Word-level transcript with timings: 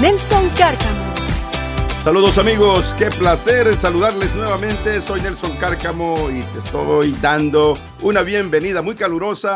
Nelson 0.00 0.48
Cárcamo. 0.58 1.14
Saludos 2.02 2.36
amigos, 2.36 2.92
qué 2.98 3.10
placer 3.10 3.72
saludarles 3.76 4.34
nuevamente. 4.34 5.00
Soy 5.00 5.20
Nelson 5.20 5.56
Cárcamo 5.56 6.30
y 6.30 6.42
te 6.42 6.58
estoy 6.58 7.12
dando 7.22 7.78
una 8.02 8.22
bienvenida 8.22 8.82
muy 8.82 8.96
calurosa 8.96 9.52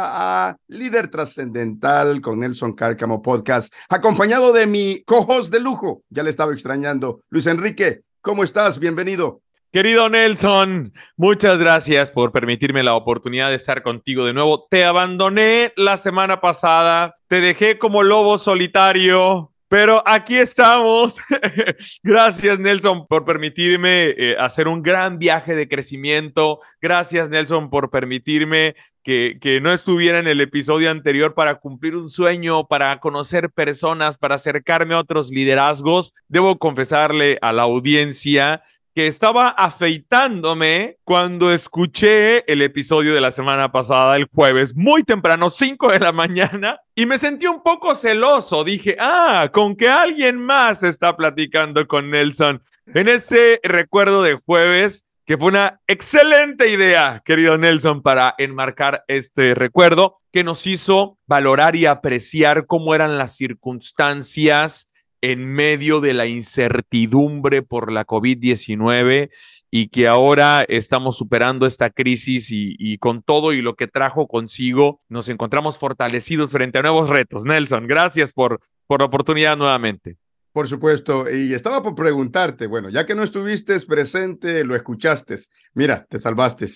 a 0.48 0.56
Líder 0.68 1.08
Trascendental 1.08 2.20
con 2.20 2.38
Nelson 2.38 2.72
Cárcamo 2.74 3.20
Podcast, 3.20 3.74
acompañado 3.88 4.52
de 4.52 4.68
mi 4.68 5.02
cojos 5.02 5.50
de 5.50 5.58
lujo. 5.58 6.02
Ya 6.08 6.22
le 6.22 6.30
estaba 6.30 6.52
extrañando. 6.52 7.20
Luis 7.30 7.46
Enrique, 7.46 8.02
¿cómo 8.20 8.44
estás? 8.44 8.78
Bienvenido. 8.78 9.42
Querido 9.72 10.08
Nelson, 10.08 10.94
muchas 11.16 11.60
gracias 11.60 12.12
por 12.12 12.30
permitirme 12.32 12.84
la 12.84 12.94
oportunidad 12.94 13.50
de 13.50 13.56
estar 13.56 13.82
contigo 13.82 14.24
de 14.24 14.32
nuevo. 14.32 14.66
Te 14.70 14.84
abandoné 14.84 15.72
la 15.76 15.98
semana 15.98 16.40
pasada, 16.40 17.16
te 17.26 17.40
dejé 17.42 17.76
como 17.76 18.02
lobo 18.02 18.38
solitario, 18.38 19.52
pero 19.68 20.02
aquí 20.06 20.36
estamos. 20.36 21.16
Gracias, 22.02 22.58
Nelson, 22.58 23.06
por 23.06 23.24
permitirme 23.24 24.14
eh, 24.16 24.36
hacer 24.38 24.66
un 24.66 24.82
gran 24.82 25.18
viaje 25.18 25.54
de 25.54 25.68
crecimiento. 25.68 26.60
Gracias, 26.80 27.28
Nelson, 27.28 27.68
por 27.70 27.90
permitirme 27.90 28.74
que, 29.02 29.38
que, 29.40 29.60
no 29.60 29.72
estuviera 29.72 30.18
en 30.18 30.26
el 30.26 30.40
episodio 30.40 30.90
anterior 30.90 31.34
para 31.34 31.56
cumplir 31.56 31.96
un 31.96 32.08
sueño, 32.08 32.66
para 32.66 32.98
conocer 33.00 33.50
personas, 33.50 34.16
para 34.16 34.34
acercarme 34.34 34.94
a 34.94 34.98
otros 34.98 35.30
liderazgos. 35.30 36.12
Debo 36.28 36.58
confesarle 36.58 37.38
a 37.40 37.52
la 37.52 37.62
audiencia 37.62 38.62
que 38.98 39.06
estaba 39.06 39.50
afeitándome 39.50 40.96
cuando 41.04 41.52
escuché 41.52 42.42
el 42.52 42.62
episodio 42.62 43.14
de 43.14 43.20
la 43.20 43.30
semana 43.30 43.70
pasada, 43.70 44.16
el 44.16 44.26
jueves, 44.34 44.74
muy 44.74 45.04
temprano, 45.04 45.50
5 45.50 45.92
de 45.92 46.00
la 46.00 46.10
mañana, 46.22 46.80
y 46.96 47.06
me 47.06 47.16
sentí 47.16 47.46
un 47.46 47.62
poco 47.62 47.94
celoso. 47.94 48.64
Dije, 48.64 48.96
ah, 48.98 49.50
con 49.52 49.76
que 49.76 49.88
alguien 49.88 50.44
más 50.44 50.82
está 50.82 51.16
platicando 51.16 51.86
con 51.86 52.10
Nelson. 52.10 52.60
En 52.86 53.06
ese 53.06 53.60
recuerdo 53.62 54.24
de 54.24 54.34
jueves, 54.44 55.04
que 55.24 55.38
fue 55.38 55.46
una 55.46 55.80
excelente 55.86 56.68
idea, 56.68 57.22
querido 57.24 57.56
Nelson, 57.56 58.02
para 58.02 58.34
enmarcar 58.36 59.04
este 59.06 59.54
recuerdo 59.54 60.16
que 60.32 60.42
nos 60.42 60.66
hizo 60.66 61.18
valorar 61.28 61.76
y 61.76 61.86
apreciar 61.86 62.66
cómo 62.66 62.96
eran 62.96 63.16
las 63.16 63.36
circunstancias 63.36 64.87
en 65.20 65.44
medio 65.46 66.00
de 66.00 66.14
la 66.14 66.26
incertidumbre 66.26 67.62
por 67.62 67.92
la 67.92 68.06
COVID-19 68.06 69.30
y 69.70 69.88
que 69.88 70.08
ahora 70.08 70.64
estamos 70.66 71.16
superando 71.16 71.66
esta 71.66 71.90
crisis 71.90 72.48
y, 72.50 72.98
con 72.98 73.22
todo 73.22 73.52
y 73.52 73.60
lo 73.60 73.74
que 73.74 73.86
trajo 73.86 74.26
consigo, 74.26 75.00
nos 75.08 75.28
encontramos 75.28 75.78
fortalecidos 75.78 76.50
frente 76.52 76.78
a 76.78 76.82
nuevos 76.82 77.08
retos. 77.08 77.44
Nelson, 77.44 77.86
gracias 77.86 78.32
por, 78.32 78.60
por 78.86 79.00
la 79.00 79.06
oportunidad 79.06 79.56
nuevamente. 79.56 80.16
Por 80.52 80.66
supuesto, 80.66 81.30
y 81.30 81.52
estaba 81.52 81.82
por 81.82 81.94
preguntarte, 81.94 82.66
bueno, 82.66 82.88
ya 82.88 83.04
que 83.04 83.14
no 83.14 83.22
estuviste 83.22 83.78
presente, 83.80 84.64
lo 84.64 84.74
escuchaste, 84.74 85.36
mira, 85.74 86.06
te 86.08 86.18
salvaste 86.18 86.66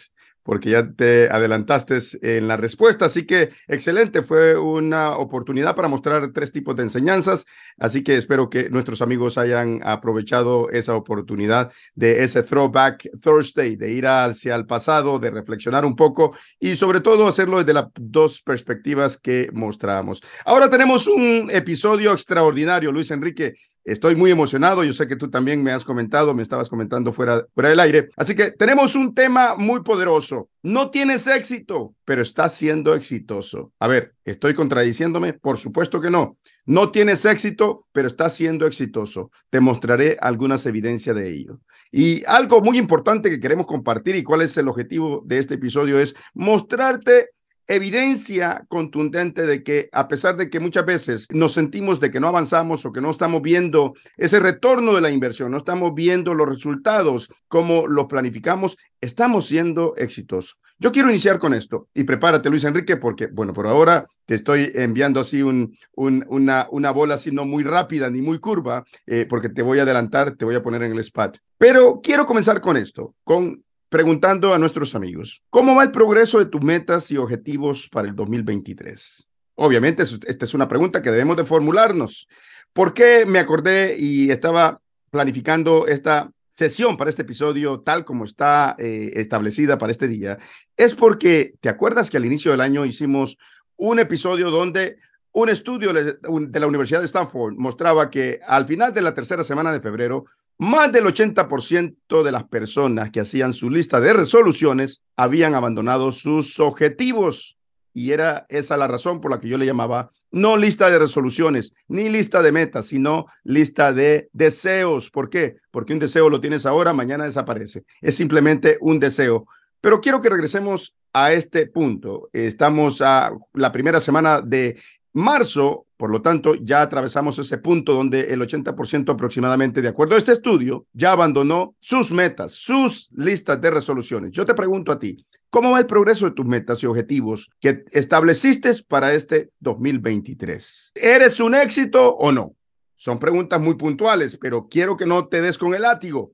porque 0.43 0.71
ya 0.71 0.91
te 0.93 1.29
adelantaste 1.31 1.99
en 2.23 2.49
la 2.49 2.57
respuesta. 2.57 3.07
Así 3.07 3.27
que 3.27 3.51
excelente, 3.69 4.23
fue 4.23 4.59
una 4.59 5.17
oportunidad 5.17 5.75
para 5.75 5.89
mostrar 5.89 6.33
tres 6.33 6.53
tipos 6.53 6.77
de 6.77 6.85
enseñanzas. 6.85 7.47
Así 7.79 8.03
que 8.03 8.17
espero 8.17 8.51
que 8.51 8.71
nuestros 8.71 9.03
amigos 9.03 9.39
hayan 9.39 9.81
aprovechado 9.85 10.71
esa 10.71 10.95
oportunidad 10.95 11.73
de 11.95 12.25
ese 12.25 12.43
Throwback 12.43 13.09
Thursday, 13.21 13.77
de 13.77 13.93
ir 13.93 14.07
hacia 14.07 14.55
el 14.55 14.67
pasado, 14.67 15.19
de 15.19 15.31
reflexionar 15.31 15.85
un 15.85 15.97
poco 15.97 16.37
y 16.59 16.77
sobre 16.77 17.01
todo 17.01 17.27
hacerlo 17.27 17.59
desde 17.59 17.75
las 17.75 17.87
dos 17.95 18.41
perspectivas 18.43 19.17
que 19.17 19.49
mostramos. 19.53 20.23
Ahora 20.45 20.69
tenemos 20.69 21.07
un 21.07 21.49
episodio 21.51 22.13
extraordinario, 22.13 22.93
Luis 22.93 23.11
Enrique. 23.11 23.55
Estoy 23.85 24.15
muy 24.15 24.31
emocionado, 24.31 24.85
yo 24.85 24.93
sé 24.93 25.09
que 25.09 25.17
tú 25.17 25.29
también 25.29 25.63
me 25.63 25.73
has 25.73 25.85
comentado, 25.85 26.35
me 26.35 26.43
estabas 26.43 26.69
comentando 26.69 27.13
fuera, 27.13 27.45
fuera 27.53 27.71
del 27.71 27.81
aire. 27.81 28.09
Así 28.17 28.35
que 28.35 28.53
tenemos 28.53 28.95
un 28.95 29.15
tema 29.15 29.57
muy 29.57 29.83
poderoso. 29.83 30.49
No 30.63 30.91
tienes 30.91 31.27
éxito, 31.27 31.95
pero 32.05 32.23
estás 32.23 32.55
siendo 32.55 32.95
exitoso. 32.95 33.73
A 33.81 33.89
ver, 33.89 34.15
¿estoy 34.25 34.55
contradiciéndome? 34.55 35.33
Por 35.33 35.59
supuesto 35.59 36.01
que 36.01 36.11
no. 36.11 36.39
No 36.65 36.93
tienes 36.93 37.25
éxito, 37.25 37.87
pero 37.91 38.07
estás 38.07 38.37
siendo 38.37 38.67
exitoso. 38.67 39.33
Te 39.51 39.59
mostraré 39.59 40.17
algunas 40.21 40.65
evidencias 40.67 41.17
de 41.17 41.29
ello. 41.29 41.59
Y 41.91 42.25
algo 42.27 42.61
muy 42.61 42.79
importante 42.79 43.31
que 43.31 43.41
queremos 43.41 43.67
compartir 43.67 44.15
y 44.15 44.23
cuál 44.23 44.43
es 44.43 44.57
el 44.57 44.69
objetivo 44.69 45.23
de 45.27 45.39
este 45.39 45.55
episodio 45.55 45.99
es 45.99 46.15
mostrarte 46.35 47.31
evidencia 47.67 48.65
contundente 48.69 49.47
de 49.47 49.63
que 49.63 49.89
a 49.93 50.09
pesar 50.09 50.37
de 50.37 50.51
que 50.51 50.61
muchas 50.61 50.85
veces 50.85 51.27
nos 51.31 51.53
sentimos 51.53 52.01
de 52.01 52.11
que 52.11 52.21
no 52.21 52.29
avanzamos 52.29 52.85
o 52.85 52.93
que 52.93 53.01
no 53.01 53.11
estamos 53.11 53.43
viendo 53.43 53.95
ese 54.17 54.41
retorno 54.41 54.95
de 54.95 55.01
la 55.01 55.11
inversión, 55.11 55.51
no 55.51 55.59
estamos 55.59 55.95
viendo 55.95 56.35
los 56.35 56.49
resultados 56.49 57.33
como 57.49 57.87
los 57.87 58.07
planificamos, 58.07 58.77
estamos 59.01 59.47
siendo 59.47 59.95
exitosos. 59.97 60.59
Yo 60.79 60.91
quiero 60.91 61.11
iniciar 61.11 61.39
con 61.39 61.55
esto 61.55 61.89
y 61.95 62.03
prepárate 62.03 62.51
Luis 62.51 62.65
Enrique 62.65 62.97
porque, 62.97 63.29
bueno, 63.29 63.53
por 63.53 63.69
ahora 63.69 64.05
te 64.27 64.35
estoy 64.35 64.73
enviando 64.75 65.21
así 65.21 65.41
un, 65.41 65.77
una, 65.95 66.91
bola 66.91 67.15
así 67.15 67.31
no 67.31 67.45
muy 67.45 67.63
rápida 67.63 68.11
ni 68.11 68.21
muy 68.21 68.41
curva 68.41 68.85
eh, 69.07 69.25
porque 69.31 69.49
te 69.49 69.63
voy 69.63 69.79
a 69.79 69.83
adelantar, 69.83 70.33
te 70.33 70.45
voy 70.45 70.57
a 70.57 70.63
poner 70.63 70.83
en 70.83 70.91
el 70.91 70.99
spot. 70.99 71.39
Pero 71.57 72.01
quiero 72.03 72.27
comenzar 72.27 72.61
con 72.61 72.77
esto, 72.77 73.15
con 73.23 73.63
preguntando 73.93 74.55
a 74.55 74.59
nuestros 74.59 74.95
amigos, 74.95 75.43
¿cómo 75.51 75.77
va 75.77 75.85
el 75.85 75.91
progreso 75.91 76.39
de 76.39 76.47
tus 76.47 76.63
metas 76.63 77.11
y 77.11 77.19
objetivos 77.19 77.91
para 77.91 78.09
el 78.09 78.17
2023? 78.17 79.29
Obviamente, 79.57 80.03
esta 80.03 80.45
es 80.47 80.55
una 80.55 80.67
pregunta 80.67 81.03
que 81.03 81.11
debemos 81.11 81.37
de 81.37 81.45
formularnos. 81.45 82.27
¿Por 82.73 82.95
qué 82.95 83.27
me 83.27 83.39
acordé 83.39 83.95
y 83.99 84.31
estaba 84.31 84.81
planificando 85.11 85.87
esta 85.87 86.33
sesión 86.49 86.97
para 86.97 87.11
este 87.11 87.21
episodio 87.21 87.81
tal 87.81 88.07
como 88.07 88.25
está 88.25 88.77
eh, 88.79 89.13
establecida 89.15 89.77
para 89.77 89.93
este 89.93 90.09
día? 90.09 90.39
Es 90.75 90.95
porque, 90.95 91.53
¿te 91.61 91.69
acuerdas 91.69 92.09
que 92.09 92.17
al 92.17 92.25
inicio 92.25 92.51
del 92.51 92.63
año 92.63 92.87
hicimos 92.87 93.37
un 93.77 93.99
episodio 93.99 94.51
donde 94.51 94.97
un 95.33 95.51
estudio 95.51 95.93
de 95.93 96.61
la 96.61 96.67
Universidad 96.67 97.01
de 97.01 97.07
Stanford 97.07 97.57
mostraba 97.59 98.11
que 98.11 98.41
al 98.47 98.67
final 98.67 98.95
de 98.95 99.03
la 99.03 99.13
tercera 99.13 99.45
semana 99.45 99.71
de 99.71 99.83
febrero, 99.83 100.25
más 100.63 100.93
del 100.93 101.07
80% 101.07 102.23
de 102.23 102.31
las 102.31 102.45
personas 102.45 103.11
que 103.11 103.19
hacían 103.19 103.53
su 103.53 103.69
lista 103.69 104.01
de 104.01 104.13
resoluciones 104.13 105.03
habían 105.17 105.57
abandonado 105.57 106.13
sus 106.13 106.61
objetivos. 106.61 107.59
Y 107.93 108.13
era 108.13 108.47
esa 108.49 108.77
la 108.77 108.87
razón 108.87 109.21
por 109.21 109.33
la 109.33 109.41
que 109.41 109.49
yo 109.49 109.59
le 109.59 109.67
llamaba 109.67 110.13
no 110.31 110.57
lista 110.57 110.89
de 110.89 111.01
resoluciones, 111.01 111.75
ni 111.89 112.09
lista 112.09 112.43
de 112.43 112.53
metas, 112.53 112.87
sino 112.87 113.27
lista 113.43 113.93
de 113.93 114.31
deseos. 114.33 115.11
¿Por 115.11 115.31
qué? 115.31 115.57
Porque 115.73 115.95
un 115.95 115.99
deseo 115.99 116.31
lo 116.31 116.41
tienes 116.41 116.65
ahora, 116.65 116.93
mañana 116.93 117.25
desaparece. 117.25 117.83
Es 118.01 118.15
simplemente 118.15 118.79
un 118.81 119.01
deseo. 119.01 119.49
Pero 119.81 120.01
quiero 120.01 120.21
que 120.21 120.31
regresemos 120.31 120.95
a 121.13 121.33
este 121.33 121.67
punto. 121.67 122.31
Estamos 122.33 123.03
a 123.03 123.33
la 123.53 123.73
primera 123.73 123.99
semana 123.99 124.41
de 124.41 124.79
marzo, 125.13 125.87
por 125.97 126.11
lo 126.11 126.23
tanto, 126.23 126.55
ya 126.55 126.83
atravesamos 126.83 127.39
ese 127.39 127.59
punto 127.59 127.93
donde 127.93 128.33
el 128.33 128.41
80% 128.41 129.13
aproximadamente, 129.13 129.83
de 129.83 129.89
acuerdo 129.89 130.15
a 130.15 130.19
este 130.19 130.33
estudio, 130.33 130.87
ya 130.93 131.13
abandonó 131.13 131.77
sus 131.81 132.11
metas, 132.11 132.53
sus 132.53 133.09
listas 133.13 133.61
de 133.61 133.71
resoluciones. 133.71 134.33
Yo 134.33 134.45
te 134.45 134.55
pregunto 134.55 134.91
a 134.91 134.99
ti, 134.99 135.25
¿cómo 135.51 135.71
va 135.71 135.79
el 135.79 135.87
progreso 135.87 136.25
de 136.25 136.33
tus 136.33 136.47
metas 136.47 136.83
y 136.83 136.87
objetivos 136.87 137.51
que 137.61 137.85
estableciste 137.93 138.75
para 138.89 139.13
este 139.13 139.51
2023? 139.61 140.93
¿Eres 140.95 141.41
un 141.41 141.55
éxito 141.55 142.17
o 142.17 142.33
no? 142.33 142.55
Son 142.95 143.19
preguntas 143.19 143.61
muy 143.61 143.75
puntuales, 143.75 144.39
pero 144.41 144.69
quiero 144.69 144.97
que 144.97 145.07
no 145.07 145.27
te 145.27 145.43
des 145.43 145.59
con 145.59 145.75
el 145.75 145.83
látigo. 145.83 146.33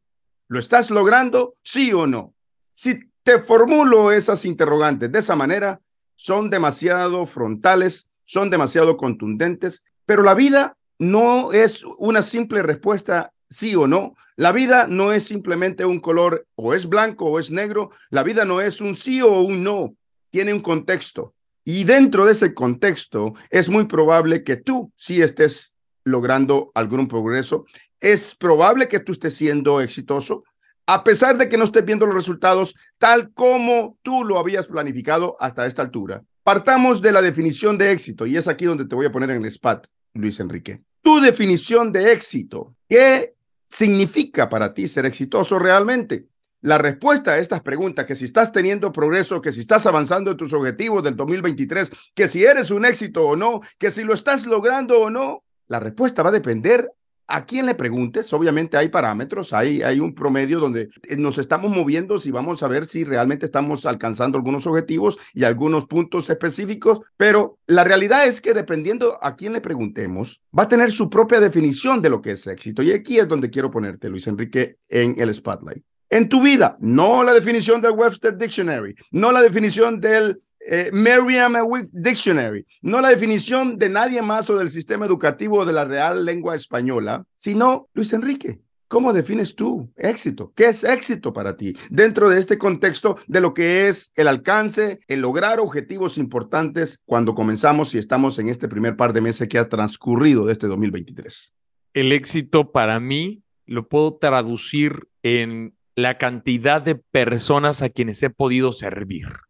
¿Lo 0.49 0.59
estás 0.59 0.91
logrando? 0.91 1.57
Sí 1.63 1.93
o 1.93 2.07
no. 2.07 2.35
Si 2.73 3.01
te 3.23 3.39
formulo 3.39 4.13
esas 4.13 4.45
interrogantes 4.45 5.11
de 5.11 5.19
esa 5.19 5.37
manera, 5.37 5.81
son 6.15 6.51
demasiado 6.51 7.27
frontales 7.27 8.08
son 8.29 8.51
demasiado 8.51 8.99
contundentes, 8.99 9.83
pero 10.05 10.23
la 10.23 10.35
vida 10.35 10.77
no 10.99 11.51
es 11.55 11.83
una 11.97 12.21
simple 12.21 12.63
respuesta 12.63 13.33
sí 13.49 13.75
o 13.75 13.87
no. 13.87 14.17
La 14.37 14.53
vida 14.53 14.87
no 14.87 15.15
es 15.15 15.25
simplemente 15.25 15.87
un 15.87 15.99
color 15.99 16.47
o 16.55 16.75
es 16.75 16.87
blanco 16.87 17.25
o 17.25 17.39
es 17.39 17.51
negro. 17.51 17.91
La 18.11 18.23
vida 18.23 18.45
no 18.45 18.61
es 18.61 18.83
un 18.83 18.97
sí 18.97 19.23
o 19.23 19.41
un 19.41 19.65
no. 19.65 19.95
Tiene 20.29 20.53
un 20.53 20.61
contexto. 20.61 21.33
Y 21.65 21.85
dentro 21.85 22.27
de 22.27 22.33
ese 22.33 22.53
contexto 22.53 23.33
es 23.49 23.71
muy 23.71 23.87
probable 23.87 24.45
que 24.45 24.57
tú 24.57 24.93
sí 24.95 25.23
estés 25.23 25.73
logrando 26.05 26.71
algún 26.75 27.09
progreso. 27.09 27.65
Es 27.99 28.35
probable 28.35 28.89
que 28.89 29.01
tú 29.01 29.13
estés 29.13 29.37
siendo 29.37 29.81
exitoso, 29.81 30.45
a 30.87 31.03
pesar 31.03 31.39
de 31.39 31.49
que 31.49 31.57
no 31.57 31.65
estés 31.65 31.87
viendo 31.87 32.05
los 32.05 32.15
resultados 32.15 32.75
tal 32.99 33.33
como 33.33 33.97
tú 34.03 34.23
lo 34.23 34.39
habías 34.39 34.67
planificado 34.67 35.35
hasta 35.41 35.67
esta 35.67 35.81
altura. 35.81 36.23
Partamos 36.49 37.03
de 37.03 37.13
la 37.13 37.21
definición 37.21 37.77
de 37.77 37.93
éxito 37.93 38.25
y 38.25 38.39
es 38.39 38.49
aquí 38.49 38.65
donde 38.65 38.87
te 38.87 38.95
voy 38.95 39.05
a 39.05 39.13
poner 39.13 39.29
en 39.29 39.43
el 39.43 39.49
spot, 39.49 39.87
Luis 40.15 40.41
Enrique. 40.41 40.83
Tu 41.03 41.21
definición 41.21 41.93
de 41.93 42.11
éxito, 42.11 42.75
¿qué 42.89 43.35
significa 43.69 44.49
para 44.49 44.73
ti 44.73 44.89
ser 44.89 45.05
exitoso 45.05 45.59
realmente? 45.59 46.29
La 46.63 46.79
respuesta 46.79 47.33
a 47.33 47.39
estas 47.39 47.61
preguntas, 47.61 48.07
que 48.07 48.17
si 48.17 48.25
estás 48.25 48.51
teniendo 48.51 48.93
progreso, 48.93 49.43
que 49.43 49.53
si 49.53 49.61
estás 49.61 49.85
avanzando 49.85 50.31
en 50.31 50.39
tus 50.39 50.55
objetivos 50.55 51.05
del 51.05 51.17
2023, 51.17 51.91
que 52.15 52.29
si 52.29 52.43
eres 52.43 52.71
un 52.71 52.87
éxito 52.87 53.29
o 53.29 53.37
no, 53.37 53.61
que 53.77 53.91
si 53.91 54.03
lo 54.03 54.15
estás 54.15 54.47
logrando 54.47 55.03
o 55.03 55.11
no, 55.11 55.45
la 55.67 55.81
respuesta 55.81 56.23
va 56.23 56.31
a 56.31 56.33
depender 56.33 56.91
a 57.29 57.45
quién 57.45 57.67
le 57.67 57.75
preguntes, 57.75 58.33
obviamente 58.33 58.79
hay 58.79 58.89
parámetros, 58.89 59.53
hay, 59.53 59.83
hay 59.83 60.01
un 60.01 60.15
promedio 60.15 60.59
donde 60.59 60.89
eh, 61.05 61.17
nos 61.19 61.37
estamos 61.37 61.71
moviendo 61.71 62.19
si 62.19 62.31
vamos 62.31 62.63
a 62.63 62.69
ver 62.69 62.87
si 62.87 63.05
realmente 63.05 63.45
estamos 63.45 63.85
alcanzando 63.85 64.39
algunos 64.39 64.67
objetivos 64.67 65.19
y 65.35 65.45
algunos 65.45 65.87
puntos 65.87 66.31
específicos, 66.31 67.01
pero 67.19 67.59
la 67.67 67.85
realidad 67.85 68.27
es 68.27 68.41
que 68.41 68.55
dependiendo 68.55 69.19
a 69.23 69.37
quién 69.37 69.53
le 69.53 69.61
preguntemos, 69.61 70.41
va 70.59 70.63
a 70.65 70.69
tener 70.69 70.91
su 70.91 71.11
propia 71.11 71.39
definición 71.39 72.01
de 72.01 72.11
lo 72.11 72.23
que 72.23 72.33
es 72.33 72.47
éxito. 72.47 72.83
Y 72.83 72.93
aquí 72.93 73.19
es 73.19 73.29
donde 73.29 73.51
quiero 73.51 73.71
ponerte, 73.71 74.09
Luis 74.09 74.27
Enrique, 74.27 74.77
en 74.89 75.15
el 75.21 75.35
spotlight. 75.35 75.85
En 76.11 76.31
tu 76.31 76.43
vida, 76.43 76.79
no 76.81 77.23
la 77.23 77.35
definición 77.35 77.83
del 77.83 77.93
Webster 77.93 78.39
Dictionary, 78.39 78.95
no 79.11 79.31
la 79.31 79.43
definición 79.43 80.01
del 80.01 80.41
eh, 80.71 80.91
Merriam 80.93 81.55
Dictionary, 81.93 82.67
no 82.83 83.01
la 83.01 83.09
definición 83.09 83.79
de 83.79 83.89
nadie 83.89 84.21
más 84.21 84.51
o 84.51 84.59
del 84.59 84.69
sistema 84.69 85.07
educativo 85.07 85.65
de 85.65 85.73
la 85.73 85.87
Real 85.87 86.27
Lengua 86.27 86.55
Española, 86.55 87.25
sino 87.37 87.89
Luis 87.95 88.13
Enrique. 88.13 88.61
¿Cómo 88.87 89.15
defines 89.15 89.55
tú 89.55 89.91
éxito? 89.97 90.53
¿Qué 90.55 90.67
es 90.67 90.85
éxito 90.85 91.33
para 91.33 91.57
ti 91.57 91.75
dentro 91.89 92.29
de 92.29 92.39
este 92.39 92.59
contexto 92.59 93.17
de 93.27 93.41
lo 93.41 93.55
que 93.55 93.89
es 93.89 94.13
el 94.15 94.29
alcance, 94.29 95.01
el 95.09 95.21
lograr 95.21 95.59
objetivos 95.59 96.19
importantes 96.19 97.01
cuando 97.07 97.35
comenzamos 97.35 97.95
y 97.95 97.99
estamos 97.99 98.39
en 98.39 98.49
este 98.49 98.69
primer 98.69 98.97
par 98.97 99.15
de 99.15 99.23
meses 99.23 99.49
que 99.49 99.59
ha 99.59 99.69
transcurrido 99.71 100.45
de 100.45 100.53
este 100.53 100.67
2023? 100.67 101.55
El 101.95 102.13
éxito 102.13 102.73
para 102.73 103.01
mí 103.01 103.43
lo 103.65 103.89
puedo 103.89 104.17
traducir 104.17 105.09
en 105.23 105.75
la 105.95 106.19
cantidad 106.19 106.83
de 106.83 106.95
personas 106.95 107.81
a 107.81 107.89
quienes 107.89 108.23
he 108.23 108.31
podido 108.31 108.73
servir 108.73 109.48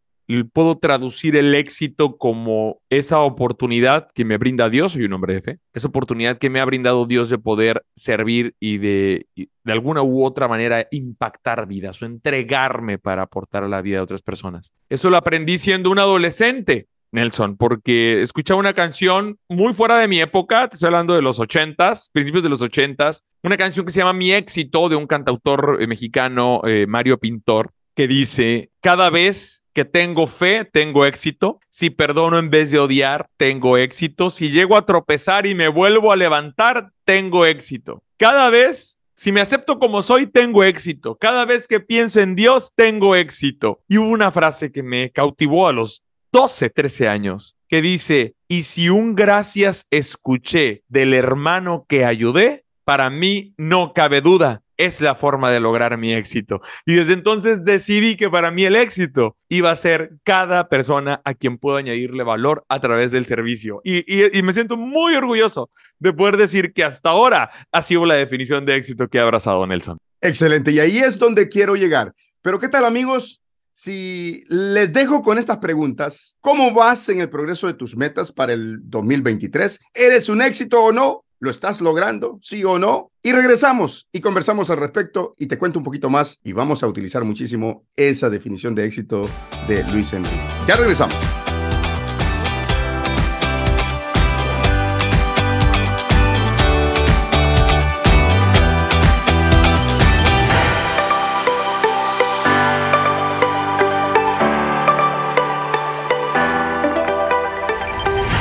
puedo 0.52 0.76
traducir 0.76 1.36
el 1.36 1.54
éxito 1.54 2.18
como 2.18 2.80
esa 2.90 3.20
oportunidad 3.20 4.08
que 4.14 4.24
me 4.24 4.36
brinda 4.36 4.68
Dios, 4.68 4.92
soy 4.92 5.04
un 5.04 5.14
hombre 5.14 5.34
de 5.34 5.42
fe, 5.42 5.58
esa 5.72 5.88
oportunidad 5.88 6.38
que 6.38 6.50
me 6.50 6.60
ha 6.60 6.64
brindado 6.64 7.06
Dios 7.06 7.30
de 7.30 7.38
poder 7.38 7.84
servir 7.94 8.54
y 8.60 8.78
de, 8.78 9.26
de 9.34 9.72
alguna 9.72 10.02
u 10.02 10.24
otra 10.24 10.46
manera 10.46 10.86
impactar 10.90 11.66
vidas 11.66 12.02
o 12.02 12.06
entregarme 12.06 12.98
para 12.98 13.22
aportar 13.22 13.64
a 13.64 13.68
la 13.68 13.80
vida 13.80 13.96
de 13.96 14.02
otras 14.02 14.22
personas. 14.22 14.70
Eso 14.90 15.08
lo 15.08 15.16
aprendí 15.16 15.58
siendo 15.58 15.90
un 15.90 15.98
adolescente. 15.98 16.86
Nelson, 17.10 17.56
porque 17.56 18.20
escuchaba 18.20 18.60
una 18.60 18.74
canción 18.74 19.38
muy 19.48 19.72
fuera 19.72 19.98
de 19.98 20.08
mi 20.08 20.20
época, 20.20 20.68
te 20.68 20.76
estoy 20.76 20.88
hablando 20.88 21.14
de 21.14 21.22
los 21.22 21.40
ochentas, 21.40 22.10
principios 22.12 22.42
de 22.42 22.50
los 22.50 22.60
ochentas, 22.60 23.24
una 23.42 23.56
canción 23.56 23.86
que 23.86 23.92
se 23.92 24.00
llama 24.00 24.12
Mi 24.12 24.32
éxito 24.32 24.90
de 24.90 24.96
un 24.96 25.06
cantautor 25.06 25.78
eh, 25.80 25.86
mexicano, 25.86 26.60
eh, 26.64 26.86
Mario 26.86 27.18
Pintor, 27.18 27.72
que 27.94 28.06
dice, 28.06 28.70
cada 28.82 29.08
vez 29.10 29.62
tengo 29.84 30.26
fe, 30.26 30.64
tengo 30.64 31.04
éxito. 31.06 31.60
Si 31.70 31.90
perdono 31.90 32.38
en 32.38 32.50
vez 32.50 32.70
de 32.70 32.78
odiar, 32.78 33.28
tengo 33.36 33.76
éxito. 33.76 34.30
Si 34.30 34.50
llego 34.50 34.76
a 34.76 34.86
tropezar 34.86 35.46
y 35.46 35.54
me 35.54 35.68
vuelvo 35.68 36.12
a 36.12 36.16
levantar, 36.16 36.90
tengo 37.04 37.46
éxito. 37.46 38.02
Cada 38.16 38.50
vez, 38.50 38.98
si 39.16 39.32
me 39.32 39.40
acepto 39.40 39.78
como 39.78 40.02
soy, 40.02 40.26
tengo 40.26 40.64
éxito. 40.64 41.16
Cada 41.16 41.44
vez 41.44 41.68
que 41.68 41.80
pienso 41.80 42.20
en 42.20 42.34
Dios, 42.34 42.72
tengo 42.74 43.16
éxito. 43.16 43.80
Y 43.88 43.98
hubo 43.98 44.08
una 44.08 44.30
frase 44.30 44.72
que 44.72 44.82
me 44.82 45.10
cautivó 45.10 45.68
a 45.68 45.72
los 45.72 46.02
12, 46.32 46.70
13 46.70 47.08
años, 47.08 47.56
que 47.68 47.80
dice, 47.80 48.34
y 48.48 48.62
si 48.62 48.90
un 48.90 49.14
gracias 49.14 49.86
escuché 49.90 50.82
del 50.88 51.14
hermano 51.14 51.86
que 51.88 52.04
ayudé, 52.04 52.64
para 52.84 53.10
mí 53.10 53.54
no 53.56 53.92
cabe 53.92 54.20
duda 54.20 54.62
es 54.78 55.00
la 55.00 55.14
forma 55.14 55.50
de 55.50 55.60
lograr 55.60 55.98
mi 55.98 56.14
éxito. 56.14 56.62
Y 56.86 56.94
desde 56.94 57.12
entonces 57.12 57.64
decidí 57.64 58.16
que 58.16 58.30
para 58.30 58.50
mí 58.50 58.64
el 58.64 58.76
éxito 58.76 59.36
iba 59.48 59.70
a 59.70 59.76
ser 59.76 60.12
cada 60.24 60.68
persona 60.68 61.20
a 61.24 61.34
quien 61.34 61.58
puedo 61.58 61.76
añadirle 61.76 62.22
valor 62.22 62.64
a 62.68 62.80
través 62.80 63.10
del 63.10 63.26
servicio. 63.26 63.82
Y, 63.84 64.04
me 64.42 64.52
siento 64.52 64.76
muy 64.76 65.14
orgulloso 65.14 65.70
de 65.98 66.12
poder 66.12 66.36
decir 66.36 66.72
que 66.72 66.84
hasta 66.84 67.10
ahora 67.10 67.50
ha 67.72 67.82
sido 67.82 68.06
la 68.06 68.14
definición 68.14 68.64
de 68.64 68.76
éxito 68.76 69.08
que 69.08 69.18
ha 69.18 69.24
abrazado 69.24 69.66
Nelson. 69.66 69.98
Excelente. 70.20 70.70
Y 70.70 70.78
ahí 70.78 70.98
es 70.98 71.18
donde 71.18 71.48
quiero 71.48 71.74
llegar. 71.74 72.14
Pero 72.40 72.58
¿qué 72.58 72.68
tal 72.68 72.84
amigos? 72.84 73.42
Si 73.74 74.44
les 74.48 74.92
dejo 74.92 75.22
con 75.22 75.38
estas 75.38 75.58
preguntas, 75.58 76.36
¿cómo 76.40 76.72
vas 76.72 77.08
en 77.08 77.20
el 77.20 77.28
progreso 77.28 77.66
de 77.66 77.74
tus 77.74 77.96
metas 77.96 78.32
para 78.32 78.52
el 78.52 78.78
2023? 78.82 79.80
¿Eres 79.94 80.28
un 80.28 80.42
éxito 80.42 80.82
o 80.82 80.92
no? 80.92 81.24
¿Lo 81.40 81.50
estás 81.50 81.80
logrando? 81.80 82.40
¿Sí 82.42 82.64
o 82.64 82.78
no? 82.80 83.12
Y 83.22 83.30
regresamos 83.30 84.08
y 84.10 84.20
conversamos 84.20 84.70
al 84.70 84.78
respecto 84.78 85.36
y 85.38 85.46
te 85.46 85.56
cuento 85.56 85.78
un 85.78 85.84
poquito 85.84 86.10
más 86.10 86.40
y 86.42 86.52
vamos 86.52 86.82
a 86.82 86.88
utilizar 86.88 87.22
muchísimo 87.22 87.86
esa 87.94 88.28
definición 88.28 88.74
de 88.74 88.86
éxito 88.86 89.28
de 89.68 89.84
Luis 89.84 90.12
Enrique. 90.12 90.36
Ya 90.66 90.74
regresamos. 90.74 91.16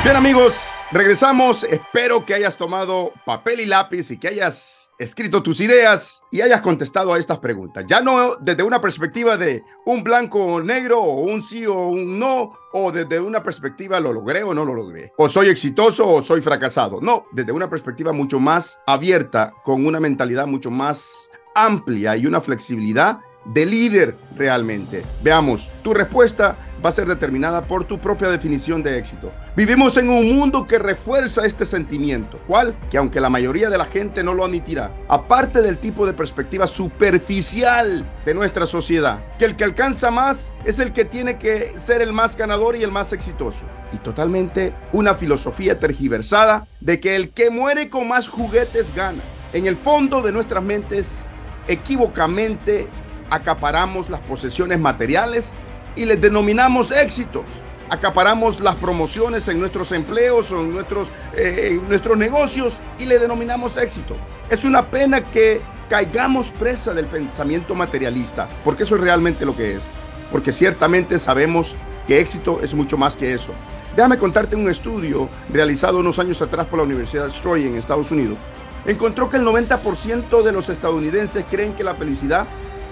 Bien 0.02 0.16
amigos, 0.16 0.77
Regresamos, 0.90 1.64
espero 1.64 2.24
que 2.24 2.32
hayas 2.32 2.56
tomado 2.56 3.12
papel 3.26 3.60
y 3.60 3.66
lápiz 3.66 4.10
y 4.10 4.16
que 4.16 4.28
hayas 4.28 4.90
escrito 4.98 5.42
tus 5.42 5.60
ideas 5.60 6.24
y 6.30 6.40
hayas 6.40 6.62
contestado 6.62 7.12
a 7.12 7.18
estas 7.18 7.40
preguntas. 7.40 7.84
Ya 7.86 8.00
no 8.00 8.36
desde 8.36 8.62
una 8.62 8.80
perspectiva 8.80 9.36
de 9.36 9.62
un 9.84 10.02
blanco 10.02 10.40
o 10.40 10.62
negro 10.62 10.98
o 10.98 11.20
un 11.20 11.42
sí 11.42 11.66
o 11.66 11.88
un 11.88 12.18
no, 12.18 12.54
o 12.72 12.90
desde 12.90 13.20
una 13.20 13.42
perspectiva 13.42 14.00
lo 14.00 14.14
logré 14.14 14.42
o 14.42 14.54
no 14.54 14.64
lo 14.64 14.72
logré, 14.72 15.12
o 15.18 15.28
soy 15.28 15.48
exitoso 15.48 16.08
o 16.08 16.22
soy 16.22 16.40
fracasado. 16.40 17.02
No, 17.02 17.26
desde 17.32 17.52
una 17.52 17.68
perspectiva 17.68 18.12
mucho 18.12 18.40
más 18.40 18.80
abierta, 18.86 19.52
con 19.62 19.84
una 19.84 20.00
mentalidad 20.00 20.46
mucho 20.46 20.70
más 20.70 21.30
amplia 21.54 22.16
y 22.16 22.24
una 22.24 22.40
flexibilidad 22.40 23.20
de 23.48 23.66
líder 23.66 24.16
realmente. 24.36 25.04
Veamos, 25.22 25.70
tu 25.82 25.94
respuesta 25.94 26.56
va 26.84 26.90
a 26.90 26.92
ser 26.92 27.08
determinada 27.08 27.66
por 27.66 27.84
tu 27.84 27.98
propia 27.98 28.28
definición 28.28 28.82
de 28.82 28.98
éxito. 28.98 29.32
Vivimos 29.56 29.96
en 29.96 30.10
un 30.10 30.36
mundo 30.36 30.66
que 30.66 30.78
refuerza 30.78 31.44
este 31.44 31.66
sentimiento, 31.66 32.38
¿cuál? 32.46 32.76
Que 32.90 32.98
aunque 32.98 33.20
la 33.20 33.30
mayoría 33.30 33.70
de 33.70 33.78
la 33.78 33.86
gente 33.86 34.22
no 34.22 34.34
lo 34.34 34.44
admitirá, 34.44 34.92
aparte 35.08 35.62
del 35.62 35.78
tipo 35.78 36.06
de 36.06 36.12
perspectiva 36.12 36.66
superficial 36.66 38.06
de 38.24 38.34
nuestra 38.34 38.66
sociedad, 38.66 39.18
que 39.38 39.46
el 39.46 39.56
que 39.56 39.64
alcanza 39.64 40.10
más 40.10 40.52
es 40.64 40.78
el 40.78 40.92
que 40.92 41.04
tiene 41.04 41.38
que 41.38 41.78
ser 41.78 42.02
el 42.02 42.12
más 42.12 42.36
ganador 42.36 42.76
y 42.76 42.82
el 42.82 42.92
más 42.92 43.12
exitoso. 43.12 43.64
Y 43.92 43.96
totalmente 43.98 44.74
una 44.92 45.14
filosofía 45.14 45.80
tergiversada 45.80 46.66
de 46.80 47.00
que 47.00 47.16
el 47.16 47.30
que 47.30 47.50
muere 47.50 47.88
con 47.88 48.06
más 48.06 48.28
juguetes 48.28 48.94
gana. 48.94 49.22
En 49.54 49.66
el 49.66 49.76
fondo 49.76 50.20
de 50.20 50.30
nuestras 50.30 50.62
mentes, 50.62 51.24
equivocamente 51.66 52.86
acaparamos 53.30 54.10
las 54.10 54.20
posesiones 54.20 54.78
materiales 54.78 55.52
y 55.96 56.04
les 56.04 56.20
denominamos 56.20 56.90
éxitos. 56.90 57.42
Acaparamos 57.90 58.60
las 58.60 58.76
promociones 58.76 59.48
en 59.48 59.58
nuestros 59.58 59.92
empleos 59.92 60.50
o 60.50 60.60
en 60.60 60.74
nuestros, 60.74 61.08
eh, 61.34 61.80
nuestros 61.88 62.18
negocios 62.18 62.76
y 62.98 63.06
le 63.06 63.18
denominamos 63.18 63.76
éxito. 63.78 64.14
Es 64.50 64.64
una 64.64 64.86
pena 64.86 65.22
que 65.22 65.60
caigamos 65.88 66.50
presa 66.50 66.92
del 66.92 67.06
pensamiento 67.06 67.74
materialista, 67.74 68.46
porque 68.64 68.82
eso 68.82 68.96
es 68.96 69.00
realmente 69.00 69.46
lo 69.46 69.56
que 69.56 69.76
es. 69.76 69.82
Porque 70.30 70.52
ciertamente 70.52 71.18
sabemos 71.18 71.74
que 72.06 72.20
éxito 72.20 72.60
es 72.62 72.74
mucho 72.74 72.98
más 72.98 73.16
que 73.16 73.32
eso. 73.32 73.52
Déjame 73.96 74.18
contarte 74.18 74.54
un 74.54 74.68
estudio 74.68 75.28
realizado 75.50 75.98
unos 75.98 76.18
años 76.18 76.40
atrás 76.42 76.66
por 76.66 76.78
la 76.78 76.84
Universidad 76.84 77.26
de 77.26 77.40
Troy 77.40 77.66
en 77.66 77.76
Estados 77.76 78.10
Unidos. 78.10 78.38
Encontró 78.86 79.28
que 79.28 79.38
el 79.38 79.44
90% 79.44 80.42
de 80.42 80.52
los 80.52 80.68
estadounidenses 80.68 81.44
creen 81.50 81.74
que 81.74 81.84
la 81.84 81.94
felicidad 81.94 82.46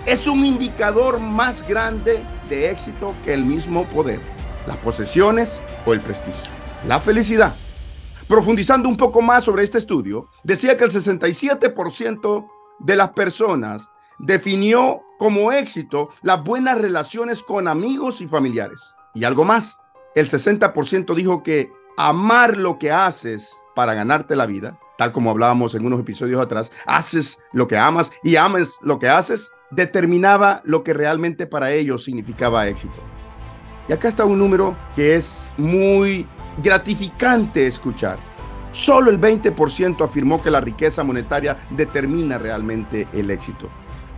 es 0.06 0.28
un 0.28 0.44
indicador 0.44 1.18
más 1.18 1.66
grande 1.66 2.24
de 2.48 2.70
éxito 2.70 3.14
que 3.24 3.34
el 3.34 3.44
mismo 3.44 3.84
poder, 3.86 4.20
las 4.66 4.76
posesiones 4.76 5.60
o 5.84 5.92
el 5.92 6.00
prestigio. 6.00 6.50
La 6.86 7.00
felicidad. 7.00 7.54
Profundizando 8.28 8.88
un 8.88 8.96
poco 8.96 9.20
más 9.20 9.44
sobre 9.44 9.64
este 9.64 9.78
estudio, 9.78 10.28
decía 10.44 10.76
que 10.76 10.84
el 10.84 10.92
67% 10.92 12.46
de 12.78 12.96
las 12.96 13.10
personas 13.10 13.90
definió 14.18 15.02
como 15.18 15.50
éxito 15.50 16.10
las 16.22 16.42
buenas 16.42 16.78
relaciones 16.78 17.42
con 17.42 17.66
amigos 17.66 18.20
y 18.20 18.28
familiares. 18.28 18.94
Y 19.12 19.24
algo 19.24 19.44
más, 19.44 19.80
el 20.14 20.28
60% 20.28 21.14
dijo 21.14 21.42
que 21.42 21.72
amar 21.96 22.56
lo 22.56 22.78
que 22.78 22.92
haces 22.92 23.50
para 23.74 23.94
ganarte 23.94 24.36
la 24.36 24.46
vida 24.46 24.78
tal 24.98 25.12
como 25.12 25.30
hablábamos 25.30 25.74
en 25.74 25.84
unos 25.84 26.00
episodios 26.00 26.40
atrás, 26.40 26.72
haces 26.86 27.38
lo 27.52 27.68
que 27.68 27.76
amas 27.76 28.10
y 28.22 28.36
ames 28.36 28.78
lo 28.82 28.98
que 28.98 29.08
haces, 29.08 29.52
determinaba 29.70 30.62
lo 30.64 30.82
que 30.82 30.94
realmente 30.94 31.46
para 31.46 31.72
ellos 31.72 32.04
significaba 32.04 32.66
éxito. 32.66 33.02
Y 33.88 33.92
acá 33.92 34.08
está 34.08 34.24
un 34.24 34.38
número 34.38 34.76
que 34.96 35.14
es 35.14 35.50
muy 35.56 36.26
gratificante 36.62 37.66
escuchar. 37.66 38.18
Solo 38.72 39.10
el 39.10 39.20
20% 39.20 40.04
afirmó 40.04 40.42
que 40.42 40.50
la 40.50 40.60
riqueza 40.60 41.04
monetaria 41.04 41.56
determina 41.70 42.36
realmente 42.36 43.08
el 43.12 43.30
éxito. 43.30 43.70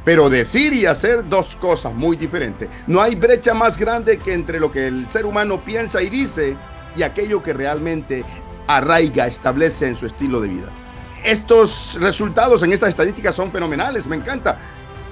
Pero 0.04 0.30
decir 0.30 0.73
y 0.73 0.87
hacer 0.87 1.28
dos 1.28 1.54
cosas 1.56 1.94
muy 1.94 2.16
diferentes. 2.16 2.68
No 2.87 3.00
hay 3.00 3.14
brecha 3.14 3.52
más 3.52 3.76
grande 3.76 4.18
que 4.18 4.32
entre 4.32 4.58
lo 4.58 4.73
que 4.73 4.87
el 4.87 5.08
ser 5.08 5.26
humano 5.26 5.62
piensa 5.64 6.02
y 6.02 6.08
dice 6.08 6.56
y 6.97 7.02
aquello 7.02 7.42
que 7.42 7.52
realmente 7.52 8.25
arraiga, 8.68 9.26
establece 9.26 9.88
en 9.88 9.96
su 9.96 10.06
estilo 10.06 10.40
de 10.40 10.48
vida. 10.48 10.68
Estos 11.25 11.98
resultados 12.00 12.62
en 12.62 12.72
estas 12.72 12.90
estadísticas 12.90 13.34
son 13.34 13.50
fenomenales, 13.50 14.06
me 14.06 14.14
encanta 14.14 14.56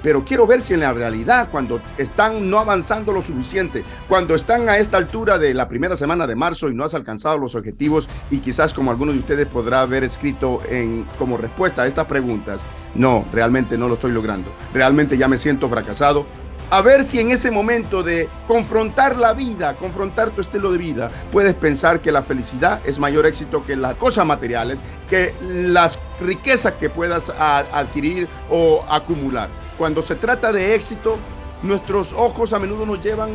pero 0.01 0.23
quiero 0.23 0.47
ver 0.47 0.61
si 0.61 0.73
en 0.73 0.81
la 0.81 0.93
realidad, 0.93 1.49
cuando 1.51 1.81
están 1.97 2.49
no 2.49 2.59
avanzando 2.59 3.11
lo 3.11 3.21
suficiente, 3.21 3.83
cuando 4.07 4.35
están 4.35 4.69
a 4.69 4.77
esta 4.77 4.97
altura 4.97 5.37
de 5.37 5.53
la 5.53 5.67
primera 5.67 5.95
semana 5.95 6.27
de 6.27 6.35
marzo 6.35 6.69
y 6.69 6.73
no 6.73 6.83
has 6.83 6.93
alcanzado 6.93 7.37
los 7.37 7.55
objetivos 7.55 8.07
y 8.29 8.39
quizás 8.39 8.73
como 8.73 8.91
algunos 8.91 9.15
de 9.15 9.19
ustedes 9.19 9.47
podrá 9.47 9.81
haber 9.81 10.03
escrito 10.03 10.61
en, 10.69 11.05
como 11.17 11.37
respuesta 11.37 11.81
a 11.81 11.87
estas 11.87 12.05
preguntas, 12.05 12.59
no, 12.95 13.25
realmente 13.33 13.77
no 13.77 13.87
lo 13.87 13.95
estoy 13.95 14.11
logrando, 14.11 14.49
realmente 14.73 15.17
ya 15.17 15.27
me 15.27 15.37
siento 15.37 15.67
fracasado. 15.69 16.25
A 16.69 16.81
ver 16.81 17.05
si 17.05 17.21
en 17.21 17.31
ese 17.31 17.49
momento 17.49 18.03
de 18.03 18.27
confrontar 18.45 19.15
la 19.15 19.31
vida, 19.31 19.77
confrontar 19.77 20.31
tu 20.31 20.41
estilo 20.41 20.69
de 20.69 20.77
vida, 20.77 21.09
puedes 21.31 21.53
pensar 21.53 22.01
que 22.01 22.11
la 22.11 22.23
felicidad 22.23 22.81
es 22.85 22.99
mayor 22.99 23.25
éxito 23.25 23.65
que 23.65 23.77
las 23.77 23.95
cosas 23.95 24.25
materiales, 24.25 24.79
que 25.09 25.33
las 25.41 25.97
riquezas 26.19 26.73
que 26.73 26.89
puedas 26.89 27.29
adquirir 27.29 28.27
o 28.49 28.83
acumular. 28.89 29.47
Cuando 29.77 30.01
se 30.01 30.15
trata 30.15 30.51
de 30.51 30.75
éxito, 30.75 31.17
nuestros 31.63 32.11
ojos 32.11 32.51
a 32.51 32.59
menudo 32.59 32.85
nos 32.85 33.01
llevan 33.01 33.29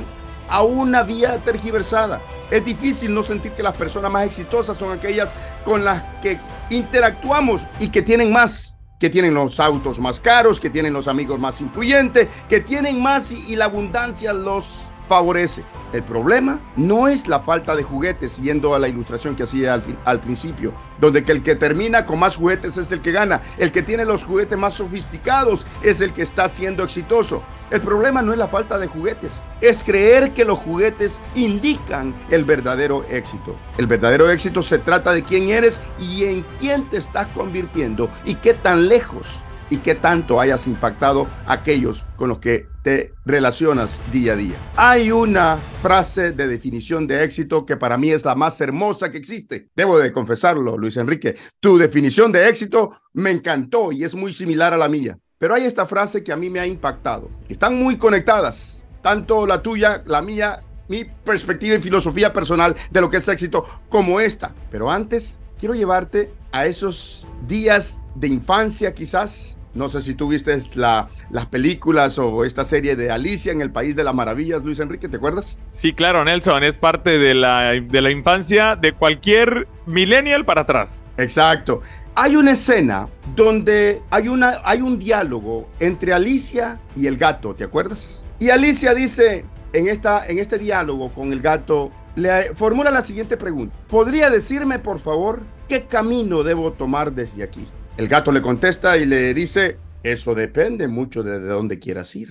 a 0.50 0.62
una 0.62 1.02
vía 1.02 1.38
tergiversada. 1.38 2.20
Es 2.50 2.62
difícil 2.62 3.14
no 3.14 3.22
sentir 3.22 3.52
que 3.52 3.62
las 3.62 3.74
personas 3.74 4.12
más 4.12 4.26
exitosas 4.26 4.76
son 4.76 4.92
aquellas 4.92 5.30
con 5.64 5.86
las 5.86 6.02
que 6.20 6.38
interactuamos 6.68 7.62
y 7.80 7.88
que 7.88 8.02
tienen 8.02 8.30
más, 8.30 8.71
que 9.02 9.10
tienen 9.10 9.34
los 9.34 9.58
autos 9.58 9.98
más 9.98 10.20
caros, 10.20 10.60
que 10.60 10.70
tienen 10.70 10.92
los 10.92 11.08
amigos 11.08 11.40
más 11.40 11.60
influyentes, 11.60 12.28
que 12.48 12.60
tienen 12.60 13.02
más 13.02 13.32
y, 13.32 13.56
la 13.56 13.64
abundancia 13.64 14.32
los 14.32 14.91
favorece. 15.12 15.62
El 15.92 16.02
problema 16.04 16.58
no 16.74 17.06
es 17.06 17.28
la 17.28 17.40
falta 17.40 17.76
de 17.76 17.82
juguetes, 17.82 18.38
yendo 18.38 18.74
a 18.74 18.78
la 18.78 18.88
ilustración 18.88 19.36
que 19.36 19.42
hacía 19.42 19.74
al, 19.74 19.82
al, 20.06 20.20
principio, 20.20 20.72
donde 20.98 21.22
que 21.22 21.32
el 21.32 21.42
que 21.42 21.54
termina 21.54 22.06
con 22.06 22.18
más 22.18 22.36
juguetes 22.36 22.78
es 22.78 22.90
el 22.92 23.02
que 23.02 23.12
gana, 23.12 23.42
el 23.58 23.70
que 23.72 23.82
tiene 23.82 24.06
los 24.06 24.24
juguetes 24.24 24.56
más 24.56 24.72
sofisticados 24.72 25.66
es 25.82 26.00
el 26.00 26.14
que 26.14 26.22
está 26.22 26.48
siendo 26.48 26.82
exitoso. 26.82 27.42
El 27.70 27.82
problema 27.82 28.22
no 28.22 28.32
es 28.32 28.38
la 28.38 28.48
falta 28.48 28.78
de 28.78 28.86
juguetes, 28.86 29.32
es 29.60 29.84
creer 29.84 30.32
que 30.32 30.46
los 30.46 30.58
juguetes 30.60 31.20
indican 31.34 32.14
el 32.30 32.46
verdadero 32.46 33.04
éxito. 33.10 33.54
El 33.76 33.86
verdadero 33.86 34.30
éxito 34.30 34.62
se 34.62 34.78
trata 34.78 35.12
de 35.12 35.24
quién 35.24 35.50
eres 35.50 35.78
y 35.98 36.24
en 36.24 36.42
quién 36.58 36.88
te 36.88 36.96
estás 36.96 37.26
convirtiendo 37.34 38.08
y 38.24 38.36
qué 38.36 38.54
tan 38.54 38.88
lejos 38.88 39.26
y 39.72 39.78
qué 39.78 39.94
tanto 39.94 40.38
hayas 40.38 40.66
impactado 40.66 41.26
a 41.46 41.54
aquellos 41.54 42.04
con 42.16 42.28
los 42.28 42.40
que 42.40 42.66
te 42.82 43.14
relacionas 43.24 43.98
día 44.12 44.34
a 44.34 44.36
día. 44.36 44.56
Hay 44.76 45.10
una 45.10 45.56
frase 45.80 46.32
de 46.32 46.46
definición 46.46 47.06
de 47.06 47.24
éxito 47.24 47.64
que 47.64 47.78
para 47.78 47.96
mí 47.96 48.10
es 48.10 48.26
la 48.26 48.34
más 48.34 48.60
hermosa 48.60 49.10
que 49.10 49.16
existe. 49.16 49.70
Debo 49.74 49.98
de 49.98 50.12
confesarlo, 50.12 50.76
Luis 50.76 50.98
Enrique. 50.98 51.36
Tu 51.58 51.78
definición 51.78 52.32
de 52.32 52.50
éxito 52.50 52.94
me 53.14 53.30
encantó 53.30 53.92
y 53.92 54.04
es 54.04 54.14
muy 54.14 54.34
similar 54.34 54.74
a 54.74 54.76
la 54.76 54.90
mía. 54.90 55.18
Pero 55.38 55.54
hay 55.54 55.64
esta 55.64 55.86
frase 55.86 56.22
que 56.22 56.32
a 56.32 56.36
mí 56.36 56.50
me 56.50 56.60
ha 56.60 56.66
impactado. 56.66 57.30
Están 57.48 57.74
muy 57.74 57.96
conectadas, 57.96 58.86
tanto 59.00 59.46
la 59.46 59.62
tuya, 59.62 60.02
la 60.04 60.20
mía, 60.20 60.60
mi 60.88 61.06
perspectiva 61.06 61.76
y 61.76 61.80
filosofía 61.80 62.30
personal 62.30 62.76
de 62.90 63.00
lo 63.00 63.08
que 63.08 63.16
es 63.16 63.28
éxito 63.28 63.64
como 63.88 64.20
esta. 64.20 64.54
Pero 64.70 64.90
antes, 64.90 65.38
quiero 65.58 65.74
llevarte 65.74 66.30
a 66.52 66.66
esos 66.66 67.26
días 67.48 67.96
de 68.14 68.28
infancia 68.28 68.92
quizás 68.92 69.58
no 69.74 69.88
sé 69.88 70.02
si 70.02 70.14
tú 70.14 70.28
viste 70.28 70.62
la, 70.74 71.08
las 71.30 71.46
películas 71.46 72.18
o 72.18 72.44
esta 72.44 72.64
serie 72.64 72.96
de 72.96 73.10
Alicia 73.10 73.52
en 73.52 73.60
el 73.60 73.70
País 73.70 73.96
de 73.96 74.04
las 74.04 74.14
Maravillas, 74.14 74.64
Luis 74.64 74.80
Enrique, 74.80 75.08
¿te 75.08 75.16
acuerdas? 75.16 75.58
Sí, 75.70 75.92
claro, 75.92 76.24
Nelson, 76.24 76.62
es 76.62 76.78
parte 76.78 77.18
de 77.18 77.34
la, 77.34 77.70
de 77.72 78.00
la 78.00 78.10
infancia 78.10 78.76
de 78.76 78.92
cualquier 78.92 79.68
millennial 79.86 80.44
para 80.44 80.62
atrás. 80.62 81.00
Exacto. 81.16 81.82
Hay 82.14 82.36
una 82.36 82.52
escena 82.52 83.08
donde 83.34 84.02
hay, 84.10 84.28
una, 84.28 84.60
hay 84.64 84.82
un 84.82 84.98
diálogo 84.98 85.68
entre 85.80 86.12
Alicia 86.12 86.78
y 86.94 87.06
el 87.06 87.16
gato, 87.16 87.54
¿te 87.54 87.64
acuerdas? 87.64 88.22
Y 88.38 88.50
Alicia 88.50 88.92
dice 88.92 89.46
en, 89.72 89.88
esta, 89.88 90.26
en 90.26 90.38
este 90.38 90.58
diálogo 90.58 91.10
con 91.14 91.32
el 91.32 91.40
gato, 91.40 91.90
le 92.14 92.54
formula 92.54 92.90
la 92.90 93.00
siguiente 93.00 93.38
pregunta. 93.38 93.74
¿Podría 93.88 94.28
decirme, 94.28 94.78
por 94.78 94.98
favor, 94.98 95.40
qué 95.68 95.84
camino 95.84 96.42
debo 96.42 96.72
tomar 96.72 97.12
desde 97.12 97.42
aquí? 97.42 97.66
El 97.98 98.08
gato 98.08 98.32
le 98.32 98.40
contesta 98.40 98.96
y 98.96 99.04
le 99.04 99.34
dice, 99.34 99.76
eso 100.02 100.34
depende 100.34 100.88
mucho 100.88 101.22
de 101.22 101.38
dónde 101.40 101.78
quieras 101.78 102.16
ir. 102.16 102.30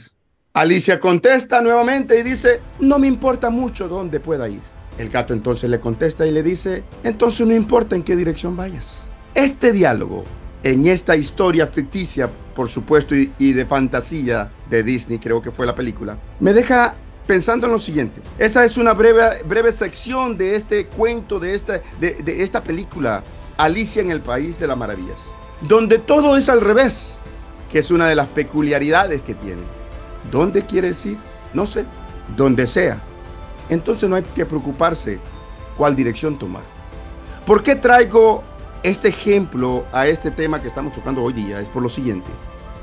Alicia 0.54 1.00
contesta 1.00 1.62
nuevamente 1.62 2.20
y 2.20 2.24
dice, 2.24 2.60
no 2.80 2.98
me 2.98 3.08
importa 3.08 3.52
mucho 3.52 3.88
dónde 3.88 4.20
pueda 4.20 4.50
ir. 4.50 4.60
El 4.98 5.10
gato 5.10 5.34
entonces 5.34 5.70
le 5.70 5.80
contesta 5.80 6.26
y 6.26 6.32
le 6.32 6.42
dice, 6.42 6.84
entonces 7.04 7.46
no 7.46 7.56
importa 7.56 7.96
en 7.96 8.04
qué 8.04 8.16
dirección 8.16 8.58
vayas. 8.58 8.98
Este 9.36 9.72
diálogo 9.72 10.24
en 10.64 10.88
esta 10.88 11.16
historia 11.16 11.68
ficticia, 11.68 12.30
por 12.56 12.68
supuesto, 12.68 13.16
y, 13.16 13.54
de 13.54 13.66
fantasía 13.66 14.52
de 14.70 14.84
Disney, 14.84 15.20
creo 15.20 15.42
que 15.44 15.52
fue 15.52 15.66
la 15.68 15.76
película, 15.76 16.18
me 16.40 16.54
deja 16.54 16.96
pensando 17.28 17.68
en 17.68 17.74
lo 17.74 17.80
siguiente. 17.80 18.20
Esa 18.40 18.66
es 18.66 18.78
una 18.78 18.94
breve, 18.94 19.44
breve 19.46 19.72
sección 19.72 20.38
de 20.38 20.56
este 20.56 20.88
cuento, 20.88 21.40
de 21.40 21.54
esta, 21.54 21.82
de, 22.00 22.16
de 22.16 22.44
esta 22.44 22.64
película, 22.64 23.24
Alicia 23.58 24.02
en 24.02 24.12
el 24.12 24.22
País 24.22 24.60
de 24.60 24.68
las 24.68 24.78
Maravillas 24.78 25.20
donde 25.62 26.00
todo 26.00 26.38
es 26.38 26.50
al 26.50 26.62
revés, 26.62 27.20
que 27.70 27.80
es 27.80 27.92
una 27.92 28.08
de 28.08 28.16
las 28.16 28.28
peculiaridades 28.28 29.22
que 29.22 29.34
tiene. 29.36 29.62
¿Dónde 30.32 30.66
quieres 30.66 31.06
ir? 31.06 31.18
No 31.54 31.68
sé, 31.68 31.86
donde 32.36 32.68
sea. 32.68 33.02
Entonces 33.70 34.10
no 34.10 34.16
hay 34.16 34.24
que 34.24 34.46
preocuparse 34.46 35.20
cuál 35.78 35.96
dirección 35.96 36.38
tomar. 36.38 36.64
¿Por 37.46 37.64
qué 37.64 37.76
traigo 37.76 38.44
este 38.84 39.10
ejemplo 39.10 39.86
a 39.92 40.08
este 40.08 40.32
tema 40.32 40.62
que 40.62 40.68
estamos 40.68 40.94
tocando 40.94 41.24
hoy 41.24 41.34
día? 41.34 41.60
Es 41.62 41.68
por 41.68 41.82
lo 41.82 41.90
siguiente. 41.90 42.30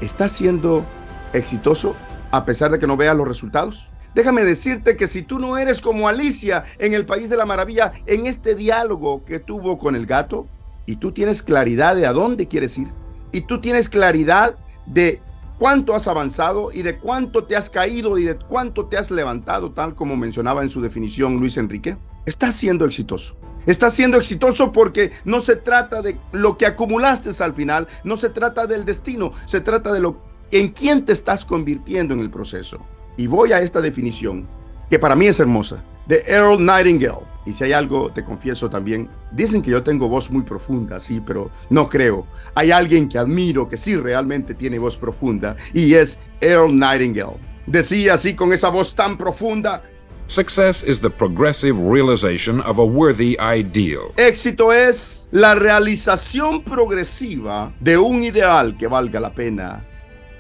¿Estás 0.00 0.32
siendo 0.32 0.85
exitoso 1.32 1.94
a 2.30 2.44
pesar 2.44 2.70
de 2.70 2.78
que 2.78 2.87
no 2.87 2.97
veas 2.97 3.16
los 3.16 3.26
resultados? 3.26 3.88
Déjame 4.14 4.44
decirte 4.44 4.97
que 4.97 5.06
si 5.06 5.23
tú 5.23 5.38
no 5.38 5.58
eres 5.58 5.80
como 5.80 6.08
Alicia 6.08 6.64
en 6.78 6.94
el 6.94 7.04
País 7.04 7.28
de 7.28 7.37
la 7.37 7.47
Maravilla, 7.47 7.92
en 8.06 8.26
este 8.26 8.54
diálogo 8.54 9.25
que 9.25 9.38
tuvo 9.38 9.78
con 9.78 9.94
el 9.94 10.06
gato, 10.06 10.47
y 10.88 10.97
tú 10.97 11.12
tienes 11.12 11.42
claridad 11.42 11.97
de 11.97 12.07
a 12.07 12.14
dónde 12.14 12.49
quieres 12.49 12.78
ir 12.78 12.88
y 13.30 13.42
tú 13.42 13.61
tienes 13.61 13.90
claridad 13.90 14.57
de 14.87 15.21
cuánto 15.59 15.95
has 15.95 16.09
avanzado 16.09 16.73
y 16.73 16.80
de 16.80 16.97
cuánto 16.97 17.45
te 17.45 17.57
has 17.57 17.68
caído 17.68 18.16
y 18.16 18.25
de 18.25 18.37
cuánto 18.37 18.87
te 18.87 18.97
has 18.97 19.11
levantado, 19.11 19.71
tal 19.73 19.95
como 19.95 20.16
mencionaba 20.16 20.62
en 20.62 20.71
su 20.71 20.80
definición 20.80 21.37
Luis 21.37 21.59
Enrique, 21.59 21.99
estás 22.25 22.54
siendo 22.54 22.87
exitoso. 22.87 23.37
Estás 23.66 23.92
siendo 23.92 24.16
exitoso 24.16 24.73
porque 24.73 25.12
no 25.26 25.42
se 25.42 25.57
trata 25.57 26.00
de 26.00 26.18
lo 26.33 26.57
que 26.57 26.64
acumulaste 26.64 27.30
al 27.45 27.52
final, 27.52 27.87
no 28.02 28.16
se 28.16 28.30
trata 28.30 28.66
del 28.66 28.87
destino, 28.87 29.33
se 29.45 29.61
trata 29.61 29.92
de 29.92 30.00
lo 30.00 30.16
en 30.52 30.68
quién 30.68 31.04
te 31.04 31.12
estás 31.12 31.45
convirtiendo 31.45 32.14
en 32.14 32.21
el 32.21 32.30
proceso. 32.30 32.78
Y 33.18 33.26
voy 33.26 33.52
a 33.52 33.61
esta 33.61 33.83
definición 33.83 34.49
que 34.88 34.99
para 34.99 35.16
mí 35.16 35.26
es 35.26 35.38
hermosa, 35.38 35.85
de 36.08 36.24
Earl 36.26 36.64
Nightingale. 36.64 37.26
Y 37.46 37.52
si 37.52 37.64
hay 37.64 37.72
algo, 37.72 38.10
te 38.12 38.24
confieso 38.24 38.68
también, 38.68 39.08
dicen 39.32 39.62
que 39.62 39.70
yo 39.70 39.82
tengo 39.82 40.08
voz 40.08 40.30
muy 40.30 40.42
profunda, 40.42 41.00
sí, 41.00 41.22
pero 41.24 41.50
no 41.70 41.88
creo. 41.88 42.26
Hay 42.54 42.70
alguien 42.70 43.08
que 43.08 43.18
admiro 43.18 43.68
que 43.68 43.78
sí 43.78 43.96
realmente 43.96 44.54
tiene 44.54 44.78
voz 44.78 44.98
profunda 44.98 45.56
y 45.72 45.94
es 45.94 46.18
Earl 46.40 46.76
Nightingale. 46.76 47.38
Decía 47.66 48.14
así 48.14 48.34
con 48.34 48.52
esa 48.52 48.68
voz 48.68 48.94
tan 48.94 49.16
profunda. 49.16 49.82
Success 50.26 50.84
is 50.86 51.00
the 51.00 51.08
progressive 51.08 51.78
realization 51.80 52.60
of 52.60 52.78
a 52.78 52.84
worthy 52.84 53.34
ideal. 53.40 54.12
Éxito 54.18 54.74
es 54.74 55.30
la 55.32 55.54
realización 55.54 56.62
progresiva 56.62 57.72
de 57.80 57.96
un 57.96 58.22
ideal 58.22 58.76
que 58.76 58.86
valga 58.88 59.20
la 59.20 59.32
pena 59.32 59.88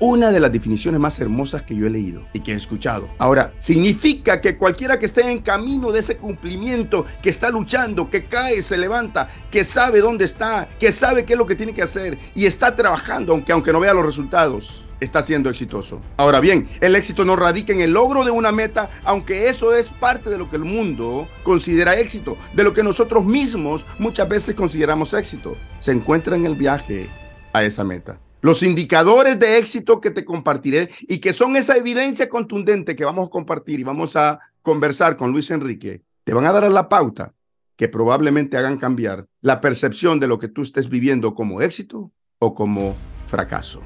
una 0.00 0.30
de 0.30 0.40
las 0.40 0.52
definiciones 0.52 1.00
más 1.00 1.18
hermosas 1.20 1.62
que 1.62 1.74
yo 1.74 1.86
he 1.86 1.90
leído 1.90 2.22
y 2.32 2.40
que 2.40 2.52
he 2.52 2.56
escuchado. 2.56 3.08
Ahora, 3.18 3.52
significa 3.58 4.40
que 4.40 4.56
cualquiera 4.56 4.98
que 4.98 5.06
esté 5.06 5.30
en 5.30 5.40
camino 5.40 5.90
de 5.90 6.00
ese 6.00 6.16
cumplimiento, 6.16 7.04
que 7.22 7.30
está 7.30 7.50
luchando, 7.50 8.08
que 8.08 8.26
cae, 8.26 8.62
se 8.62 8.76
levanta, 8.76 9.28
que 9.50 9.64
sabe 9.64 10.00
dónde 10.00 10.24
está, 10.24 10.68
que 10.78 10.92
sabe 10.92 11.24
qué 11.24 11.32
es 11.34 11.38
lo 11.38 11.46
que 11.46 11.56
tiene 11.56 11.74
que 11.74 11.82
hacer 11.82 12.18
y 12.34 12.46
está 12.46 12.76
trabajando, 12.76 13.32
aunque, 13.32 13.52
aunque 13.52 13.72
no 13.72 13.80
vea 13.80 13.94
los 13.94 14.06
resultados, 14.06 14.84
está 15.00 15.22
siendo 15.22 15.50
exitoso. 15.50 16.00
Ahora 16.16 16.40
bien, 16.40 16.68
el 16.80 16.96
éxito 16.96 17.24
no 17.24 17.36
radica 17.36 17.72
en 17.72 17.80
el 17.80 17.92
logro 17.92 18.24
de 18.24 18.30
una 18.30 18.52
meta, 18.52 18.90
aunque 19.04 19.48
eso 19.48 19.74
es 19.74 19.90
parte 19.90 20.30
de 20.30 20.38
lo 20.38 20.48
que 20.50 20.56
el 20.56 20.64
mundo 20.64 21.28
considera 21.42 21.98
éxito, 21.98 22.36
de 22.52 22.64
lo 22.64 22.72
que 22.72 22.82
nosotros 22.82 23.24
mismos 23.24 23.86
muchas 23.98 24.28
veces 24.28 24.54
consideramos 24.54 25.14
éxito. 25.14 25.56
Se 25.78 25.92
encuentra 25.92 26.36
en 26.36 26.46
el 26.46 26.54
viaje 26.54 27.08
a 27.52 27.62
esa 27.62 27.84
meta. 27.84 28.18
Los 28.40 28.62
indicadores 28.62 29.38
de 29.38 29.58
éxito 29.58 30.00
que 30.00 30.12
te 30.12 30.24
compartiré 30.24 30.88
y 31.02 31.18
que 31.18 31.32
son 31.32 31.56
esa 31.56 31.76
evidencia 31.76 32.28
contundente 32.28 32.94
que 32.94 33.04
vamos 33.04 33.26
a 33.26 33.30
compartir 33.30 33.80
y 33.80 33.84
vamos 33.84 34.14
a 34.14 34.38
conversar 34.62 35.16
con 35.16 35.32
Luis 35.32 35.50
Enrique, 35.50 36.02
te 36.22 36.34
van 36.34 36.46
a 36.46 36.52
dar 36.52 36.70
la 36.70 36.88
pauta 36.88 37.34
que 37.76 37.88
probablemente 37.88 38.56
hagan 38.56 38.78
cambiar 38.78 39.26
la 39.40 39.60
percepción 39.60 40.20
de 40.20 40.28
lo 40.28 40.38
que 40.38 40.48
tú 40.48 40.62
estés 40.62 40.88
viviendo 40.88 41.34
como 41.34 41.62
éxito 41.62 42.12
o 42.38 42.54
como 42.54 42.94
fracaso. 43.26 43.82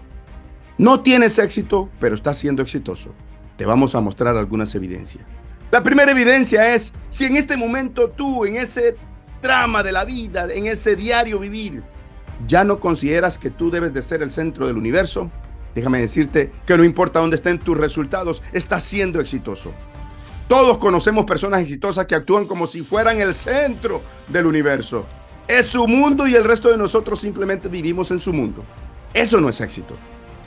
No 0.76 1.00
tienes 1.00 1.38
éxito, 1.38 1.88
pero 2.00 2.14
estás 2.14 2.36
siendo 2.38 2.62
exitoso. 2.62 3.14
Te 3.56 3.64
vamos 3.64 3.94
a 3.94 4.00
mostrar 4.00 4.36
algunas 4.36 4.74
evidencias. 4.74 5.24
La 5.70 5.82
primera 5.82 6.12
evidencia 6.12 6.74
es 6.74 6.92
si 7.10 7.24
en 7.24 7.36
este 7.36 7.56
momento 7.56 8.10
tú, 8.10 8.44
en 8.44 8.56
ese 8.56 8.96
trama 9.40 9.82
de 9.82 9.92
la 9.92 10.04
vida, 10.04 10.48
en 10.52 10.66
ese 10.66 10.96
diario 10.96 11.38
vivir, 11.38 11.82
ya 12.46 12.64
no 12.64 12.80
consideras 12.80 13.38
que 13.38 13.50
tú 13.50 13.70
debes 13.70 13.92
de 13.92 14.02
ser 14.02 14.22
el 14.22 14.30
centro 14.30 14.66
del 14.66 14.76
universo, 14.76 15.30
déjame 15.74 16.00
decirte 16.00 16.52
que 16.66 16.76
no 16.76 16.84
importa 16.84 17.20
dónde 17.20 17.36
estén 17.36 17.58
tus 17.58 17.76
resultados, 17.76 18.42
estás 18.52 18.84
siendo 18.84 19.20
exitoso. 19.20 19.72
Todos 20.48 20.78
conocemos 20.78 21.24
personas 21.24 21.62
exitosas 21.62 22.06
que 22.06 22.14
actúan 22.14 22.46
como 22.46 22.66
si 22.66 22.82
fueran 22.82 23.20
el 23.20 23.34
centro 23.34 24.02
del 24.28 24.46
universo. 24.46 25.06
Es 25.48 25.66
su 25.66 25.86
mundo 25.86 26.26
y 26.26 26.34
el 26.34 26.44
resto 26.44 26.68
de 26.68 26.76
nosotros 26.76 27.20
simplemente 27.20 27.68
vivimos 27.68 28.10
en 28.10 28.20
su 28.20 28.32
mundo. 28.32 28.62
Eso 29.14 29.40
no 29.40 29.48
es 29.48 29.60
éxito. 29.60 29.94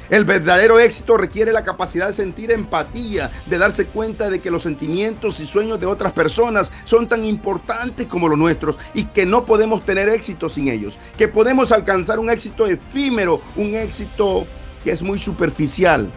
El 0.09 0.24
verdadero 0.24 0.79
éxito 0.79 1.17
requiere 1.17 1.51
la 1.51 1.63
capacidad 1.63 2.07
de 2.07 2.13
sentir 2.13 2.51
empatía, 2.51 3.31
de 3.47 3.57
darse 3.57 3.85
cuenta 3.85 4.29
de 4.29 4.39
que 4.39 4.51
los 4.51 4.63
sentimientos 4.63 5.39
y 5.39 5.47
sueños 5.47 5.79
de 5.79 5.88
otras 5.88 6.13
personas 6.13 6.71
son 6.83 7.07
tan 7.07 7.25
importantes 7.25 8.05
como 8.05 8.29
los 8.29 8.38
nuestros 8.38 8.77
y 8.93 9.05
que 9.05 9.25
no 9.25 9.45
podemos 9.45 9.83
tener 9.83 10.09
éxito 10.09 10.47
sin 10.47 10.67
ellos, 10.67 11.00
que 11.17 11.27
podemos 11.27 11.71
alcanzar 11.71 12.19
un 12.19 12.29
éxito 12.29 12.67
efímero, 12.67 13.41
un 13.55 13.74
éxito 13.74 14.45
que 14.83 14.91
es 14.91 15.01
muy 15.01 15.17
superficial, 15.17 16.12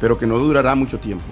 pero 0.00 0.16
que 0.16 0.26
no 0.26 0.38
durará 0.38 0.74
mucho 0.74 0.98
tiempo, 0.98 1.26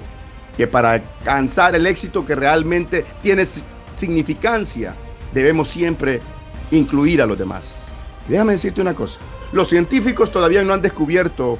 que 0.57 0.66
para 0.66 0.92
alcanzar 0.92 1.75
el 1.75 1.87
éxito 1.87 2.26
que 2.26 2.35
realmente 2.35 3.07
tiene 3.23 3.47
significancia, 3.95 4.95
debemos 5.33 5.69
siempre 5.69 6.21
incluir 6.71 7.23
a 7.23 7.26
los 7.26 7.38
demás. 7.38 7.76
Déjame 8.28 8.52
decirte 8.52 8.83
una 8.83 8.95
cosa, 8.95 9.19
los 9.52 9.71
científicos 9.71 10.31
todavía 10.31 10.62
no 10.62 10.75
han 10.75 10.83
descubierto 10.83 11.59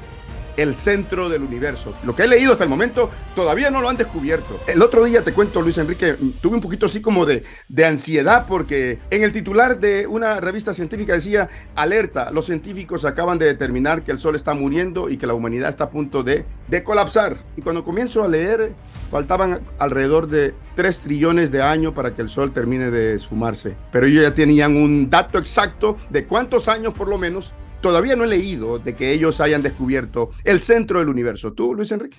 el 0.57 0.75
centro 0.75 1.29
del 1.29 1.43
universo. 1.43 1.93
Lo 2.03 2.15
que 2.15 2.23
he 2.23 2.27
leído 2.27 2.53
hasta 2.53 2.63
el 2.63 2.69
momento 2.69 3.09
todavía 3.35 3.69
no 3.69 3.81
lo 3.81 3.89
han 3.89 3.97
descubierto. 3.97 4.59
El 4.67 4.81
otro 4.81 5.03
día 5.03 5.23
te 5.23 5.33
cuento, 5.33 5.61
Luis 5.61 5.77
Enrique, 5.77 6.15
tuve 6.41 6.55
un 6.55 6.61
poquito 6.61 6.85
así 6.85 7.01
como 7.01 7.25
de, 7.25 7.43
de 7.67 7.85
ansiedad 7.85 8.45
porque 8.47 8.99
en 9.09 9.23
el 9.23 9.31
titular 9.31 9.79
de 9.79 10.07
una 10.07 10.39
revista 10.39 10.73
científica 10.73 11.13
decía, 11.13 11.49
alerta, 11.75 12.31
los 12.31 12.45
científicos 12.45 13.05
acaban 13.05 13.37
de 13.37 13.45
determinar 13.45 14.03
que 14.03 14.11
el 14.11 14.19
Sol 14.19 14.35
está 14.35 14.53
muriendo 14.53 15.09
y 15.09 15.17
que 15.17 15.27
la 15.27 15.33
humanidad 15.33 15.69
está 15.69 15.85
a 15.85 15.89
punto 15.89 16.23
de, 16.23 16.45
de 16.67 16.83
colapsar. 16.83 17.43
Y 17.57 17.61
cuando 17.61 17.83
comienzo 17.83 18.23
a 18.23 18.27
leer, 18.27 18.73
faltaban 19.11 19.61
alrededor 19.79 20.27
de 20.27 20.53
3 20.75 20.99
trillones 21.01 21.51
de 21.51 21.61
años 21.61 21.93
para 21.93 22.13
que 22.13 22.21
el 22.21 22.29
Sol 22.29 22.51
termine 22.51 22.91
de 22.91 23.15
esfumarse. 23.15 23.75
Pero 23.91 24.07
ellos 24.07 24.23
ya 24.23 24.33
tenían 24.33 24.75
un 24.75 25.09
dato 25.09 25.37
exacto 25.37 25.97
de 26.09 26.25
cuántos 26.25 26.67
años 26.67 26.93
por 26.93 27.07
lo 27.07 27.17
menos 27.17 27.53
todavía 27.83 28.15
no 28.15 28.23
he 28.23 28.27
leído 28.27 28.79
de 28.79 28.95
que 28.95 29.11
ellos 29.11 29.41
hayan 29.41 29.61
descubierto 29.61 30.31
el 30.45 30.61
centro 30.61 30.99
del 30.99 31.09
universo. 31.09 31.51
¿Tú, 31.51 31.75
Luis 31.75 31.91
Enrique? 31.91 32.17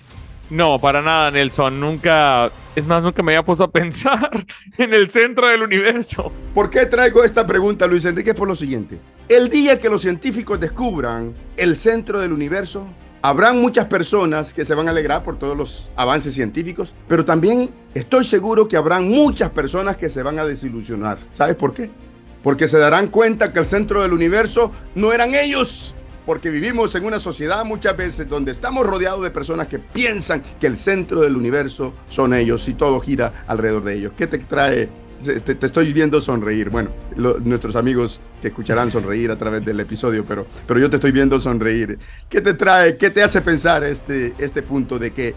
No, 0.51 0.79
para 0.79 1.01
nada, 1.01 1.31
Nelson. 1.31 1.79
Nunca, 1.79 2.51
es 2.75 2.85
más, 2.85 3.01
nunca 3.01 3.23
me 3.23 3.33
había 3.33 3.43
puesto 3.43 3.63
a 3.63 3.71
pensar 3.71 4.45
en 4.77 4.93
el 4.93 5.09
centro 5.09 5.47
del 5.47 5.63
universo. 5.63 6.31
¿Por 6.53 6.69
qué 6.69 6.85
traigo 6.85 7.23
esta 7.23 7.47
pregunta, 7.47 7.87
Luis 7.87 8.05
Enrique? 8.05 8.35
Por 8.35 8.47
lo 8.47 8.55
siguiente. 8.55 8.99
El 9.27 9.49
día 9.49 9.79
que 9.79 9.89
los 9.89 10.03
científicos 10.03 10.59
descubran 10.59 11.33
el 11.57 11.75
centro 11.77 12.19
del 12.19 12.31
universo, 12.31 12.87
habrán 13.23 13.59
muchas 13.59 13.85
personas 13.85 14.53
que 14.53 14.65
se 14.65 14.75
van 14.75 14.87
a 14.87 14.91
alegrar 14.91 15.23
por 15.23 15.39
todos 15.39 15.57
los 15.57 15.89
avances 15.95 16.35
científicos, 16.35 16.93
pero 17.07 17.25
también 17.25 17.71
estoy 17.95 18.23
seguro 18.23 18.67
que 18.67 18.77
habrán 18.77 19.09
muchas 19.09 19.49
personas 19.49 19.97
que 19.97 20.09
se 20.09 20.21
van 20.21 20.37
a 20.37 20.45
desilusionar. 20.45 21.17
¿Sabes 21.31 21.55
por 21.55 21.73
qué? 21.73 21.89
Porque 22.45 22.67
se 22.67 22.77
darán 22.77 23.07
cuenta 23.07 23.51
que 23.51 23.57
el 23.57 23.65
centro 23.65 24.03
del 24.03 24.13
universo 24.13 24.71
no 24.93 25.11
eran 25.11 25.33
ellos, 25.33 25.95
porque 26.27 26.51
vivimos 26.51 26.93
en 26.93 27.03
una 27.03 27.19
sociedad 27.19 27.65
muchas 27.65 27.97
veces 27.97 28.29
donde 28.29 28.51
estamos 28.51 28.85
rodeados 28.85 29.23
de 29.23 29.31
personas 29.31 29.67
que 29.67 29.79
piensan 29.79 30.43
que 30.59 30.67
el 30.67 30.77
centro 30.77 31.21
del 31.21 31.37
universo 31.37 31.95
son 32.07 32.35
ellos 32.35 32.67
y 32.67 32.75
todo 32.75 32.99
gira 32.99 33.33
alrededor 33.47 33.83
de 33.83 33.95
ellos. 33.95 34.13
¿Qué 34.15 34.27
te 34.27 34.37
trae? 34.37 34.87
Te, 35.23 35.57
estoy 35.59 35.91
viendo 35.91 36.21
sonreír. 36.21 36.69
Bueno, 36.69 36.91
nuestros 37.43 37.75
amigos 37.75 38.21
te 38.43 38.49
escucharán 38.49 38.91
sonreír 38.91 39.31
a 39.31 39.39
través 39.39 39.65
del 39.65 39.79
episodio, 39.79 40.23
pero, 40.23 40.45
pero 40.67 40.79
yo 40.79 40.87
te 40.87 40.97
estoy 40.97 41.11
viendo 41.11 41.39
sonreír. 41.39 41.97
¿Qué 42.29 42.41
te 42.41 42.53
trae? 42.53 42.95
¿Qué 42.95 43.09
te 43.09 43.23
hace 43.23 43.41
pensar 43.41 43.83
este, 43.83 44.35
este 44.37 44.61
punto 44.61 44.99
de 44.99 45.11
que 45.13 45.33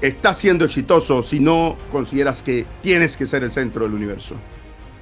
estás 0.00 0.38
siendo 0.38 0.64
exitoso 0.64 1.24
si 1.24 1.40
no 1.40 1.76
consideras 1.90 2.40
que 2.40 2.66
tienes 2.82 3.16
que 3.16 3.26
ser 3.26 3.42
el 3.42 3.50
centro 3.50 3.82
del 3.82 3.94
universo? 3.94 4.36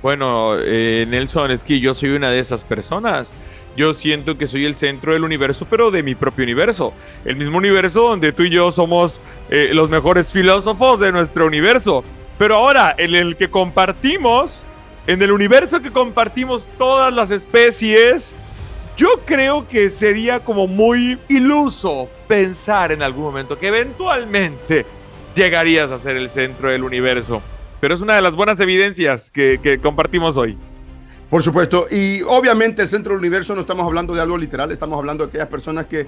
Bueno, 0.03 0.55
eh, 0.59 1.05
Nelson, 1.09 1.51
es 1.51 1.63
que 1.63 1.79
yo 1.79 1.93
soy 1.93 2.11
una 2.11 2.31
de 2.31 2.39
esas 2.39 2.65
personas. 2.65 3.31
Yo 3.77 3.93
siento 3.93 4.37
que 4.39 4.47
soy 4.47 4.65
el 4.65 4.75
centro 4.75 5.13
del 5.13 5.25
universo, 5.25 5.67
pero 5.69 5.91
de 5.91 6.03
mi 6.03 6.15
propio 6.15 6.43
universo. 6.43 6.93
El 7.25 7.37
mismo 7.37 7.59
universo 7.59 8.03
donde 8.03 8.33
tú 8.33 8.45
y 8.45 8.51
yo 8.51 8.71
somos 8.71 9.21
eh, 9.51 9.71
los 9.73 9.91
mejores 9.91 10.33
filósofos 10.33 11.01
de 11.01 11.13
nuestro 11.13 11.47
universo. 11.47 12.03
Pero 12.39 12.57
ahora, 12.57 12.95
en 12.97 13.15
el 13.15 13.37
que 13.37 13.51
compartimos, 13.51 14.65
en 15.07 15.21
el 15.21 15.31
universo 15.31 15.81
que 15.81 15.91
compartimos 15.91 16.67
todas 16.79 17.13
las 17.13 17.31
especies, 17.31 18.35
yo 18.97 19.21
creo 19.25 19.69
que 19.69 19.91
sería 19.91 20.41
como 20.41 20.67
muy 20.67 21.19
iluso 21.29 22.09
pensar 22.27 22.93
en 22.93 23.03
algún 23.03 23.25
momento 23.25 23.59
que 23.59 23.69
eventualmente 23.69 24.87
llegarías 25.35 25.93
a 25.93 25.99
ser 25.99 26.17
el 26.17 26.31
centro 26.31 26.71
del 26.71 26.85
universo 26.85 27.43
pero 27.81 27.95
es 27.95 28.01
una 28.01 28.15
de 28.15 28.23
las 28.23 28.37
buenas 28.37 28.61
evidencias 28.61 29.31
que, 29.31 29.81
compartimos 29.83 30.37
hoy. 30.37 30.57
Por 31.31 31.43
supuesto, 31.43 31.87
y 31.91 32.23
obviamente 32.23 32.83
el 32.83 32.89
centro 32.89 33.13
del 33.13 33.21
universo 33.21 33.55
no 33.55 33.61
estamos 33.61 33.87
hablando 33.87 34.15
de 34.15 34.21
algo 34.21 34.37
literal, 34.37 34.73
estamos 34.73 34.99
hablando 34.99 35.25
de 35.25 35.29
aquellas 35.29 35.49
personas 35.49 35.87
que 35.87 36.07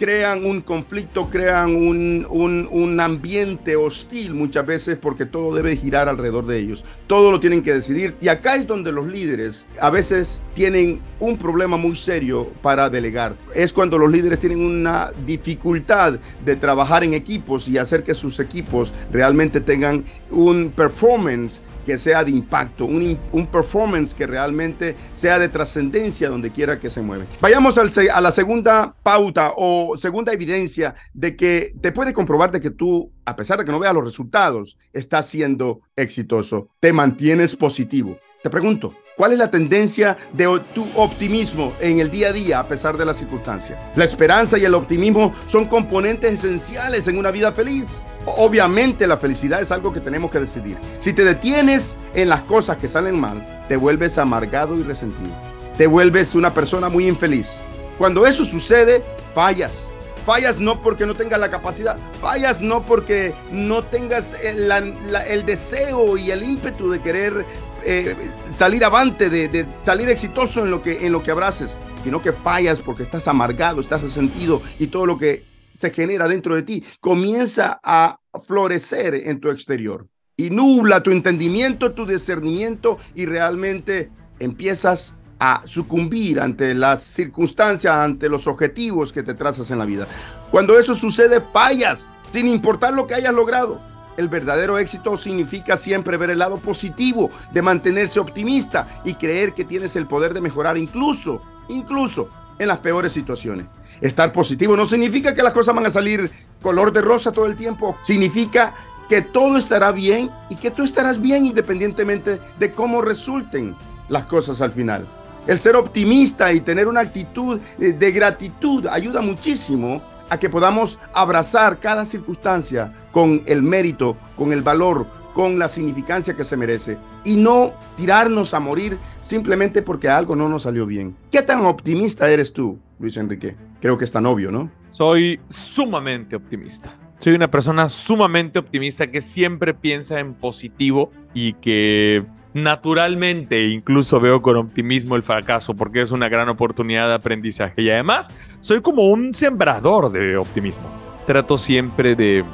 crean 0.00 0.46
un 0.46 0.62
conflicto, 0.62 1.28
crean 1.28 1.76
un, 1.76 2.26
un, 2.30 3.00
ambiente 3.00 3.76
hostil 3.76 4.34
muchas 4.34 4.64
veces 4.64 4.96
porque 4.96 5.26
todo 5.26 5.54
debe 5.54 5.76
girar 5.76 6.08
alrededor 6.08 6.46
de 6.46 6.58
ellos. 6.58 6.84
Todo 7.06 7.30
lo 7.30 7.38
tienen 7.38 7.62
que 7.62 7.74
decidir. 7.74 8.16
Y 8.20 8.28
acá 8.28 8.56
es 8.56 8.66
donde 8.66 8.92
los 8.92 9.06
líderes 9.06 9.66
a 9.78 9.90
veces 9.90 10.42
tienen 10.54 11.00
un 11.20 11.36
problema 11.36 11.76
muy 11.76 11.94
serio 11.94 12.50
para 12.62 12.88
delegar. 12.88 13.36
Es 13.54 13.74
cuando 13.74 13.98
los 13.98 14.10
líderes 14.10 14.38
tienen 14.38 14.64
una 14.64 15.12
dificultad 15.26 16.18
de 16.44 16.56
trabajar 16.56 17.04
en 17.04 17.12
equipos 17.12 17.68
y 17.68 17.76
hacer 17.76 18.02
que 18.02 18.14
sus 18.14 18.40
equipos 18.40 18.94
realmente 19.12 19.60
tengan 19.60 20.04
un 20.30 20.72
performance 20.74 21.60
que 21.90 21.98
sea 21.98 22.22
de 22.22 22.30
impacto, 22.30 22.84
un, 22.84 23.18
un 23.32 23.46
performance 23.48 24.14
que 24.14 24.24
realmente 24.24 24.94
sea 25.12 25.40
de 25.40 25.48
trascendencia 25.48 26.28
donde 26.28 26.52
quiera 26.52 26.78
que 26.78 26.88
se 26.88 27.02
mueve. 27.02 27.26
Vayamos 27.40 27.76
a 27.78 28.20
la 28.20 28.30
segunda 28.30 28.94
pauta 29.02 29.54
o 29.56 29.96
segunda 29.96 30.32
evidencia 30.32 30.94
de 31.12 31.34
que 31.34 31.72
te 31.80 31.90
puede 31.90 32.12
comprobar 32.12 32.52
de 32.52 32.60
que 32.60 32.70
tú, 32.70 33.10
a 33.24 33.34
pesar 33.34 33.58
de 33.58 33.64
que 33.64 33.72
no 33.72 33.80
veas 33.80 33.92
los 33.92 34.04
resultados, 34.04 34.78
estás 34.92 35.26
siendo 35.26 35.80
exitoso. 35.96 36.68
Te 36.78 36.92
mantienes 36.92 37.56
positivo. 37.56 38.20
Te 38.40 38.50
pregunto, 38.50 38.94
¿cuál 39.20 39.32
es 39.32 39.38
la 39.38 39.50
tendencia 39.50 40.16
de 40.32 40.46
tu 40.74 40.86
optimismo 40.96 41.74
en 41.78 41.98
el 41.98 42.10
día 42.10 42.28
a 42.28 42.32
día 42.32 42.58
a 42.58 42.66
pesar 42.66 42.96
de 42.96 43.04
las 43.04 43.18
circunstancias? 43.18 43.78
La 43.94 44.04
esperanza 44.04 44.56
y 44.56 44.64
el 44.64 44.72
optimismo 44.72 45.34
son 45.44 45.66
componentes 45.66 46.42
esenciales 46.42 47.06
en 47.06 47.18
una 47.18 47.30
vida 47.30 47.52
feliz. 47.52 48.00
Obviamente 48.24 49.06
la 49.06 49.18
felicidad 49.18 49.60
es 49.60 49.72
algo 49.72 49.92
que 49.92 50.00
tenemos 50.00 50.30
que 50.30 50.40
decidir. 50.40 50.78
Si 51.00 51.12
te 51.12 51.22
detienes 51.22 51.98
en 52.14 52.30
las 52.30 52.40
cosas 52.44 52.78
que 52.78 52.88
salen 52.88 53.20
mal, 53.20 53.66
te 53.68 53.76
vuelves 53.76 54.16
amargado 54.16 54.74
y 54.78 54.84
resentido. 54.84 55.34
Te 55.76 55.86
vuelves 55.86 56.34
una 56.34 56.54
persona 56.54 56.88
muy 56.88 57.06
infeliz. 57.06 57.60
Cuando 57.98 58.26
eso 58.26 58.46
sucede, 58.46 59.04
fallas. 59.34 59.86
Fallas 60.24 60.58
no 60.58 60.80
porque 60.80 61.06
no 61.06 61.14
tengas 61.14 61.40
la 61.40 61.50
capacidad, 61.50 61.96
fallas 62.20 62.60
no 62.60 62.84
porque 62.84 63.34
no 63.50 63.84
tengas 63.84 64.34
el, 64.42 64.70
el 64.70 65.46
deseo 65.46 66.16
y 66.18 66.30
el 66.30 66.42
ímpetu 66.42 66.90
de 66.90 67.00
querer 67.00 67.46
eh, 67.84 68.16
salir 68.50 68.84
avante, 68.84 69.30
de, 69.30 69.66
salir 69.70 70.08
exitoso 70.08 70.64
en 70.64 70.70
lo, 70.70 70.82
que, 70.82 71.06
en 71.06 71.12
lo 71.12 71.22
que 71.22 71.30
abraces, 71.30 71.76
sino 72.02 72.22
que 72.22 72.32
fallas 72.32 72.80
porque 72.80 73.02
estás 73.02 73.28
amargado, 73.28 73.80
estás 73.80 74.02
resentido 74.02 74.62
y 74.78 74.88
todo 74.88 75.06
lo 75.06 75.18
que 75.18 75.44
se 75.74 75.90
genera 75.90 76.28
dentro 76.28 76.54
de 76.54 76.62
ti 76.62 76.84
comienza 77.00 77.80
a 77.82 78.18
florecer 78.46 79.14
en 79.14 79.40
tu 79.40 79.50
exterior 79.50 80.06
y 80.36 80.50
nubla 80.50 81.02
tu 81.02 81.10
entendimiento, 81.10 81.92
tu 81.92 82.06
discernimiento 82.06 82.98
y 83.14 83.26
realmente 83.26 84.10
empiezas 84.38 85.14
a 85.38 85.62
sucumbir 85.66 86.40
ante 86.40 86.74
las 86.74 87.02
circunstancias, 87.02 87.94
ante 87.94 88.28
los 88.28 88.46
objetivos 88.46 89.12
que 89.12 89.22
te 89.22 89.34
trazas 89.34 89.70
en 89.70 89.78
la 89.78 89.86
vida. 89.86 90.06
Cuando 90.50 90.78
eso 90.78 90.94
sucede, 90.94 91.40
fallas, 91.40 92.14
sin 92.30 92.46
importar 92.46 92.92
lo 92.92 93.06
que 93.06 93.14
hayas 93.14 93.34
logrado. 93.34 93.80
El 94.16 94.28
verdadero 94.28 94.78
éxito 94.78 95.16
significa 95.16 95.76
siempre 95.76 96.16
ver 96.16 96.30
el 96.30 96.38
lado 96.38 96.58
positivo, 96.58 97.30
de 97.52 97.62
mantenerse 97.62 98.20
optimista 98.20 99.00
y 99.04 99.14
creer 99.14 99.54
que 99.54 99.64
tienes 99.64 99.96
el 99.96 100.06
poder 100.06 100.34
de 100.34 100.40
mejorar 100.40 100.76
incluso, 100.76 101.42
incluso 101.68 102.28
en 102.58 102.68
las 102.68 102.78
peores 102.78 103.12
situaciones. 103.12 103.66
Estar 104.00 104.32
positivo 104.32 104.76
no 104.76 104.86
significa 104.86 105.34
que 105.34 105.42
las 105.42 105.52
cosas 105.52 105.74
van 105.74 105.86
a 105.86 105.90
salir 105.90 106.30
color 106.62 106.92
de 106.92 107.00
rosa 107.00 107.32
todo 107.32 107.46
el 107.46 107.56
tiempo. 107.56 107.96
Significa 108.02 108.74
que 109.08 109.22
todo 109.22 109.56
estará 109.56 109.92
bien 109.92 110.30
y 110.48 110.56
que 110.56 110.70
tú 110.70 110.84
estarás 110.84 111.20
bien 111.20 111.46
independientemente 111.46 112.40
de 112.58 112.72
cómo 112.72 113.02
resulten 113.02 113.76
las 114.08 114.24
cosas 114.24 114.60
al 114.60 114.72
final. 114.72 115.08
El 115.46 115.58
ser 115.58 115.74
optimista 115.74 116.52
y 116.52 116.60
tener 116.60 116.86
una 116.86 117.00
actitud 117.00 117.58
de 117.78 118.12
gratitud 118.12 118.86
ayuda 118.86 119.20
muchísimo 119.20 120.02
a 120.30 120.38
que 120.38 120.48
podamos 120.48 120.98
abrazar 121.12 121.78
cada 121.80 122.04
circunstancia 122.04 122.92
con 123.12 123.42
el 123.46 123.62
mérito, 123.62 124.16
con 124.36 124.52
el 124.52 124.62
valor, 124.62 125.06
con 125.34 125.58
la 125.58 125.68
significancia 125.68 126.34
que 126.34 126.44
se 126.44 126.56
merece 126.56 126.98
y 127.24 127.36
no 127.36 127.72
tirarnos 127.96 128.54
a 128.54 128.60
morir 128.60 128.98
simplemente 129.20 129.82
porque 129.82 130.08
algo 130.08 130.34
no 130.34 130.48
nos 130.48 130.62
salió 130.62 130.86
bien. 130.86 131.16
¿Qué 131.30 131.42
tan 131.42 131.64
optimista 131.66 132.30
eres 132.30 132.52
tú, 132.52 132.78
Luis 132.98 133.16
Enrique? 133.16 133.56
Creo 133.80 133.98
que 133.98 134.04
es 134.04 134.12
tan 134.12 134.26
obvio, 134.26 134.50
¿no? 134.50 134.70
Soy 134.90 135.40
sumamente 135.48 136.36
optimista. 136.36 136.94
Soy 137.18 137.34
una 137.34 137.50
persona 137.50 137.88
sumamente 137.88 138.58
optimista 138.58 139.10
que 139.10 139.20
siempre 139.20 139.74
piensa 139.74 140.20
en 140.20 140.34
positivo 140.34 141.10
y 141.34 141.52
que 141.54 142.24
naturalmente 142.54 143.68
incluso 143.68 144.20
veo 144.20 144.42
con 144.42 144.56
optimismo 144.56 145.16
el 145.16 145.22
fracaso 145.22 145.74
porque 145.74 146.02
es 146.02 146.10
una 146.10 146.28
gran 146.28 146.48
oportunidad 146.48 147.08
de 147.08 147.14
aprendizaje 147.14 147.82
y 147.82 147.90
además 147.90 148.32
soy 148.60 148.80
como 148.80 149.04
un 149.04 149.32
sembrador 149.34 150.10
de 150.10 150.36
optimismo. 150.36 150.84
Trato 151.26 151.58
siempre 151.58 152.16
de, 152.16 152.44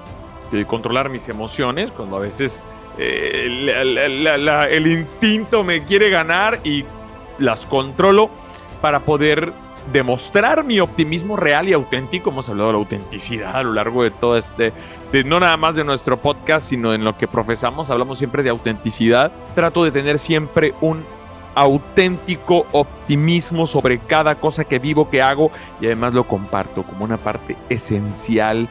controlar 0.67 1.09
mis 1.09 1.29
emociones 1.29 1.91
cuando 1.93 2.17
a 2.17 2.21
veces 2.21 2.61
eh, 2.99 4.69
el 4.71 4.87
instinto 4.87 5.63
me 5.65 5.85
quiere 5.85 6.11
ganar 6.11 6.61
y 6.65 6.85
las 7.39 7.67
controlo 7.67 8.31
para 8.81 9.01
poder 9.01 9.53
demostrar 9.93 10.65
mi 10.65 10.81
optimismo 10.81 11.37
real 11.37 11.69
y 11.69 11.73
auténtico. 11.73 12.31
Hemos 12.31 12.49
hablado 12.49 12.69
de 12.69 12.73
la 12.75 12.79
autenticidad 12.79 13.57
a 13.57 13.63
lo 13.63 13.73
largo 13.73 14.03
de 14.03 14.11
todo 14.11 14.37
este, 14.37 14.73
de, 15.13 15.25
no 15.25 15.41
nada 15.41 15.57
más 15.57 15.77
de 15.77 15.85
nuestro 15.85 16.21
podcast, 16.21 16.69
sino 16.69 16.93
en 16.93 17.05
lo 17.05 17.17
que 17.17 17.29
profesamos, 17.29 17.91
hablamos 17.91 18.19
siempre 18.19 18.43
de 18.43 18.51
autenticidad. 18.51 19.33
Trato 19.55 19.85
de 19.85 19.91
tener 19.91 20.19
siempre 20.19 20.75
un 20.81 21.05
auténtico 21.55 22.67
optimismo 22.73 23.67
sobre 23.67 23.99
cada 23.99 24.35
cosa 24.35 24.65
que 24.65 24.79
vivo, 24.79 25.09
que 25.09 25.23
hago 25.23 25.51
y 25.81 25.87
además 25.87 26.13
lo 26.13 26.25
comparto 26.25 26.83
como 26.83 27.05
una 27.05 27.17
parte 27.17 27.57
esencial 27.71 28.69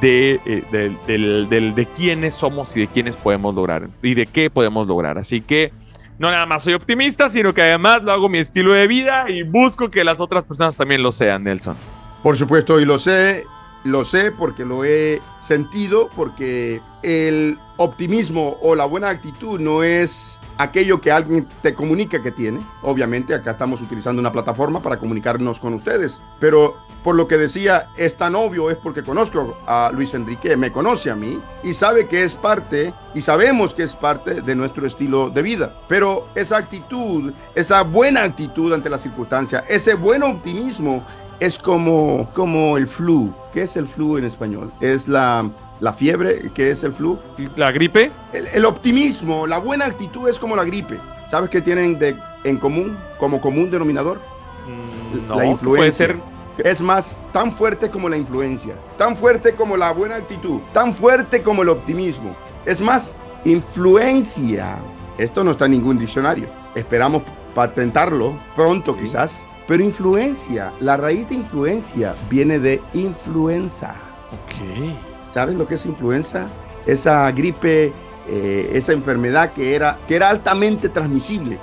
de, 0.00 0.40
eh, 0.44 1.72
de 1.74 1.88
quiénes 1.94 2.34
somos 2.34 2.76
y 2.76 2.80
de 2.80 2.86
quiénes 2.88 3.16
podemos 3.16 3.54
lograr 3.54 3.88
y 4.02 4.14
de 4.14 4.26
qué 4.26 4.50
podemos 4.50 4.88
lograr. 4.88 5.16
Así 5.16 5.40
que 5.40 5.72
no 6.18 6.30
nada 6.30 6.46
más 6.46 6.62
soy 6.62 6.74
optimista, 6.74 7.28
sino 7.28 7.52
que 7.52 7.62
además 7.62 8.02
lo 8.02 8.12
hago 8.12 8.28
mi 8.28 8.38
estilo 8.38 8.72
de 8.72 8.86
vida 8.86 9.26
y 9.28 9.42
busco 9.42 9.90
que 9.90 10.04
las 10.04 10.20
otras 10.20 10.44
personas 10.44 10.76
también 10.76 11.02
lo 11.02 11.12
sean, 11.12 11.44
Nelson. 11.44 11.76
Por 12.22 12.36
supuesto, 12.36 12.80
y 12.80 12.84
lo 12.84 12.98
sé, 12.98 13.44
lo 13.84 14.04
sé 14.04 14.32
porque 14.32 14.64
lo 14.64 14.84
he 14.84 15.20
sentido, 15.38 16.08
porque 16.16 16.82
el 17.02 17.58
optimismo 17.76 18.56
o 18.62 18.74
la 18.74 18.86
buena 18.86 19.10
actitud 19.10 19.60
no 19.60 19.82
es 19.82 20.40
aquello 20.56 21.00
que 21.00 21.12
alguien 21.12 21.46
te 21.62 21.74
comunica 21.74 22.22
que 22.22 22.30
tiene. 22.30 22.60
Obviamente 22.82 23.34
acá 23.34 23.50
estamos 23.50 23.82
utilizando 23.82 24.20
una 24.20 24.32
plataforma 24.32 24.80
para 24.80 24.98
comunicarnos 24.98 25.60
con 25.60 25.74
ustedes, 25.74 26.22
pero 26.38 26.76
por 27.02 27.16
lo 27.16 27.28
que 27.28 27.36
decía 27.36 27.90
es 27.96 28.16
tan 28.16 28.34
obvio 28.34 28.70
es 28.70 28.76
porque 28.76 29.02
conozco 29.02 29.58
a 29.66 29.90
Luis 29.92 30.14
Enrique, 30.14 30.56
me 30.56 30.72
conoce 30.72 31.10
a 31.10 31.16
mí 31.16 31.40
y 31.62 31.74
sabe 31.74 32.06
que 32.06 32.22
es 32.22 32.34
parte 32.34 32.94
y 33.14 33.20
sabemos 33.20 33.74
que 33.74 33.82
es 33.82 33.96
parte 33.96 34.40
de 34.40 34.54
nuestro 34.54 34.86
estilo 34.86 35.28
de 35.28 35.42
vida. 35.42 35.80
Pero 35.88 36.28
esa 36.34 36.56
actitud, 36.56 37.32
esa 37.54 37.82
buena 37.82 38.22
actitud 38.22 38.72
ante 38.72 38.88
la 38.88 38.98
circunstancia, 38.98 39.64
ese 39.68 39.94
buen 39.94 40.22
optimismo 40.22 41.04
es 41.40 41.58
como, 41.58 42.30
como 42.34 42.76
el 42.76 42.86
flu. 42.86 43.32
¿Qué 43.52 43.62
es 43.62 43.76
el 43.76 43.86
flu 43.86 44.18
en 44.18 44.24
español? 44.24 44.72
Es 44.80 45.08
la, 45.08 45.50
la 45.80 45.92
fiebre, 45.92 46.50
¿qué 46.54 46.70
es 46.70 46.82
el 46.84 46.92
flu? 46.92 47.18
¿La 47.56 47.70
gripe? 47.72 48.10
El, 48.32 48.64
optimismo, 48.64 49.46
la 49.46 49.58
buena 49.58 49.86
actitud 49.86 50.28
es 50.28 50.38
como 50.38 50.56
la 50.56 50.64
gripe. 50.64 50.98
¿Sabes 51.26 51.50
qué 51.50 51.60
tienen 51.60 51.98
de, 51.98 52.16
en 52.44 52.58
común, 52.58 52.98
como 53.18 53.40
común 53.40 53.70
denominador? 53.70 54.20
Mm, 54.66 55.30
la 55.36 55.46
influencia. 55.46 55.78
Puede 55.78 55.92
ser 55.92 56.34
es 56.58 56.80
más, 56.80 57.18
tan 57.32 57.50
fuerte 57.50 57.90
como 57.90 58.08
la 58.08 58.16
influencia, 58.16 58.76
tan 58.96 59.16
fuerte 59.16 59.54
como 59.54 59.76
la 59.76 59.92
buena 59.92 60.16
actitud, 60.16 60.60
tan 60.72 60.94
fuerte 60.94 61.42
como 61.42 61.62
el 61.62 61.68
optimismo. 61.68 62.36
Es 62.64 62.80
más, 62.80 63.14
influencia. 63.44 64.78
Esto 65.18 65.42
no 65.42 65.50
está 65.50 65.64
en 65.64 65.72
ningún 65.72 65.98
diccionario. 65.98 66.48
Esperamos 66.74 67.22
patentarlo 67.54 68.38
pronto 68.54 68.96
quizás. 68.96 69.44
Pero 69.66 69.82
influencia, 69.82 70.72
la 70.80 70.96
raíz 70.96 71.28
de 71.28 71.36
influencia 71.36 72.14
viene 72.28 72.58
de 72.58 72.82
influenza. 72.92 73.94
Ok. 74.32 75.32
¿Sabes 75.32 75.56
lo 75.56 75.66
que 75.66 75.74
es 75.76 75.86
influenza? 75.86 76.48
Esa 76.86 77.30
gripe, 77.32 77.92
eh, 78.28 78.70
esa 78.72 78.92
enfermedad 78.92 79.52
que 79.52 79.74
era, 79.74 79.98
que 80.06 80.16
era 80.16 80.28
altamente 80.28 80.88
transmisible. 80.88 81.58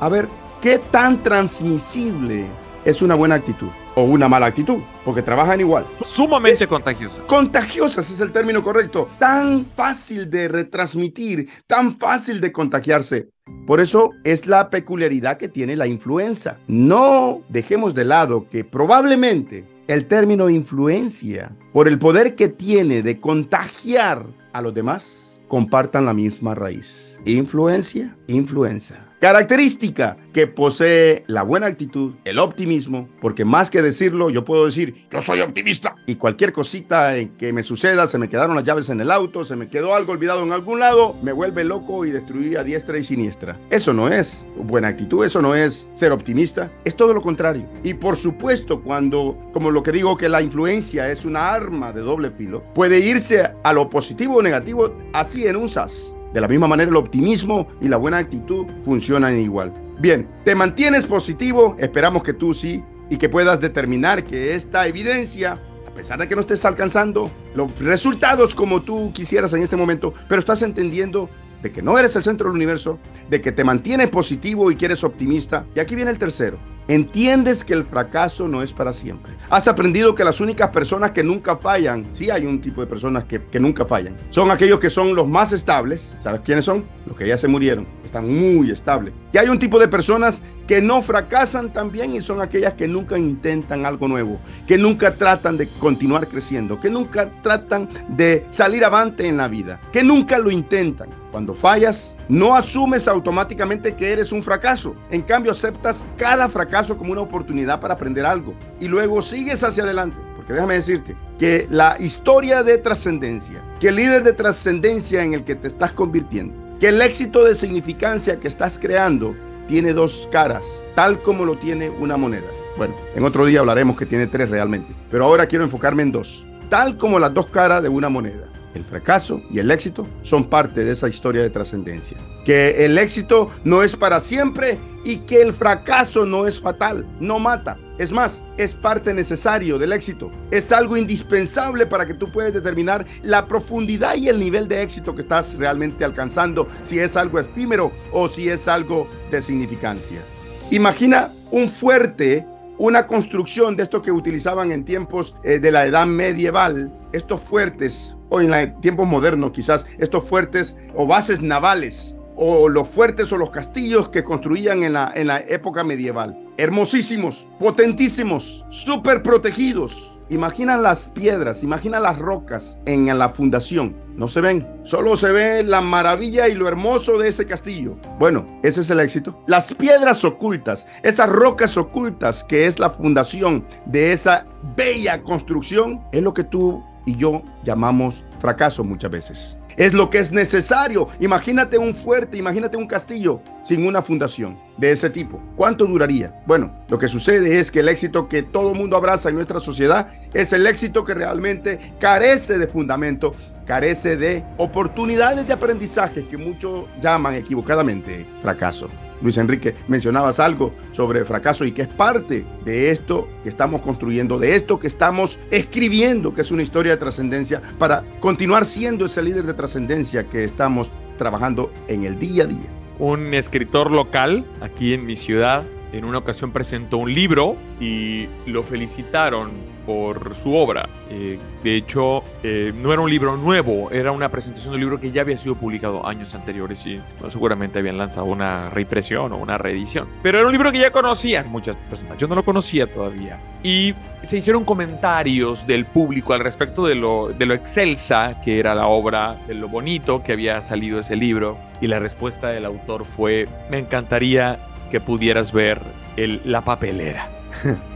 A 0.00 0.08
ver, 0.08 0.28
¿qué 0.60 0.78
tan 0.78 1.22
transmisible 1.22 2.46
es 2.84 3.02
una 3.02 3.14
buena 3.14 3.34
actitud? 3.34 3.68
o 3.94 4.02
una 4.02 4.28
mala 4.28 4.46
actitud, 4.46 4.80
porque 5.04 5.22
trabajan 5.22 5.60
igual. 5.60 5.86
Sumamente 6.02 6.66
contagiosas. 6.66 7.24
Contagiosas 7.26 8.08
es 8.10 8.20
el 8.20 8.32
término 8.32 8.62
correcto. 8.62 9.08
Tan 9.18 9.66
fácil 9.76 10.30
de 10.30 10.48
retransmitir, 10.48 11.48
tan 11.66 11.98
fácil 11.98 12.40
de 12.40 12.52
contagiarse. 12.52 13.28
Por 13.66 13.80
eso 13.80 14.12
es 14.24 14.46
la 14.46 14.70
peculiaridad 14.70 15.36
que 15.36 15.48
tiene 15.48 15.76
la 15.76 15.86
influenza. 15.86 16.58
No 16.66 17.42
dejemos 17.48 17.94
de 17.94 18.04
lado 18.04 18.48
que 18.48 18.64
probablemente 18.64 19.64
el 19.86 20.06
término 20.06 20.50
influencia, 20.50 21.56
por 21.72 21.88
el 21.88 21.98
poder 21.98 22.34
que 22.34 22.48
tiene 22.48 23.02
de 23.02 23.20
contagiar 23.20 24.26
a 24.52 24.62
los 24.62 24.74
demás, 24.74 25.40
compartan 25.48 26.04
la 26.04 26.14
misma 26.14 26.54
raíz. 26.54 27.20
Influencia, 27.24 28.16
influenza. 28.26 29.11
Característica 29.22 30.16
que 30.32 30.48
posee 30.48 31.22
la 31.28 31.44
buena 31.44 31.68
actitud, 31.68 32.14
el 32.24 32.40
optimismo, 32.40 33.08
porque 33.20 33.44
más 33.44 33.70
que 33.70 33.80
decirlo, 33.80 34.30
yo 34.30 34.44
puedo 34.44 34.64
decir, 34.64 35.06
yo 35.12 35.22
soy 35.22 35.38
optimista. 35.42 35.94
Y 36.08 36.16
cualquier 36.16 36.52
cosita 36.52 37.14
que 37.38 37.52
me 37.52 37.62
suceda, 37.62 38.08
se 38.08 38.18
me 38.18 38.28
quedaron 38.28 38.56
las 38.56 38.64
llaves 38.64 38.88
en 38.88 39.00
el 39.00 39.12
auto, 39.12 39.44
se 39.44 39.54
me 39.54 39.68
quedó 39.68 39.94
algo 39.94 40.10
olvidado 40.10 40.42
en 40.42 40.50
algún 40.50 40.80
lado, 40.80 41.14
me 41.22 41.30
vuelve 41.30 41.62
loco 41.62 42.04
y 42.04 42.10
destruir 42.10 42.58
a 42.58 42.64
diestra 42.64 42.98
y 42.98 43.04
siniestra. 43.04 43.56
Eso 43.70 43.92
no 43.92 44.08
es 44.08 44.48
buena 44.56 44.88
actitud, 44.88 45.24
eso 45.24 45.40
no 45.40 45.54
es 45.54 45.88
ser 45.92 46.10
optimista, 46.10 46.72
es 46.84 46.96
todo 46.96 47.14
lo 47.14 47.22
contrario. 47.22 47.64
Y 47.84 47.94
por 47.94 48.16
supuesto, 48.16 48.82
cuando, 48.82 49.38
como 49.52 49.70
lo 49.70 49.84
que 49.84 49.92
digo, 49.92 50.16
que 50.16 50.28
la 50.28 50.42
influencia 50.42 51.08
es 51.12 51.24
una 51.24 51.52
arma 51.52 51.92
de 51.92 52.00
doble 52.00 52.32
filo, 52.32 52.64
puede 52.74 52.98
irse 52.98 53.48
a 53.62 53.72
lo 53.72 53.88
positivo 53.88 54.38
o 54.38 54.42
negativo 54.42 54.92
así 55.12 55.46
en 55.46 55.54
un 55.54 55.68
sas. 55.68 56.16
De 56.32 56.40
la 56.40 56.48
misma 56.48 56.66
manera, 56.66 56.90
el 56.90 56.96
optimismo 56.96 57.68
y 57.80 57.88
la 57.88 57.96
buena 57.98 58.18
actitud 58.18 58.66
funcionan 58.84 59.38
igual. 59.38 59.72
Bien, 59.98 60.26
te 60.44 60.54
mantienes 60.54 61.06
positivo, 61.06 61.76
esperamos 61.78 62.22
que 62.22 62.32
tú 62.32 62.54
sí, 62.54 62.82
y 63.10 63.18
que 63.18 63.28
puedas 63.28 63.60
determinar 63.60 64.24
que 64.24 64.54
esta 64.54 64.86
evidencia, 64.86 65.60
a 65.86 65.90
pesar 65.94 66.18
de 66.18 66.26
que 66.26 66.34
no 66.34 66.40
estés 66.40 66.64
alcanzando 66.64 67.30
los 67.54 67.78
resultados 67.78 68.54
como 68.54 68.80
tú 68.80 69.12
quisieras 69.12 69.52
en 69.52 69.62
este 69.62 69.76
momento, 69.76 70.14
pero 70.28 70.38
estás 70.38 70.62
entendiendo 70.62 71.28
de 71.62 71.70
que 71.70 71.82
no 71.82 71.98
eres 71.98 72.16
el 72.16 72.22
centro 72.22 72.48
del 72.48 72.56
universo, 72.56 72.98
de 73.28 73.42
que 73.42 73.52
te 73.52 73.64
mantienes 73.64 74.08
positivo 74.08 74.70
y 74.70 74.76
que 74.76 74.86
eres 74.86 75.04
optimista. 75.04 75.66
Y 75.74 75.80
aquí 75.80 75.94
viene 75.94 76.10
el 76.10 76.18
tercero. 76.18 76.58
Entiendes 76.88 77.64
que 77.64 77.74
el 77.74 77.84
fracaso 77.84 78.48
no 78.48 78.62
es 78.62 78.72
para 78.72 78.92
siempre. 78.92 79.34
Has 79.48 79.68
aprendido 79.68 80.14
que 80.14 80.24
las 80.24 80.40
únicas 80.40 80.70
personas 80.70 81.12
que 81.12 81.22
nunca 81.22 81.56
fallan, 81.56 82.06
sí 82.12 82.28
hay 82.30 82.44
un 82.44 82.60
tipo 82.60 82.80
de 82.80 82.86
personas 82.88 83.24
que, 83.24 83.40
que, 83.40 83.60
nunca 83.60 83.84
fallan, 83.84 84.16
son 84.30 84.50
aquellos 84.50 84.80
que 84.80 84.90
son 84.90 85.14
los 85.14 85.28
más 85.28 85.52
estables. 85.52 86.18
¿Sabes 86.20 86.40
quiénes 86.44 86.64
son? 86.64 86.84
Los 87.06 87.16
que 87.16 87.28
ya 87.28 87.38
se 87.38 87.46
murieron. 87.46 87.86
Están 88.04 88.28
muy 88.28 88.70
estables. 88.70 89.14
Y 89.32 89.38
hay 89.38 89.48
un 89.48 89.58
tipo 89.58 89.78
de 89.78 89.88
personas 89.88 90.42
que 90.66 90.82
no 90.82 91.02
fracasan 91.02 91.72
también 91.72 92.14
y 92.14 92.20
son 92.20 92.40
aquellas 92.40 92.74
que 92.74 92.88
nunca 92.88 93.16
intentan 93.16 93.86
algo 93.86 94.08
nuevo, 94.08 94.40
que 94.66 94.76
nunca 94.76 95.14
tratan 95.14 95.56
de 95.56 95.68
continuar 95.68 96.28
creciendo, 96.28 96.80
que 96.80 96.90
nunca 96.90 97.30
tratan 97.42 97.88
de 98.08 98.44
salir 98.50 98.84
avante 98.84 99.26
en 99.26 99.36
la 99.36 99.48
vida, 99.48 99.80
que 99.92 100.02
nunca 100.02 100.38
lo 100.38 100.50
intentan. 100.50 101.08
Cuando 101.30 101.54
fallas, 101.54 102.16
no 102.28 102.54
asumes 102.54 103.08
automáticamente 103.08 103.94
que 103.94 104.12
eres 104.12 104.32
un 104.32 104.42
fracaso. 104.42 104.94
En 105.10 105.22
cambio, 105.22 105.52
aceptas 105.52 106.04
cada 106.16 106.48
fracaso 106.48 106.96
como 106.96 107.12
una 107.12 107.20
oportunidad 107.20 107.80
para 107.80 107.94
aprender 107.94 108.24
algo 108.24 108.54
y 108.80 108.88
luego 108.88 109.22
sigues 109.22 109.62
hacia 109.62 109.82
adelante. 109.82 110.16
Porque 110.36 110.54
déjame 110.54 110.74
decirte 110.74 111.14
que 111.38 111.66
la 111.70 111.96
historia 112.00 112.62
de 112.62 112.78
trascendencia, 112.78 113.62
que 113.80 113.88
el 113.88 113.96
líder 113.96 114.24
de 114.24 114.32
trascendencia 114.32 115.22
en 115.22 115.34
el 115.34 115.44
que 115.44 115.54
te 115.54 115.68
estás 115.68 115.92
convirtiendo, 115.92 116.54
que 116.80 116.88
el 116.88 117.00
éxito 117.00 117.44
de 117.44 117.54
significancia 117.54 118.40
que 118.40 118.48
estás 118.48 118.78
creando 118.78 119.36
tiene 119.68 119.92
dos 119.92 120.28
caras, 120.32 120.64
tal 120.94 121.22
como 121.22 121.44
lo 121.44 121.56
tiene 121.56 121.88
una 121.90 122.16
moneda. 122.16 122.48
Bueno, 122.76 122.96
en 123.14 123.24
otro 123.24 123.46
día 123.46 123.60
hablaremos 123.60 123.96
que 123.96 124.06
tiene 124.06 124.26
tres 124.26 124.50
realmente, 124.50 124.92
pero 125.10 125.24
ahora 125.24 125.46
quiero 125.46 125.64
enfocarme 125.64 126.02
en 126.02 126.12
dos, 126.12 126.44
tal 126.68 126.96
como 126.96 127.18
las 127.18 127.32
dos 127.32 127.46
caras 127.46 127.82
de 127.82 127.88
una 127.88 128.08
moneda. 128.08 128.51
El 128.74 128.84
fracaso 128.84 129.42
y 129.50 129.58
el 129.58 129.70
éxito 129.70 130.06
son 130.22 130.48
parte 130.48 130.84
de 130.84 130.92
esa 130.92 131.08
historia 131.08 131.42
de 131.42 131.50
trascendencia. 131.50 132.16
Que 132.44 132.84
el 132.84 132.96
éxito 132.98 133.50
no 133.64 133.82
es 133.82 133.96
para 133.96 134.20
siempre 134.20 134.78
y 135.04 135.18
que 135.18 135.42
el 135.42 135.52
fracaso 135.52 136.24
no 136.24 136.46
es 136.46 136.58
fatal, 136.58 137.06
no 137.20 137.38
mata. 137.38 137.76
Es 137.98 138.12
más, 138.12 138.42
es 138.56 138.74
parte 138.74 139.12
necesario 139.12 139.78
del 139.78 139.92
éxito. 139.92 140.32
Es 140.50 140.72
algo 140.72 140.96
indispensable 140.96 141.86
para 141.86 142.06
que 142.06 142.14
tú 142.14 142.32
puedas 142.32 142.52
determinar 142.52 143.04
la 143.22 143.46
profundidad 143.46 144.16
y 144.16 144.28
el 144.28 144.40
nivel 144.40 144.66
de 144.68 144.82
éxito 144.82 145.14
que 145.14 145.22
estás 145.22 145.54
realmente 145.56 146.04
alcanzando, 146.04 146.66
si 146.82 146.98
es 146.98 147.16
algo 147.16 147.38
efímero 147.38 147.92
o 148.10 148.28
si 148.28 148.48
es 148.48 148.68
algo 148.68 149.08
de 149.30 149.42
significancia. 149.42 150.22
Imagina 150.70 151.32
un 151.50 151.68
fuerte 151.68 152.46
una 152.78 153.06
construcción 153.06 153.76
de 153.76 153.84
estos 153.84 154.02
que 154.02 154.10
utilizaban 154.10 154.72
en 154.72 154.84
tiempos 154.84 155.36
eh, 155.44 155.60
de 155.60 155.70
la 155.70 155.86
edad 155.86 156.04
medieval, 156.04 156.92
estos 157.12 157.40
fuertes, 157.40 158.16
o 158.32 158.40
en 158.40 158.80
tiempos 158.80 159.06
modernos 159.06 159.50
quizás, 159.50 159.84
estos 159.98 160.24
fuertes 160.24 160.74
o 160.94 161.06
bases 161.06 161.42
navales, 161.42 162.16
o 162.34 162.66
los 162.70 162.88
fuertes 162.88 163.30
o 163.30 163.36
los 163.36 163.50
castillos 163.50 164.08
que 164.08 164.24
construían 164.24 164.82
en 164.82 164.94
la, 164.94 165.12
en 165.14 165.26
la 165.26 165.40
época 165.40 165.84
medieval. 165.84 166.38
Hermosísimos, 166.56 167.46
potentísimos, 167.58 168.64
súper 168.70 169.22
protegidos. 169.22 170.08
Imagina 170.30 170.78
las 170.78 171.10
piedras, 171.10 171.62
imagina 171.62 172.00
las 172.00 172.18
rocas 172.18 172.78
en 172.86 173.06
la 173.18 173.28
fundación. 173.28 173.94
No 174.16 174.28
se 174.28 174.40
ven, 174.40 174.66
solo 174.82 175.18
se 175.18 175.30
ve 175.30 175.62
la 175.62 175.82
maravilla 175.82 176.48
y 176.48 176.54
lo 176.54 176.68
hermoso 176.68 177.18
de 177.18 177.28
ese 177.28 177.44
castillo. 177.44 177.98
Bueno, 178.18 178.46
ese 178.62 178.80
es 178.80 178.88
el 178.88 179.00
éxito. 179.00 179.42
Las 179.46 179.74
piedras 179.74 180.24
ocultas, 180.24 180.86
esas 181.02 181.28
rocas 181.28 181.76
ocultas 181.76 182.44
que 182.44 182.66
es 182.66 182.78
la 182.78 182.88
fundación 182.88 183.66
de 183.84 184.14
esa 184.14 184.46
bella 184.74 185.22
construcción, 185.22 186.02
es 186.12 186.22
lo 186.22 186.32
que 186.32 186.44
tú 186.44 186.82
y 187.06 187.16
yo 187.16 187.42
llamamos 187.64 188.24
fracaso 188.38 188.84
muchas 188.84 189.10
veces. 189.10 189.58
Es 189.76 189.94
lo 189.94 190.10
que 190.10 190.18
es 190.18 190.32
necesario. 190.32 191.08
Imagínate 191.20 191.78
un 191.78 191.94
fuerte, 191.94 192.36
imagínate 192.36 192.76
un 192.76 192.86
castillo 192.86 193.40
sin 193.62 193.86
una 193.86 194.02
fundación 194.02 194.58
de 194.76 194.92
ese 194.92 195.08
tipo. 195.08 195.40
¿Cuánto 195.56 195.86
duraría? 195.86 196.38
Bueno, 196.46 196.72
lo 196.88 196.98
que 196.98 197.08
sucede 197.08 197.58
es 197.58 197.70
que 197.70 197.80
el 197.80 197.88
éxito 197.88 198.28
que 198.28 198.42
todo 198.42 198.74
mundo 198.74 198.96
abraza 198.96 199.30
en 199.30 199.36
nuestra 199.36 199.60
sociedad 199.60 200.08
es 200.34 200.52
el 200.52 200.66
éxito 200.66 201.04
que 201.04 201.14
realmente 201.14 201.78
carece 201.98 202.58
de 202.58 202.66
fundamento, 202.66 203.34
carece 203.64 204.16
de 204.16 204.44
oportunidades 204.58 205.46
de 205.46 205.54
aprendizaje 205.54 206.26
que 206.26 206.36
muchos 206.36 206.84
llaman 207.00 207.34
equivocadamente 207.34 208.26
fracaso. 208.42 208.88
Luis 209.22 209.38
Enrique, 209.38 209.74
mencionabas 209.88 210.40
algo 210.40 210.74
sobre 210.92 211.24
fracaso 211.24 211.64
y 211.64 211.72
que 211.72 211.82
es 211.82 211.88
parte 211.88 212.44
de 212.64 212.90
esto 212.90 213.28
que 213.42 213.48
estamos 213.48 213.80
construyendo, 213.80 214.38
de 214.38 214.56
esto 214.56 214.78
que 214.78 214.86
estamos 214.86 215.38
escribiendo, 215.50 216.34
que 216.34 216.42
es 216.42 216.50
una 216.50 216.62
historia 216.62 216.92
de 216.92 216.98
trascendencia, 216.98 217.62
para 217.78 218.02
continuar 218.20 218.64
siendo 218.64 219.06
ese 219.06 219.22
líder 219.22 219.44
de 219.44 219.54
trascendencia 219.54 220.24
que 220.24 220.44
estamos 220.44 220.90
trabajando 221.16 221.72
en 221.88 222.04
el 222.04 222.18
día 222.18 222.44
a 222.44 222.46
día. 222.46 222.70
Un 222.98 223.34
escritor 223.34 223.90
local 223.90 224.44
aquí 224.60 224.94
en 224.94 225.06
mi 225.06 225.16
ciudad 225.16 225.64
en 225.92 226.04
una 226.04 226.18
ocasión 226.18 226.52
presentó 226.52 226.98
un 226.98 227.12
libro 227.12 227.56
y 227.80 228.28
lo 228.46 228.62
felicitaron 228.62 229.50
por 229.84 230.34
su 230.34 230.54
obra. 230.54 230.88
Eh, 231.10 231.38
de 231.62 231.76
hecho, 231.76 232.22
eh, 232.42 232.72
no 232.74 232.92
era 232.92 233.02
un 233.02 233.10
libro 233.10 233.36
nuevo, 233.36 233.90
era 233.90 234.12
una 234.12 234.28
presentación 234.28 234.72
de 234.72 234.76
un 234.76 234.80
libro 234.80 235.00
que 235.00 235.10
ya 235.10 235.22
había 235.22 235.36
sido 235.36 235.54
publicado 235.54 236.06
años 236.06 236.34
anteriores 236.34 236.84
y 236.86 237.00
seguramente 237.28 237.78
habían 237.78 237.98
lanzado 237.98 238.26
una 238.26 238.70
reimpresión 238.70 239.32
o 239.32 239.36
una 239.36 239.58
reedición. 239.58 240.08
Pero 240.22 240.38
era 240.38 240.46
un 240.46 240.52
libro 240.52 240.72
que 240.72 240.78
ya 240.78 240.90
conocían 240.90 241.50
muchas 241.50 241.76
personas, 241.76 242.18
yo 242.18 242.26
no 242.28 242.34
lo 242.34 242.44
conocía 242.44 242.86
todavía. 242.86 243.38
Y 243.62 243.94
se 244.22 244.38
hicieron 244.38 244.64
comentarios 244.64 245.66
del 245.66 245.84
público 245.84 246.32
al 246.32 246.40
respecto 246.40 246.86
de 246.86 246.94
lo, 246.94 247.28
de 247.28 247.46
lo 247.46 247.54
excelsa 247.54 248.40
que 248.42 248.58
era 248.58 248.74
la 248.74 248.86
obra, 248.86 249.36
de 249.46 249.54
lo 249.54 249.68
bonito 249.68 250.22
que 250.22 250.32
había 250.32 250.62
salido 250.62 250.98
ese 250.98 251.16
libro. 251.16 251.56
Y 251.80 251.86
la 251.86 251.98
respuesta 251.98 252.48
del 252.48 252.64
autor 252.64 253.04
fue, 253.04 253.48
me 253.70 253.78
encantaría 253.78 254.58
que 254.90 255.00
pudieras 255.00 255.52
ver 255.52 255.80
el, 256.16 256.40
la 256.44 256.60
papelera. 256.60 257.41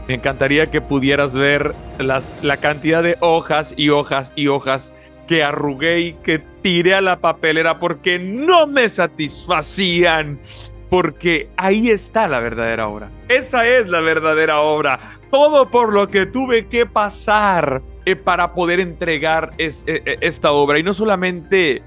Me 0.07 0.15
encantaría 0.15 0.71
que 0.71 0.81
pudieras 0.81 1.35
ver 1.35 1.73
las, 1.99 2.33
la 2.41 2.57
cantidad 2.57 3.03
de 3.03 3.17
hojas 3.19 3.73
y 3.77 3.89
hojas 3.89 4.31
y 4.35 4.47
hojas 4.47 4.93
que 5.27 5.43
arrugué 5.43 5.99
y 5.99 6.13
que 6.13 6.39
tiré 6.61 6.95
a 6.95 7.01
la 7.01 7.17
papelera 7.17 7.79
porque 7.79 8.17
no 8.17 8.65
me 8.65 8.89
satisfacían. 8.89 10.39
Porque 10.89 11.49
ahí 11.57 11.89
está 11.89 12.29
la 12.29 12.39
verdadera 12.39 12.87
obra. 12.87 13.09
Esa 13.27 13.67
es 13.67 13.89
la 13.89 13.99
verdadera 13.99 14.61
obra. 14.61 15.19
Todo 15.29 15.69
por 15.69 15.91
lo 15.91 16.07
que 16.07 16.25
tuve 16.25 16.67
que 16.67 16.85
pasar 16.85 17.81
eh, 18.05 18.15
para 18.15 18.53
poder 18.53 18.79
entregar 18.79 19.49
es, 19.57 19.83
eh, 19.85 20.01
eh, 20.05 20.15
esta 20.21 20.53
obra. 20.53 20.79
Y 20.79 20.83
no 20.83 20.93
solamente 20.93 21.83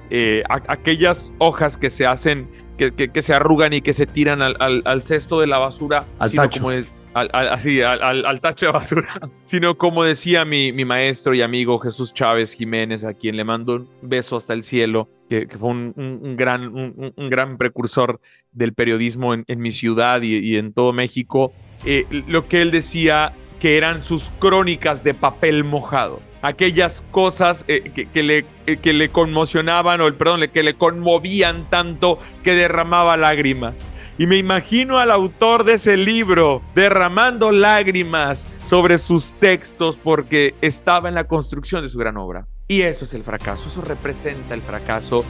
aquellas 0.68 1.32
hojas 1.38 1.78
que 1.78 1.88
se 1.88 2.04
hacen 2.04 2.46
que, 2.76 3.22
se 3.22 3.34
arrugan 3.34 3.72
y 3.72 3.80
que 3.80 3.94
se 3.94 4.06
tiran 4.06 4.42
al, 4.42 5.02
cesto 5.02 5.40
de 5.40 5.46
la 5.46 5.58
basura, 5.58 6.04
al 6.18 6.30
sino 6.30 6.42
tacho. 6.42 6.60
como 6.60 6.72
es, 6.72 6.92
así, 7.14 7.82
al, 7.82 8.40
tacho 8.40 8.66
de 8.66 8.72
basura, 8.72 9.08
sino 9.44 9.76
como 9.76 10.04
decía 10.04 10.44
mi, 10.44 10.72
mi, 10.72 10.84
maestro 10.84 11.34
y 11.34 11.42
amigo 11.42 11.78
Jesús 11.78 12.14
Chávez 12.14 12.52
Jiménez, 12.52 13.04
a 13.04 13.14
quien 13.14 13.36
le 13.36 13.44
mando 13.44 13.76
un 13.76 13.88
beso 14.02 14.36
hasta 14.36 14.52
el 14.52 14.64
cielo, 14.64 15.08
que, 15.28 15.46
fue 15.58 15.70
un, 15.70 16.36
gran, 16.36 16.74
un, 16.74 17.30
gran 17.30 17.56
precursor 17.56 18.20
del 18.52 18.74
periodismo 18.74 19.34
en, 19.34 19.60
mi 19.60 19.70
ciudad 19.70 20.22
y, 20.22 20.56
en 20.56 20.72
todo 20.72 20.92
México, 20.92 21.52
eh, 21.84 22.06
lo 22.26 22.48
que 22.48 22.62
él 22.62 22.70
decía 22.70 23.32
que 23.60 23.76
eran 23.76 24.02
sus 24.02 24.30
crónicas 24.38 25.04
de 25.04 25.14
papel 25.14 25.64
mojado 25.64 26.20
aquellas 26.42 27.02
cosas 27.10 27.64
eh, 27.68 28.06
que, 28.12 28.22
le, 28.22 28.44
eh, 28.66 28.76
que 28.78 28.92
le 28.92 29.10
conmocionaban, 29.10 30.00
o 30.00 30.12
perdón, 30.14 30.42
que 30.52 30.62
le 30.62 30.74
conmovían 30.74 31.68
tanto 31.70 32.18
que 32.42 32.54
derramaba 32.54 33.16
lágrimas. 33.16 33.86
Y 34.20 34.26
me 34.26 34.36
imagino 34.36 34.98
al 34.98 35.10
autor 35.10 35.64
de 35.64 35.72
ese 35.72 35.96
libro 35.96 36.60
derramando 36.74 37.50
lágrimas 37.52 38.46
sobre 38.66 38.98
sus 38.98 39.32
textos 39.40 39.96
porque 39.96 40.54
estaba 40.60 41.08
en 41.08 41.14
la 41.14 41.24
construcción 41.24 41.80
de 41.80 41.88
su 41.88 41.96
gran 41.96 42.18
obra. 42.18 42.46
Y 42.68 42.82
eso 42.82 43.06
es 43.06 43.14
el 43.14 43.24
fracaso, 43.24 43.70
eso 43.70 43.80
representa 43.80 44.52
el 44.52 44.60
fracaso, 44.60 45.24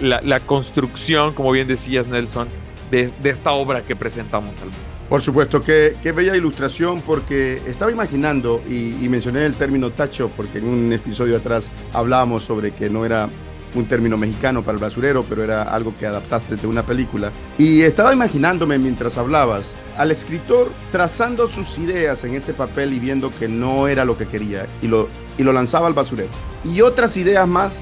la, 0.00 0.40
construcción, 0.40 1.34
como 1.34 1.50
bien 1.50 1.68
decías 1.68 2.06
Nelson, 2.06 2.48
de, 2.90 3.12
esta 3.24 3.52
obra 3.52 3.82
que 3.82 3.96
presentamos 3.96 4.56
al 4.60 4.68
mundo. 4.68 4.80
Por 5.10 5.20
supuesto, 5.20 5.60
qué, 5.60 5.98
qué 6.02 6.12
bella 6.12 6.34
ilustración, 6.34 7.02
porque 7.02 7.60
estaba 7.66 7.92
imaginando, 7.92 8.62
y, 8.66 9.10
mencioné 9.10 9.44
el 9.44 9.56
término 9.56 9.90
tacho, 9.90 10.30
porque 10.34 10.56
en 10.56 10.68
un 10.68 10.90
episodio 10.90 11.36
atrás 11.36 11.70
hablábamos 11.92 12.44
sobre 12.44 12.70
que 12.70 12.88
no 12.88 13.04
era 13.04 13.28
un 13.74 13.86
término 13.86 14.16
mexicano 14.16 14.62
para 14.62 14.76
el 14.76 14.82
basurero, 14.82 15.24
pero 15.28 15.42
era 15.42 15.62
algo 15.62 15.94
que 15.98 16.06
adaptaste 16.06 16.56
de 16.56 16.66
una 16.66 16.82
película. 16.82 17.32
Y 17.58 17.82
estaba 17.82 18.12
imaginándome 18.12 18.78
mientras 18.78 19.18
hablabas 19.18 19.72
al 19.96 20.10
escritor 20.10 20.70
trazando 20.90 21.46
sus 21.46 21.78
ideas 21.78 22.24
en 22.24 22.34
ese 22.34 22.52
papel 22.54 22.92
y 22.92 22.98
viendo 22.98 23.30
que 23.30 23.48
no 23.48 23.88
era 23.88 24.04
lo 24.04 24.16
que 24.16 24.26
quería 24.26 24.66
y 24.80 24.88
lo, 24.88 25.08
y 25.38 25.42
lo 25.42 25.52
lanzaba 25.52 25.86
al 25.86 25.94
basurero. 25.94 26.30
Y 26.64 26.80
otras 26.80 27.16
ideas 27.16 27.46
más 27.46 27.72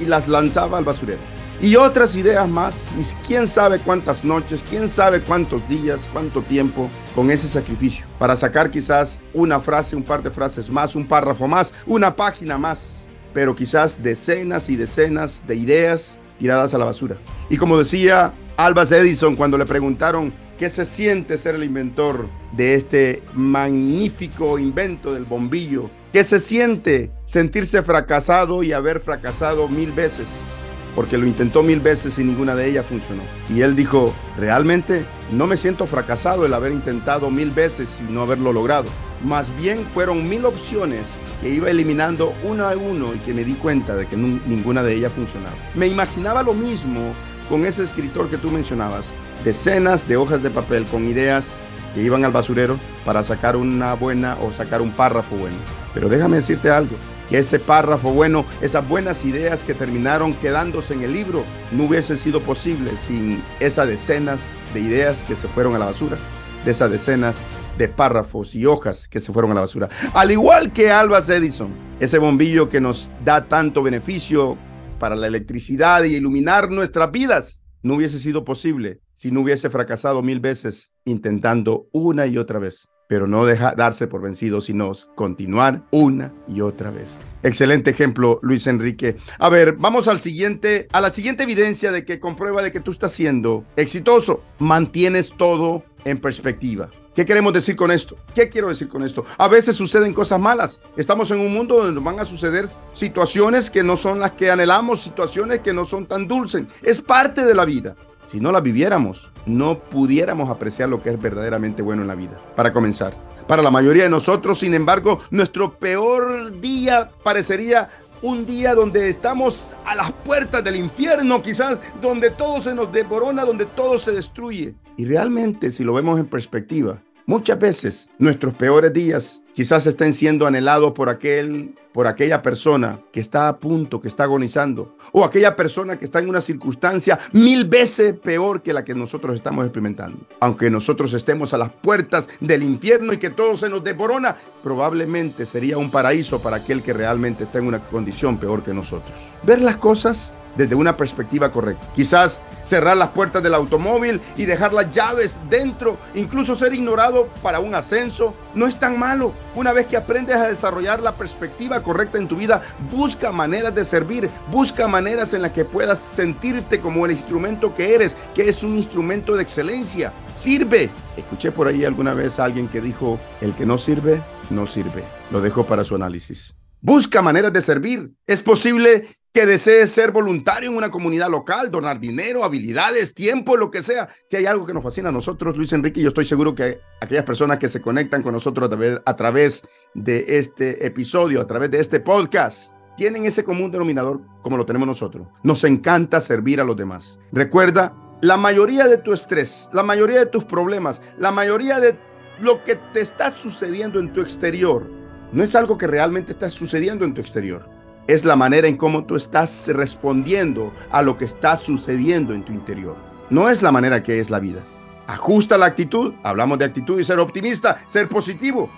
y 0.00 0.04
las 0.04 0.28
lanzaba 0.28 0.78
al 0.78 0.84
basurero 0.84 1.36
y 1.60 1.76
otras 1.76 2.16
ideas 2.16 2.48
más. 2.48 2.84
Y 2.98 3.04
quién 3.26 3.48
sabe 3.48 3.78
cuántas 3.78 4.24
noches, 4.24 4.64
quién 4.68 4.88
sabe 4.88 5.20
cuántos 5.20 5.66
días, 5.68 6.08
cuánto 6.12 6.42
tiempo 6.42 6.90
con 7.14 7.30
ese 7.30 7.48
sacrificio 7.48 8.06
para 8.18 8.36
sacar 8.36 8.70
quizás 8.70 9.20
una 9.32 9.60
frase, 9.60 9.96
un 9.96 10.02
par 10.02 10.22
de 10.22 10.30
frases 10.30 10.70
más, 10.70 10.94
un 10.94 11.06
párrafo 11.06 11.48
más, 11.48 11.72
una 11.86 12.14
página 12.14 12.58
más, 12.58 13.05
pero 13.36 13.54
quizás 13.54 14.02
decenas 14.02 14.70
y 14.70 14.76
decenas 14.76 15.44
de 15.46 15.56
ideas 15.56 16.22
tiradas 16.38 16.72
a 16.72 16.78
la 16.78 16.86
basura. 16.86 17.18
Y 17.50 17.58
como 17.58 17.76
decía 17.76 18.32
Albas 18.56 18.90
Edison 18.92 19.36
cuando 19.36 19.58
le 19.58 19.66
preguntaron 19.66 20.32
qué 20.58 20.70
se 20.70 20.86
siente 20.86 21.36
ser 21.36 21.54
el 21.54 21.64
inventor 21.64 22.30
de 22.56 22.72
este 22.72 23.22
magnífico 23.34 24.58
invento 24.58 25.12
del 25.12 25.26
bombillo, 25.26 25.90
qué 26.14 26.24
se 26.24 26.40
siente 26.40 27.10
sentirse 27.26 27.82
fracasado 27.82 28.62
y 28.62 28.72
haber 28.72 29.00
fracasado 29.00 29.68
mil 29.68 29.92
veces 29.92 30.56
porque 30.94 31.18
lo 31.18 31.26
intentó 31.26 31.62
mil 31.62 31.80
veces 31.80 32.18
y 32.18 32.24
ninguna 32.24 32.54
de 32.54 32.70
ellas 32.70 32.86
funcionó. 32.86 33.22
Y 33.54 33.60
él 33.60 33.76
dijo, 33.76 34.14
realmente 34.38 35.04
no 35.30 35.46
me 35.46 35.58
siento 35.58 35.86
fracasado 35.86 36.46
el 36.46 36.54
haber 36.54 36.72
intentado 36.72 37.30
mil 37.30 37.50
veces 37.50 38.00
y 38.00 38.10
no 38.10 38.22
haberlo 38.22 38.54
logrado. 38.54 38.88
Más 39.26 39.50
bien 39.56 39.84
fueron 39.92 40.28
mil 40.28 40.44
opciones 40.44 41.08
que 41.42 41.48
iba 41.48 41.68
eliminando 41.68 42.32
uno 42.44 42.64
a 42.68 42.76
uno 42.76 43.12
y 43.12 43.18
que 43.18 43.34
me 43.34 43.42
di 43.42 43.54
cuenta 43.54 43.96
de 43.96 44.06
que 44.06 44.16
ninguna 44.16 44.84
de 44.84 44.94
ellas 44.94 45.12
funcionaba. 45.12 45.56
Me 45.74 45.88
imaginaba 45.88 46.44
lo 46.44 46.54
mismo 46.54 47.12
con 47.48 47.66
ese 47.66 47.82
escritor 47.82 48.30
que 48.30 48.38
tú 48.38 48.52
mencionabas, 48.52 49.06
decenas 49.44 50.06
de 50.06 50.16
hojas 50.16 50.44
de 50.44 50.50
papel 50.50 50.84
con 50.84 51.08
ideas 51.08 51.58
que 51.92 52.02
iban 52.02 52.24
al 52.24 52.30
basurero 52.30 52.78
para 53.04 53.24
sacar 53.24 53.56
una 53.56 53.94
buena 53.94 54.36
o 54.40 54.52
sacar 54.52 54.80
un 54.80 54.92
párrafo 54.92 55.34
bueno. 55.34 55.56
Pero 55.92 56.08
déjame 56.08 56.36
decirte 56.36 56.70
algo, 56.70 56.94
que 57.28 57.38
ese 57.38 57.58
párrafo 57.58 58.12
bueno, 58.12 58.44
esas 58.60 58.88
buenas 58.88 59.24
ideas 59.24 59.64
que 59.64 59.74
terminaron 59.74 60.34
quedándose 60.34 60.94
en 60.94 61.02
el 61.02 61.12
libro, 61.12 61.42
no 61.72 61.82
hubiesen 61.82 62.16
sido 62.16 62.40
posibles 62.42 63.00
sin 63.00 63.42
esas 63.58 63.88
decenas 63.88 64.46
de 64.72 64.82
ideas 64.82 65.24
que 65.24 65.34
se 65.34 65.48
fueron 65.48 65.74
a 65.74 65.80
la 65.80 65.86
basura, 65.86 66.16
de 66.64 66.70
esas 66.70 66.92
decenas 66.92 67.38
de 67.78 67.88
párrafos 67.88 68.54
y 68.54 68.66
hojas 68.66 69.08
que 69.08 69.20
se 69.20 69.32
fueron 69.32 69.52
a 69.52 69.54
la 69.54 69.60
basura. 69.62 69.88
Al 70.14 70.30
igual 70.30 70.72
que 70.72 70.90
Albas 70.90 71.28
Edison, 71.28 71.72
ese 72.00 72.18
bombillo 72.18 72.68
que 72.68 72.80
nos 72.80 73.10
da 73.24 73.46
tanto 73.48 73.82
beneficio 73.82 74.56
para 74.98 75.16
la 75.16 75.26
electricidad 75.26 76.04
y 76.04 76.16
iluminar 76.16 76.70
nuestras 76.70 77.10
vidas, 77.10 77.62
no 77.82 77.94
hubiese 77.94 78.18
sido 78.18 78.44
posible 78.44 79.00
si 79.12 79.30
no 79.30 79.40
hubiese 79.40 79.70
fracasado 79.70 80.22
mil 80.22 80.40
veces 80.40 80.92
intentando 81.04 81.88
una 81.92 82.26
y 82.26 82.38
otra 82.38 82.58
vez. 82.58 82.88
Pero 83.08 83.28
no 83.28 83.46
deja 83.46 83.76
darse 83.76 84.08
por 84.08 84.20
vencido, 84.20 84.60
sino 84.60 84.90
continuar 85.14 85.84
una 85.92 86.34
y 86.48 86.60
otra 86.60 86.90
vez. 86.90 87.16
Excelente 87.44 87.90
ejemplo, 87.90 88.40
Luis 88.42 88.66
Enrique. 88.66 89.16
A 89.38 89.48
ver, 89.48 89.74
vamos 89.74 90.08
al 90.08 90.18
siguiente, 90.20 90.88
a 90.92 91.00
la 91.00 91.10
siguiente 91.10 91.44
evidencia 91.44 91.92
de 91.92 92.04
que 92.04 92.18
comprueba 92.18 92.62
de 92.62 92.72
que 92.72 92.80
tú 92.80 92.90
estás 92.90 93.12
siendo 93.12 93.64
exitoso. 93.76 94.42
Mantienes 94.58 95.32
todo 95.36 95.84
en 96.04 96.20
perspectiva. 96.20 96.90
¿Qué 97.16 97.24
queremos 97.24 97.54
decir 97.54 97.76
con 97.76 97.90
esto? 97.90 98.18
¿Qué 98.34 98.50
quiero 98.50 98.68
decir 98.68 98.90
con 98.90 99.02
esto? 99.02 99.24
A 99.38 99.48
veces 99.48 99.74
suceden 99.74 100.12
cosas 100.12 100.38
malas. 100.38 100.82
Estamos 100.98 101.30
en 101.30 101.40
un 101.40 101.50
mundo 101.50 101.82
donde 101.82 101.98
van 101.98 102.20
a 102.20 102.26
suceder 102.26 102.66
situaciones 102.92 103.70
que 103.70 103.82
no 103.82 103.96
son 103.96 104.18
las 104.18 104.32
que 104.32 104.50
anhelamos, 104.50 105.00
situaciones 105.00 105.60
que 105.60 105.72
no 105.72 105.86
son 105.86 106.04
tan 106.04 106.28
dulces. 106.28 106.66
Es 106.82 107.00
parte 107.00 107.46
de 107.46 107.54
la 107.54 107.64
vida. 107.64 107.96
Si 108.26 108.38
no 108.38 108.52
la 108.52 108.60
viviéramos, 108.60 109.32
no 109.46 109.78
pudiéramos 109.78 110.50
apreciar 110.50 110.90
lo 110.90 111.02
que 111.02 111.08
es 111.08 111.18
verdaderamente 111.18 111.80
bueno 111.80 112.02
en 112.02 112.08
la 112.08 112.14
vida. 112.14 112.38
Para 112.54 112.74
comenzar, 112.74 113.16
para 113.46 113.62
la 113.62 113.70
mayoría 113.70 114.02
de 114.02 114.10
nosotros, 114.10 114.58
sin 114.58 114.74
embargo, 114.74 115.20
nuestro 115.30 115.78
peor 115.78 116.60
día 116.60 117.08
parecería 117.24 117.88
un 118.20 118.44
día 118.44 118.74
donde 118.74 119.08
estamos 119.08 119.74
a 119.86 119.94
las 119.94 120.12
puertas 120.12 120.62
del 120.62 120.76
infierno, 120.76 121.40
quizás 121.40 121.80
donde 122.02 122.30
todo 122.30 122.60
se 122.60 122.74
nos 122.74 122.92
devorona, 122.92 123.46
donde 123.46 123.64
todo 123.64 123.98
se 123.98 124.12
destruye. 124.12 124.74
Y 124.98 125.04
realmente, 125.04 125.70
si 125.70 125.84
lo 125.84 125.94
vemos 125.94 126.18
en 126.18 126.26
perspectiva, 126.26 127.02
Muchas 127.28 127.58
veces 127.58 128.08
nuestros 128.20 128.54
peores 128.54 128.92
días 128.92 129.42
quizás 129.52 129.84
estén 129.88 130.14
siendo 130.14 130.46
anhelados 130.46 130.92
por 130.92 131.08
aquel 131.08 131.74
por 131.92 132.06
aquella 132.06 132.40
persona 132.40 133.00
que 133.10 133.18
está 133.18 133.48
a 133.48 133.58
punto, 133.58 134.00
que 134.00 134.06
está 134.06 134.24
agonizando, 134.24 134.96
o 135.12 135.24
aquella 135.24 135.56
persona 135.56 135.98
que 135.98 136.04
está 136.04 136.20
en 136.20 136.28
una 136.28 136.40
circunstancia 136.42 137.18
mil 137.32 137.64
veces 137.64 138.14
peor 138.16 138.62
que 138.62 138.72
la 138.72 138.84
que 138.84 138.94
nosotros 138.94 139.34
estamos 139.34 139.64
experimentando. 139.64 140.18
Aunque 140.38 140.70
nosotros 140.70 141.14
estemos 141.14 141.52
a 141.52 141.58
las 141.58 141.70
puertas 141.70 142.28
del 142.38 142.62
infierno 142.62 143.12
y 143.12 143.16
que 143.16 143.30
todo 143.30 143.56
se 143.56 143.70
nos 143.70 143.82
devorona, 143.82 144.36
probablemente 144.62 145.46
sería 145.46 145.78
un 145.78 145.90
paraíso 145.90 146.40
para 146.40 146.58
aquel 146.58 146.82
que 146.82 146.92
realmente 146.92 147.44
está 147.44 147.58
en 147.58 147.66
una 147.66 147.80
condición 147.80 148.36
peor 148.38 148.62
que 148.62 148.74
nosotros. 148.74 149.14
Ver 149.42 149.62
las 149.62 149.78
cosas 149.78 150.32
desde 150.56 150.74
una 150.74 150.96
perspectiva 150.96 151.50
correcta. 151.50 151.86
Quizás 151.94 152.40
cerrar 152.64 152.96
las 152.96 153.10
puertas 153.10 153.42
del 153.42 153.54
automóvil 153.54 154.20
y 154.36 154.44
dejar 154.44 154.72
las 154.72 154.90
llaves 154.90 155.40
dentro, 155.48 155.96
incluso 156.14 156.56
ser 156.56 156.74
ignorado 156.74 157.28
para 157.42 157.60
un 157.60 157.74
ascenso, 157.74 158.34
no 158.54 158.66
es 158.66 158.78
tan 158.78 158.98
malo. 158.98 159.32
Una 159.54 159.72
vez 159.72 159.86
que 159.86 159.96
aprendes 159.96 160.36
a 160.36 160.48
desarrollar 160.48 161.00
la 161.00 161.12
perspectiva 161.12 161.82
correcta 161.82 162.18
en 162.18 162.28
tu 162.28 162.36
vida, 162.36 162.62
busca 162.90 163.32
maneras 163.32 163.74
de 163.74 163.84
servir, 163.84 164.28
busca 164.50 164.88
maneras 164.88 165.34
en 165.34 165.42
las 165.42 165.52
que 165.52 165.64
puedas 165.64 165.98
sentirte 165.98 166.80
como 166.80 167.06
el 167.06 167.12
instrumento 167.12 167.74
que 167.74 167.94
eres, 167.94 168.16
que 168.34 168.48
es 168.48 168.62
un 168.62 168.76
instrumento 168.76 169.34
de 169.34 169.42
excelencia. 169.42 170.12
Sirve. 170.34 170.90
Escuché 171.16 171.50
por 171.50 171.66
ahí 171.68 171.84
alguna 171.84 172.14
vez 172.14 172.38
a 172.38 172.44
alguien 172.44 172.68
que 172.68 172.80
dijo, 172.80 173.18
el 173.40 173.54
que 173.54 173.66
no 173.66 173.78
sirve, 173.78 174.20
no 174.50 174.66
sirve. 174.66 175.04
Lo 175.30 175.40
dejo 175.40 175.64
para 175.64 175.84
su 175.84 175.94
análisis. 175.94 176.54
Busca 176.80 177.22
maneras 177.22 177.52
de 177.52 177.62
servir. 177.62 178.12
Es 178.26 178.42
posible 178.42 179.08
que 179.36 179.44
desees 179.44 179.90
ser 179.90 180.12
voluntario 180.12 180.70
en 180.70 180.76
una 180.78 180.90
comunidad 180.90 181.28
local, 181.28 181.70
donar 181.70 182.00
dinero, 182.00 182.42
habilidades, 182.42 183.12
tiempo, 183.12 183.54
lo 183.58 183.70
que 183.70 183.82
sea. 183.82 184.08
Si 184.24 184.34
hay 184.34 184.46
algo 184.46 184.64
que 184.64 184.72
nos 184.72 184.82
fascina 184.82 185.10
a 185.10 185.12
nosotros, 185.12 185.58
Luis 185.58 185.74
Enrique, 185.74 186.00
yo 186.00 186.08
estoy 186.08 186.24
seguro 186.24 186.54
que 186.54 186.80
aquellas 187.02 187.24
personas 187.24 187.58
que 187.58 187.68
se 187.68 187.82
conectan 187.82 188.22
con 188.22 188.32
nosotros 188.32 188.70
a 189.04 189.16
través 189.16 189.62
de 189.92 190.24
este 190.38 190.86
episodio, 190.86 191.42
a 191.42 191.46
través 191.46 191.70
de 191.70 191.80
este 191.80 192.00
podcast, 192.00 192.78
tienen 192.96 193.26
ese 193.26 193.44
común 193.44 193.70
denominador 193.70 194.22
como 194.40 194.56
lo 194.56 194.64
tenemos 194.64 194.88
nosotros. 194.88 195.28
Nos 195.42 195.64
encanta 195.64 196.22
servir 196.22 196.58
a 196.58 196.64
los 196.64 196.74
demás. 196.74 197.20
Recuerda, 197.30 197.94
la 198.22 198.38
mayoría 198.38 198.88
de 198.88 198.96
tu 198.96 199.12
estrés, 199.12 199.68
la 199.74 199.82
mayoría 199.82 200.20
de 200.20 200.26
tus 200.26 200.44
problemas, 200.44 201.02
la 201.18 201.30
mayoría 201.30 201.78
de 201.78 201.94
lo 202.40 202.64
que 202.64 202.76
te 202.94 203.02
está 203.02 203.32
sucediendo 203.32 204.00
en 204.00 204.14
tu 204.14 204.22
exterior, 204.22 204.90
no 205.30 205.42
es 205.42 205.54
algo 205.54 205.76
que 205.76 205.86
realmente 205.86 206.32
está 206.32 206.48
sucediendo 206.48 207.04
en 207.04 207.12
tu 207.12 207.20
exterior 207.20 207.75
es 208.06 208.24
la 208.24 208.36
manera 208.36 208.68
en 208.68 208.76
cómo 208.76 209.04
tú 209.04 209.16
estás 209.16 209.68
respondiendo 209.68 210.72
a 210.90 211.02
lo 211.02 211.18
que 211.18 211.24
está 211.24 211.56
sucediendo 211.56 212.34
en 212.34 212.44
tu 212.44 212.52
interior. 212.52 212.96
No 213.30 213.48
es 213.48 213.62
la 213.62 213.72
manera 213.72 214.02
que 214.02 214.20
es 214.20 214.30
la 214.30 214.38
vida. 214.38 214.62
Ajusta 215.06 215.58
la 215.58 215.66
actitud. 215.66 216.14
Hablamos 216.22 216.58
de 216.58 216.64
actitud 216.64 217.00
y 217.00 217.04
ser 217.04 217.18
optimista, 217.18 217.78
ser 217.88 218.08
positivo. 218.08 218.70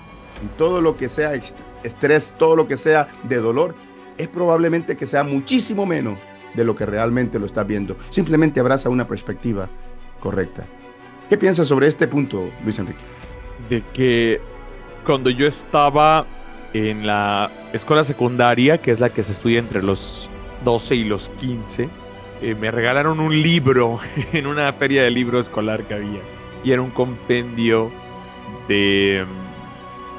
Y 0.43 0.47
todo 0.57 0.81
lo 0.81 0.97
que 0.97 1.09
sea 1.09 1.33
estrés, 1.83 2.35
todo 2.39 2.57
lo 2.57 2.67
que 2.67 2.77
sea 2.77 3.09
de 3.25 3.37
dolor, 3.37 3.75
es 4.17 4.29
probablemente 4.29 4.97
que 4.97 5.07
sea 5.07 5.25
muchísimo 5.25 5.85
menos 5.85 6.19
de 6.55 6.65
lo 6.65 6.75
que 6.75 6.87
realmente 6.87 7.39
lo 7.39 7.47
estás 7.47 7.67
viendo. 7.67 7.97
Simplemente 8.11 8.61
abraza 8.61 8.89
una 8.89 9.07
perspectiva 9.07 9.69
correcta. 10.21 10.65
¿Qué 11.29 11.37
piensas 11.37 11.69
sobre 11.69 11.87
este 11.87 12.09
punto, 12.09 12.49
Luis 12.65 12.79
Enrique? 12.79 13.05
De 13.69 13.83
que 13.93 14.41
cuando 15.05 15.29
yo 15.29 15.47
estaba 15.47 16.27
en 16.73 17.07
la 17.07 17.51
escuela 17.73 18.05
secundaria, 18.05 18.79
que 18.79 18.91
es 18.91 19.01
la 19.01 19.11
que 19.11 19.23
se 19.23 19.33
estudia 19.33 19.59
entre 19.59 19.83
los 19.83 20.29
12 20.65 20.97
y 20.97 21.05
los 21.05 21.29
15, 21.41 21.89
eh, 22.41 22.55
me 22.55 22.71
regalaron 22.71 23.21
un 23.21 23.43
libro 23.43 23.99
en 24.33 24.47
una 24.47 24.73
feria 24.73 25.03
de 25.03 25.11
libro 25.11 25.41
escolar 25.41 25.83
que 25.85 25.95
había. 25.95 26.21
Y 26.65 26.73
era 26.73 26.83
un 26.83 26.91
compendio 26.91 27.91
de, 28.67 29.25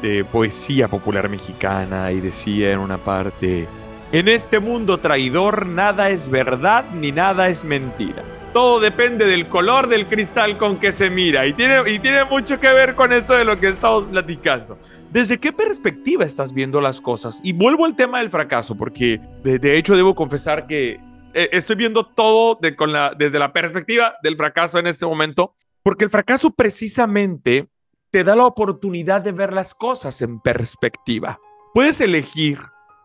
de 0.01 0.23
poesía 0.25 0.87
popular 0.87 1.29
mexicana 1.29 2.11
y 2.11 2.19
decía 2.19 2.71
en 2.71 2.79
una 2.79 2.97
parte, 2.97 3.67
en 4.11 4.27
este 4.27 4.59
mundo 4.59 4.97
traidor 4.97 5.67
nada 5.67 6.09
es 6.09 6.29
verdad 6.29 6.85
ni 6.93 7.11
nada 7.11 7.49
es 7.49 7.63
mentira. 7.63 8.23
Todo 8.53 8.79
depende 8.79 9.25
del 9.25 9.47
color 9.47 9.87
del 9.87 10.07
cristal 10.07 10.57
con 10.57 10.77
que 10.77 10.91
se 10.91 11.09
mira 11.09 11.45
y 11.45 11.53
tiene, 11.53 11.89
y 11.91 11.99
tiene 11.99 12.23
mucho 12.23 12.59
que 12.59 12.73
ver 12.73 12.95
con 12.95 13.13
eso 13.13 13.35
de 13.35 13.45
lo 13.45 13.59
que 13.59 13.67
estamos 13.67 14.05
platicando. 14.05 14.77
¿Desde 15.11 15.39
qué 15.39 15.53
perspectiva 15.53 16.25
estás 16.25 16.53
viendo 16.53 16.81
las 16.81 16.99
cosas? 16.99 17.39
Y 17.43 17.53
vuelvo 17.53 17.85
al 17.85 17.95
tema 17.95 18.19
del 18.19 18.29
fracaso, 18.29 18.75
porque 18.75 19.19
de, 19.43 19.77
hecho 19.77 19.95
debo 19.95 20.15
confesar 20.15 20.65
que 20.65 20.99
eh, 21.33 21.49
estoy 21.51 21.75
viendo 21.75 22.05
todo 22.05 22.59
desde 22.59 23.39
la 23.39 23.53
perspectiva 23.53 24.15
del 24.23 24.35
fracaso 24.35 24.79
en 24.79 24.87
este 24.87 25.05
momento, 25.05 25.53
porque 25.83 26.05
el 26.05 26.09
fracaso 26.09 26.51
precisamente 26.51 27.67
te 28.11 28.23
da 28.23 28.35
la 28.35 28.45
oportunidad 28.45 29.21
de 29.21 29.31
ver 29.31 29.53
las 29.53 29.75
cosas 29.75 30.21
en 30.21 30.39
perspectiva. 30.39 31.39
Puedes 31.73 32.01
elegir 32.01 32.59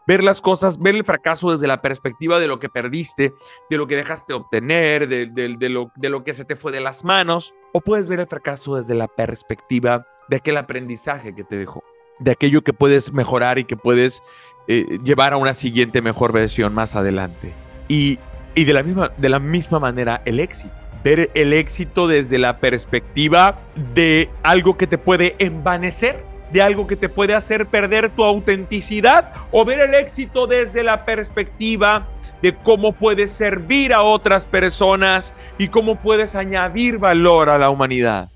ver 0.07 0.23
las 0.23 0.41
cosas, 0.41 0.79
ver 0.79 0.95
el 0.95 1.05
fracaso 1.05 1.51
desde 1.51 1.67
la 1.67 1.83
perspectiva 1.83 2.39
de 2.39 2.47
lo 2.47 2.59
que 2.59 2.69
perdiste, 2.69 3.33
de 3.71 3.77
lo 3.77 3.87
que 3.87 3.97
dejaste 3.97 4.33
obtener, 4.33 5.09
de, 5.09 5.69
lo, 5.69 5.91
de 5.97 6.09
lo 6.09 6.25
que 6.25 6.35
se 6.35 6.45
te 6.45 6.57
fue 6.57 6.73
de 6.73 6.81
las 6.81 7.05
manos, 7.05 7.55
o 7.73 7.81
puedes 7.81 8.09
ver 8.09 8.21
el 8.21 8.27
fracaso 8.27 8.77
desde 8.77 8.95
la 8.95 9.09
perspectiva 9.09 10.07
de 10.29 10.37
aquel 10.37 10.57
aprendizaje 10.57 11.35
que 11.35 11.45
te 11.45 11.59
dejó 11.59 11.83
de 12.19 12.31
aquello 12.31 12.63
que 12.63 12.73
puedes 12.73 13.13
mejorar 13.13 13.59
y 13.59 13.65
que 13.65 13.77
puedes 13.77 14.23
eh, 14.69 14.99
llevar 15.05 15.33
a 15.33 15.37
una 15.37 15.55
siguiente 15.55 16.03
mejor 16.03 16.33
versión 16.33 16.75
más 16.75 16.97
adelante. 16.97 17.53
Y, 17.89 18.19
de, 18.55 18.73
la 18.73 18.83
misma, 18.83 19.11
de 19.17 19.29
la 19.29 19.39
misma 19.39 19.79
manera 19.79 20.23
el 20.25 20.41
éxito. 20.41 20.73
Ver 21.03 21.31
el 21.35 21.53
éxito 21.53 22.07
desde 22.07 22.39
la 22.39 22.59
perspectiva 22.59 23.61
de 23.95 24.31
algo 24.43 24.79
que 24.79 24.87
te 24.87 24.97
puede 24.97 25.37
envanecer, 25.39 26.25
de 26.55 26.63
algo 26.63 26.87
que 26.87 26.95
te 26.95 27.09
puede 27.09 27.35
hacer 27.35 27.67
perder 27.67 28.11
tu 28.11 28.23
autenticidad, 28.23 29.33
o 29.51 29.65
ver 29.65 29.81
el 29.81 29.95
éxito 29.95 30.47
desde 30.47 30.85
la 30.85 31.05
perspectiva 31.05 32.07
de 32.43 32.55
cómo 32.55 32.93
puedes 32.93 33.33
servir 33.33 33.93
a 33.93 34.03
otras 34.03 34.47
personas 34.47 35.35
y 35.59 35.67
cómo 35.67 35.97
puedes 35.97 36.37
añadir 36.37 36.99
valor 36.99 37.49
a 37.49 37.59
la 37.59 37.71
humanidad. 37.71 38.31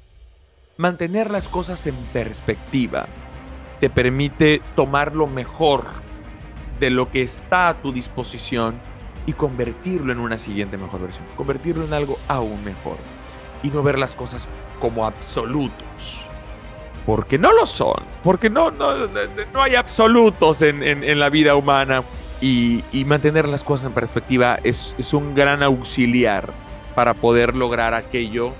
Mantener 0.76 1.30
las 1.30 1.46
cosas 1.46 1.86
en 1.86 1.94
perspectiva 2.12 3.06
te 3.78 3.88
permite 3.88 4.62
tomar 4.74 5.14
lo 5.14 5.28
mejor 5.28 5.84
de 6.80 6.90
lo 6.90 7.12
que 7.12 7.22
está 7.22 7.68
a 7.68 7.74
tu 7.74 7.92
disposición 7.92 8.80
y 9.26 9.32
convertirlo 9.32 10.12
en 10.12 10.18
una 10.18 10.38
siguiente 10.38 10.76
mejor 10.76 11.02
versión, 11.02 11.24
convertirlo 11.36 11.84
en 11.84 11.94
algo 11.94 12.18
aún 12.26 12.64
mejor 12.64 12.96
y 13.62 13.68
no 13.68 13.84
ver 13.84 13.96
las 13.96 14.16
cosas 14.16 14.48
como 14.80 15.06
absolutos. 15.06 16.27
Porque 17.08 17.38
no 17.38 17.54
lo 17.54 17.64
son, 17.64 18.02
porque 18.22 18.50
no, 18.50 18.70
no, 18.70 19.06
no 19.06 19.62
hay 19.62 19.76
absolutos 19.76 20.60
en, 20.60 20.82
en, 20.82 21.18
la 21.18 21.30
vida 21.30 21.54
humana 21.54 22.02
y, 22.38 22.84
y, 22.92 23.06
mantener 23.06 23.48
las 23.48 23.64
cosas 23.64 23.86
en 23.86 23.92
perspectiva 23.92 24.58
es, 24.62 24.94
es 24.98 25.14
un 25.14 25.34
gran 25.34 25.62
auxiliar 25.62 26.52
para 26.94 27.14
poder 27.14 27.56
lograr 27.56 27.94
aquello 27.94 28.52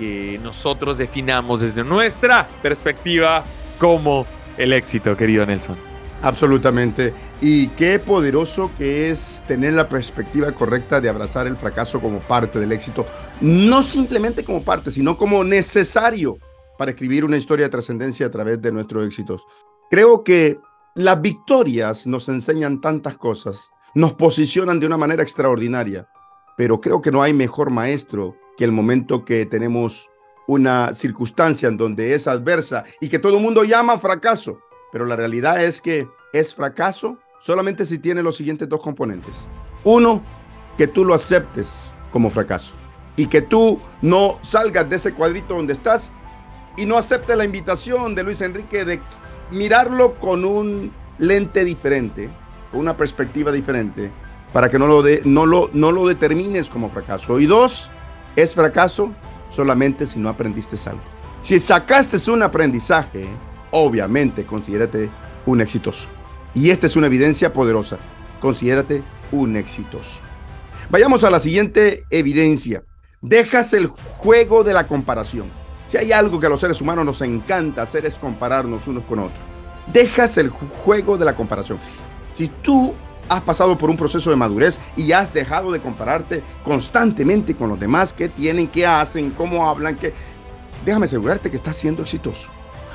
que 0.00 0.40
nosotros 0.42 0.98
definamos 0.98 1.60
desde 1.60 1.84
nuestra 1.84 2.48
perspectiva 2.60 3.44
como 3.78 4.26
el 4.58 4.72
éxito, 4.72 5.16
querido 5.16 5.46
Nelson. 5.46 5.76
Absolutamente. 6.22 7.14
Y 7.40 7.68
qué 7.68 8.00
poderoso 8.00 8.72
que 8.76 9.10
es 9.10 9.44
tener 9.46 9.74
la 9.74 9.88
perspectiva 9.88 10.50
correcta 10.50 11.00
de 11.00 11.08
abrazar 11.08 11.46
el 11.46 11.56
fracaso 11.56 12.00
como 12.00 12.18
parte 12.18 12.58
del 12.58 12.72
éxito. 12.72 13.06
No 13.40 13.80
simplemente 13.84 14.42
como 14.42 14.64
parte, 14.64 14.90
sino 14.90 15.16
como 15.16 15.44
necesario 15.44 16.36
para 16.82 16.90
escribir 16.90 17.24
una 17.24 17.36
historia 17.36 17.66
de 17.66 17.70
trascendencia 17.70 18.26
a 18.26 18.30
través 18.32 18.60
de 18.60 18.72
nuestros 18.72 19.06
éxitos. 19.06 19.46
Creo 19.88 20.24
que 20.24 20.58
las 20.96 21.22
victorias 21.22 22.08
nos 22.08 22.28
enseñan 22.28 22.80
tantas 22.80 23.16
cosas, 23.16 23.70
nos 23.94 24.14
posicionan 24.14 24.80
de 24.80 24.86
una 24.86 24.98
manera 24.98 25.22
extraordinaria, 25.22 26.08
pero 26.56 26.80
creo 26.80 27.00
que 27.00 27.12
no 27.12 27.22
hay 27.22 27.34
mejor 27.34 27.70
maestro 27.70 28.36
que 28.56 28.64
el 28.64 28.72
momento 28.72 29.24
que 29.24 29.46
tenemos 29.46 30.10
una 30.48 30.92
circunstancia 30.92 31.68
en 31.68 31.76
donde 31.76 32.14
es 32.14 32.26
adversa 32.26 32.82
y 33.00 33.08
que 33.08 33.20
todo 33.20 33.36
el 33.36 33.42
mundo 33.44 33.62
llama 33.62 33.96
fracaso 33.96 34.58
pero 34.92 35.06
la 35.06 35.14
realidad 35.16 35.64
es 35.64 35.80
que 35.80 36.08
es 36.32 36.52
fracaso 36.52 37.16
solamente 37.38 37.86
si 37.86 38.00
tiene 38.00 38.24
los 38.24 38.36
siguientes 38.36 38.68
dos 38.68 38.82
componentes. 38.82 39.48
Uno, 39.84 40.20
que 40.76 40.88
tú 40.88 41.04
lo 41.04 41.14
aceptes 41.14 41.86
como 42.10 42.28
fracaso 42.28 42.74
y 43.16 43.26
que 43.26 43.40
tú 43.40 43.80
no 44.02 44.40
salgas 44.42 44.88
de 44.88 44.96
ese 44.96 45.14
cuadrito 45.14 45.54
donde 45.54 45.72
estás 45.72 46.12
y 46.76 46.86
no 46.86 46.96
aceptes 46.96 47.36
la 47.36 47.44
invitación 47.44 48.14
de 48.14 48.22
Luis 48.22 48.40
Enrique 48.40 48.84
de 48.84 49.00
mirarlo 49.50 50.18
con 50.18 50.44
un 50.44 50.92
lente 51.18 51.64
diferente, 51.64 52.30
una 52.72 52.96
perspectiva 52.96 53.52
diferente, 53.52 54.10
para 54.52 54.68
que 54.68 54.78
no 54.78 54.86
lo, 54.86 55.02
de, 55.02 55.22
no 55.24 55.46
lo, 55.46 55.70
no 55.72 55.92
lo 55.92 56.06
determines 56.06 56.68
como 56.68 56.90
fracaso. 56.90 57.40
Y 57.40 57.46
dos, 57.46 57.90
es 58.36 58.54
fracaso 58.54 59.12
solamente 59.50 60.06
si 60.06 60.18
no 60.18 60.28
aprendiste 60.28 60.76
algo. 60.88 61.02
Si 61.40 61.58
sacaste 61.58 62.30
un 62.30 62.42
aprendizaje, 62.42 63.26
obviamente 63.70 64.44
considérate 64.46 65.10
un 65.46 65.60
exitoso. 65.60 66.06
Y 66.54 66.70
esta 66.70 66.86
es 66.86 66.96
una 66.96 67.06
evidencia 67.06 67.52
poderosa. 67.52 67.98
Considérate 68.40 69.02
un 69.32 69.56
exitoso. 69.56 70.20
Vayamos 70.90 71.24
a 71.24 71.30
la 71.30 71.40
siguiente 71.40 72.04
evidencia. 72.10 72.84
Dejas 73.22 73.72
el 73.72 73.86
juego 73.86 74.64
de 74.64 74.74
la 74.74 74.86
comparación. 74.86 75.61
Si 75.92 75.98
hay 75.98 76.10
algo 76.10 76.40
que 76.40 76.46
a 76.46 76.48
los 76.48 76.60
seres 76.60 76.80
humanos 76.80 77.04
nos 77.04 77.20
encanta 77.20 77.82
hacer 77.82 78.06
es 78.06 78.18
compararnos 78.18 78.86
unos 78.86 79.04
con 79.04 79.18
otros. 79.18 79.44
Dejas 79.92 80.38
el 80.38 80.48
juego 80.48 81.18
de 81.18 81.26
la 81.26 81.36
comparación. 81.36 81.78
Si 82.32 82.48
tú 82.48 82.94
has 83.28 83.42
pasado 83.42 83.76
por 83.76 83.90
un 83.90 83.98
proceso 83.98 84.30
de 84.30 84.36
madurez 84.36 84.80
y 84.96 85.12
has 85.12 85.34
dejado 85.34 85.70
de 85.70 85.82
compararte 85.82 86.42
constantemente 86.64 87.54
con 87.54 87.68
los 87.68 87.78
demás, 87.78 88.14
qué 88.14 88.30
tienen, 88.30 88.68
qué 88.68 88.86
hacen, 88.86 89.32
cómo 89.32 89.68
hablan, 89.68 89.96
qué... 89.96 90.14
déjame 90.82 91.04
asegurarte 91.04 91.50
que 91.50 91.56
estás 91.58 91.76
siendo 91.76 92.00
exitoso 92.00 92.48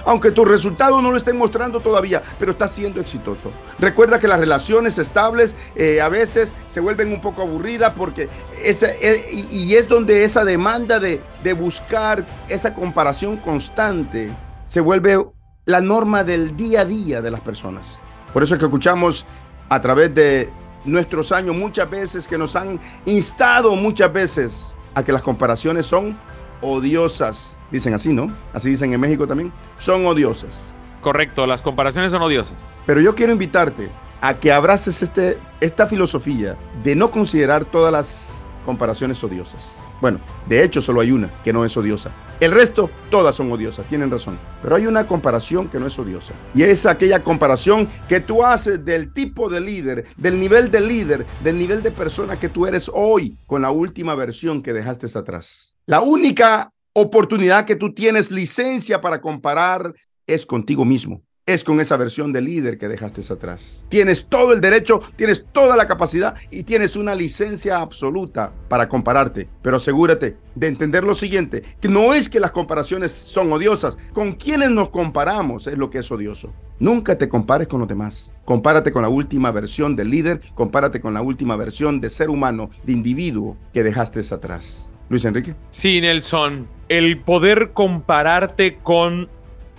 aunque 0.08 0.32
tus 0.32 0.47
resultados 0.47 1.03
no 1.03 1.12
lo 1.12 1.18
estén 1.18 1.38
mostrando 1.38 1.82
todavía, 1.82 2.24
pero 2.39 2.53
está 2.53 2.70
siendo 2.70 3.01
exitoso. 3.01 3.51
Recuerda 3.78 4.20
que 4.20 4.28
las 4.28 4.39
relaciones 4.39 4.97
estables 4.97 5.55
eh, 5.76 5.99
a 5.99 6.08
veces 6.08 6.53
se 6.70 6.80
vuelven 6.80 7.12
un 7.12 7.20
poco 7.20 7.41
aburridas 7.41 7.91
porque 7.95 8.30
eh, 8.64 9.30
y, 9.32 9.76
es 9.76 9.89
donde 9.89 10.24
esa 10.24 10.45
demanda 10.45 11.01
de, 11.01 11.22
de 11.43 11.53
buscar 11.53 12.26
esa 12.47 12.74
comparación 12.74 13.36
constante 13.36 14.32
se 14.64 14.80
vuelve 14.80 15.24
la 15.66 15.82
norma 15.82 16.24
del 16.24 16.55
día 16.55 16.82
a 16.82 16.86
día 16.86 17.22
de 17.22 17.30
las 17.30 17.41
personas. 17.41 17.99
Por 18.32 18.43
eso 18.43 18.55
es 18.55 18.60
que 18.60 18.66
escuchamos 18.66 19.26
a 19.68 19.82
través 19.82 20.16
de 20.16 20.49
nuestros 20.86 21.34
años 21.34 21.53
muchas 21.53 21.89
veces 21.89 22.30
que 22.30 22.38
nos 22.38 22.55
han 22.55 22.80
instado 23.05 23.76
muchas 23.76 24.14
veces 24.14 24.78
a 24.95 25.03
que 25.03 25.12
las 25.12 25.22
comparaciones 25.22 25.86
son 25.86 26.18
odiosas 26.62 27.58
Dicen 27.72 27.93
así, 27.93 28.14
¿no? 28.14 28.34
Así 28.53 28.70
dicen 28.70 28.93
en 28.93 28.99
México 28.99 29.28
también. 29.28 29.51
Son 29.78 30.05
odiosas. 30.05 30.74
Correcto, 31.01 31.45
las 31.45 31.62
comparaciones 31.62 32.12
son 32.12 32.22
odiosas. 32.22 32.66
Pero 32.86 33.01
yo 33.01 33.14
quiero 33.14 33.34
invitarte 33.34 33.89
a 34.22 34.39
que 34.39 34.51
abraces 34.51 35.01
este, 35.01 35.38
esta 35.60 35.88
filosofía 35.88 36.58
de 36.84 36.95
no 36.95 37.12
considerar 37.12 37.66
todas 37.66 37.91
las 37.91 38.34
comparaciones 38.66 39.22
odiosas. 39.24 39.82
Bueno, 39.99 40.20
de 40.47 40.64
hecho 40.64 40.82
solo 40.82 41.01
hay 41.01 41.12
una 41.12 41.32
que 41.43 41.51
no 41.51 41.66
es 41.66 41.76
odiosa. 41.76 42.12
El 42.39 42.51
resto, 42.51 42.89
todas 43.10 43.36
son 43.36 43.51
odiosas, 43.51 43.88
tienen 43.88 44.12
razón. 44.12 44.38
Pero 44.62 44.76
hay 44.76 44.86
una 44.86 45.08
comparación 45.08 45.68
que 45.70 45.80
no 45.80 45.88
es 45.88 45.97
odiosa. 45.99 46.34
Y 46.53 46.64
es 46.64 46.86
aquella 46.86 47.24
comparación 47.24 47.88
que 48.08 48.22
tú 48.22 48.45
haces 48.45 48.86
del 48.86 49.12
tipo 49.12 49.49
de 49.49 49.60
líder, 49.60 50.05
del 50.18 50.39
nivel 50.39 50.72
de 50.72 50.82
líder, 50.82 51.26
del 51.43 51.58
nivel 51.58 51.84
de 51.84 51.91
persona 51.91 52.39
que 52.39 52.49
tú 52.49 52.66
eres 52.66 52.89
hoy 52.93 53.38
con 53.45 53.64
la 53.64 53.72
última 53.72 54.16
versión 54.16 54.62
que 54.62 54.74
dejaste 54.74 55.08
atrás. 55.18 55.66
La 55.89 56.01
única 56.01 56.73
oportunidad 56.91 57.63
que 57.63 57.77
tú 57.77 57.93
tienes 57.93 58.29
licencia 58.29 58.99
para 58.99 59.21
comparar 59.21 59.93
es 60.27 60.45
contigo 60.45 60.83
mismo. 60.83 61.21
Es 61.45 61.63
con 61.63 61.79
esa 61.79 61.95
versión 61.95 62.33
de 62.33 62.41
líder 62.41 62.77
que 62.77 62.89
dejaste 62.89 63.21
atrás. 63.31 63.85
Tienes 63.88 64.27
todo 64.27 64.51
el 64.51 64.59
derecho, 64.59 64.99
tienes 65.15 65.45
toda 65.53 65.77
la 65.77 65.88
capacidad 65.88 66.35
y 66.51 66.63
tienes 66.63 66.97
una 66.97 67.15
licencia 67.15 67.77
absoluta 67.77 68.51
para 68.67 68.89
compararte. 68.89 69.47
Pero 69.61 69.77
asegúrate 69.77 70.35
de 70.55 70.67
entender 70.67 71.05
lo 71.05 71.15
siguiente, 71.15 71.63
que 71.79 71.88
no 71.88 72.13
es 72.13 72.29
que 72.29 72.41
las 72.41 72.51
comparaciones 72.51 73.13
son 73.13 73.49
odiosas. 73.53 73.97
Con 74.11 74.33
quienes 74.33 74.71
nos 74.71 74.89
comparamos 74.89 75.67
es 75.67 75.77
lo 75.77 75.89
que 75.89 75.99
es 75.99 76.11
odioso. 76.11 76.51
Nunca 76.79 77.17
te 77.17 77.29
compares 77.29 77.69
con 77.69 77.79
los 77.79 77.88
demás. 77.88 78.33
Compárate 78.43 78.91
con 78.91 79.03
la 79.03 79.09
última 79.09 79.51
versión 79.51 79.95
de 79.95 80.03
líder, 80.03 80.41
compárate 80.53 80.99
con 80.99 81.13
la 81.13 81.21
última 81.21 81.55
versión 81.55 82.01
de 82.01 82.09
ser 82.09 82.29
humano, 82.29 82.71
de 82.83 82.91
individuo 82.91 83.55
que 83.71 83.83
dejaste 83.83 84.19
atrás. 84.35 84.89
Luis 85.10 85.26
Enrique. 85.26 85.55
Sí, 85.70 86.01
Nelson. 86.01 86.68
El 86.89 87.20
poder 87.20 87.72
compararte 87.74 88.78
con 88.78 89.30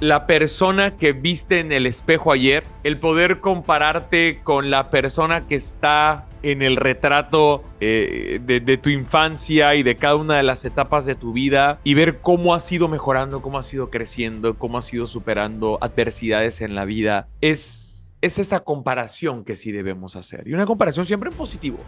la 0.01 0.27
persona 0.27 0.97
que 0.97 1.13
viste 1.13 1.61
en 1.61 1.73
el 1.73 1.87
espejo 1.87 2.33
ayer, 2.33 2.65
el 2.85 2.99
poder 2.99 3.41
compararte 3.41 4.41
con 4.45 4.71
la 4.71 4.91
persona 4.91 5.47
que 5.47 5.57
está 5.57 6.27
en 6.43 6.63
el 6.63 6.77
retrato 6.77 7.65
eh, 7.81 8.41
de, 8.45 8.77
tu 8.77 8.91
infancia 8.91 9.75
y 9.75 9.83
de 9.83 9.97
cada 9.97 10.15
una 10.15 10.37
de 10.37 10.45
las 10.45 10.65
etapas 10.65 11.05
de 11.05 11.17
tu 11.17 11.33
vida 11.33 11.81
y 11.83 11.95
ver 11.95 12.19
cómo 12.19 12.55
has 12.55 12.71
ido 12.71 12.87
mejorando, 12.87 13.43
cómo 13.43 13.59
has 13.59 13.73
ido 13.75 13.91
creciendo, 13.91 14.55
cómo 14.55 14.79
has 14.79 14.93
ido 14.93 15.07
superando 15.09 15.79
adversidades 15.81 16.61
en 16.61 16.77
la 16.77 16.85
vida, 16.85 17.27
es 17.41 17.88
es 18.21 18.39
esa 18.39 18.61
comparación 18.61 19.45
que 19.45 19.57
sí 19.57 19.73
debemos 19.73 20.17
hacer. 20.17 20.47
Y 20.47 20.55
una 20.55 20.67
comparación 20.67 21.07
siempre 21.07 21.31
en 21.31 21.37
positivo, 21.37 21.79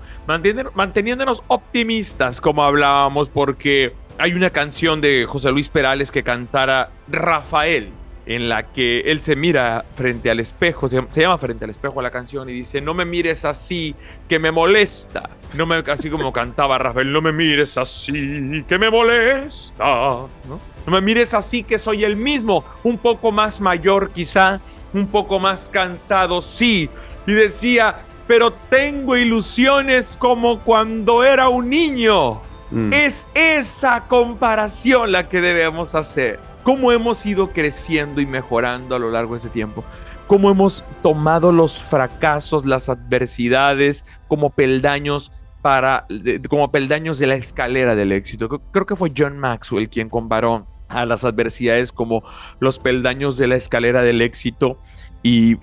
manteniéndonos 0.75 1.43
optimistas, 1.49 2.41
como 2.41 2.65
hablábamos, 2.65 3.29
porque 3.29 3.95
hay 4.19 4.35
una 4.35 4.51
canción 4.51 5.01
de 5.01 5.27
José 5.27 5.51
Luis 5.51 5.69
Perales 5.69 6.11
que 6.11 6.23
cantara 6.23 6.91
Rafael, 7.09 7.91
en 8.27 8.49
la 8.49 8.65
que 8.65 9.01
él 9.07 9.23
se 9.23 9.35
mira 9.35 9.85
frente 9.97 10.31
al 10.31 10.39
espejo, 10.39 10.89
se, 10.89 11.03
llama 11.21 11.39
frente 11.39 11.65
al 11.65 11.71
espejo 11.71 12.01
la 12.01 12.13
canción 12.13 12.49
y 12.49 12.53
dice, 12.53 12.81
no 12.81 12.95
me 12.95 13.05
mires 13.05 13.45
así, 13.45 13.97
que 14.29 14.39
me 14.39 14.53
molesta. 14.53 15.31
No 15.55 15.67
me, 15.67 15.77
así 15.77 16.11
como 16.11 16.33
cantaba 16.33 16.79
Rafael, 16.79 17.11
no 17.11 17.23
me 17.23 17.33
mires 17.33 17.77
así, 17.77 18.65
que 18.69 18.79
me 18.79 18.89
molesta. 18.89 19.85
¿no? 19.85 20.61
No 20.87 20.93
me 20.93 21.01
mires 21.01 21.35
así, 21.35 21.63
que 21.63 21.79
soy 21.79 22.05
el 22.05 22.17
mismo, 22.17 22.65
un 22.83 22.99
poco 22.99 23.33
más 23.33 23.61
mayor 23.61 24.11
quizá, 24.11 24.61
un 24.93 25.07
poco 25.07 25.39
más 25.39 25.69
cansado, 25.71 26.43
sí. 26.43 26.89
Y 27.27 27.33
decía, 27.33 28.03
pero 28.27 28.53
tengo 28.53 29.17
ilusiones 29.17 30.17
como 30.19 30.61
cuando 30.61 31.25
era 31.25 31.49
un 31.49 31.69
niño. 31.69 32.41
Mm. 32.71 32.93
Es 32.93 33.29
esa 33.35 34.05
comparación 34.07 35.13
la 35.13 35.29
que 35.29 35.41
debemos 35.41 35.95
hacer. 35.95 36.39
Cómo 36.63 36.93
hemos 36.93 37.25
ido 37.27 37.51
creciendo 37.51 38.21
y 38.21 38.27
mejorando 38.27 38.95
a 38.95 38.99
lo 38.99 39.11
largo 39.11 39.35
de 39.35 39.39
ese 39.39 39.49
tiempo. 39.49 39.85
Cómo 40.27 40.51
hemos 40.51 40.85
tomado 41.03 41.51
los 41.51 41.83
fracasos, 41.83 42.65
las 42.65 42.89
adversidades 42.89 44.05
como 44.29 44.51
peldaños 44.51 45.33
para 45.63 46.07
como 46.49 46.71
peldaños 46.71 47.19
de 47.19 47.27
la 47.27 47.35
escalera 47.35 47.95
del 47.95 48.13
éxito. 48.13 48.49
Creo 48.49 48.87
que 48.87 48.97
fue 48.97 49.13
John 49.17 49.39
Maxwell 49.39 49.89
quien 49.89 50.09
comparó 50.09 50.67
a 50.89 51.07
las 51.07 51.25
adversidades 51.25 51.93
como 51.93 52.23
los 52.59 52.79
peldaños 52.79 53.37
de 53.37 53.47
la 53.47 53.57
escalera 53.57 54.03
del 54.03 54.21
éxito. 54.21 54.79
Y, 55.23 55.55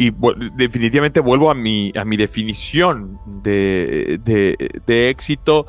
definitivamente 0.56 1.20
vuelvo 1.20 1.50
a 1.50 1.56
mi, 1.56 1.92
a 1.98 2.06
mi 2.06 2.16
definición 2.16 3.20
de, 3.26 4.20
de, 4.24 5.10
éxito 5.10 5.66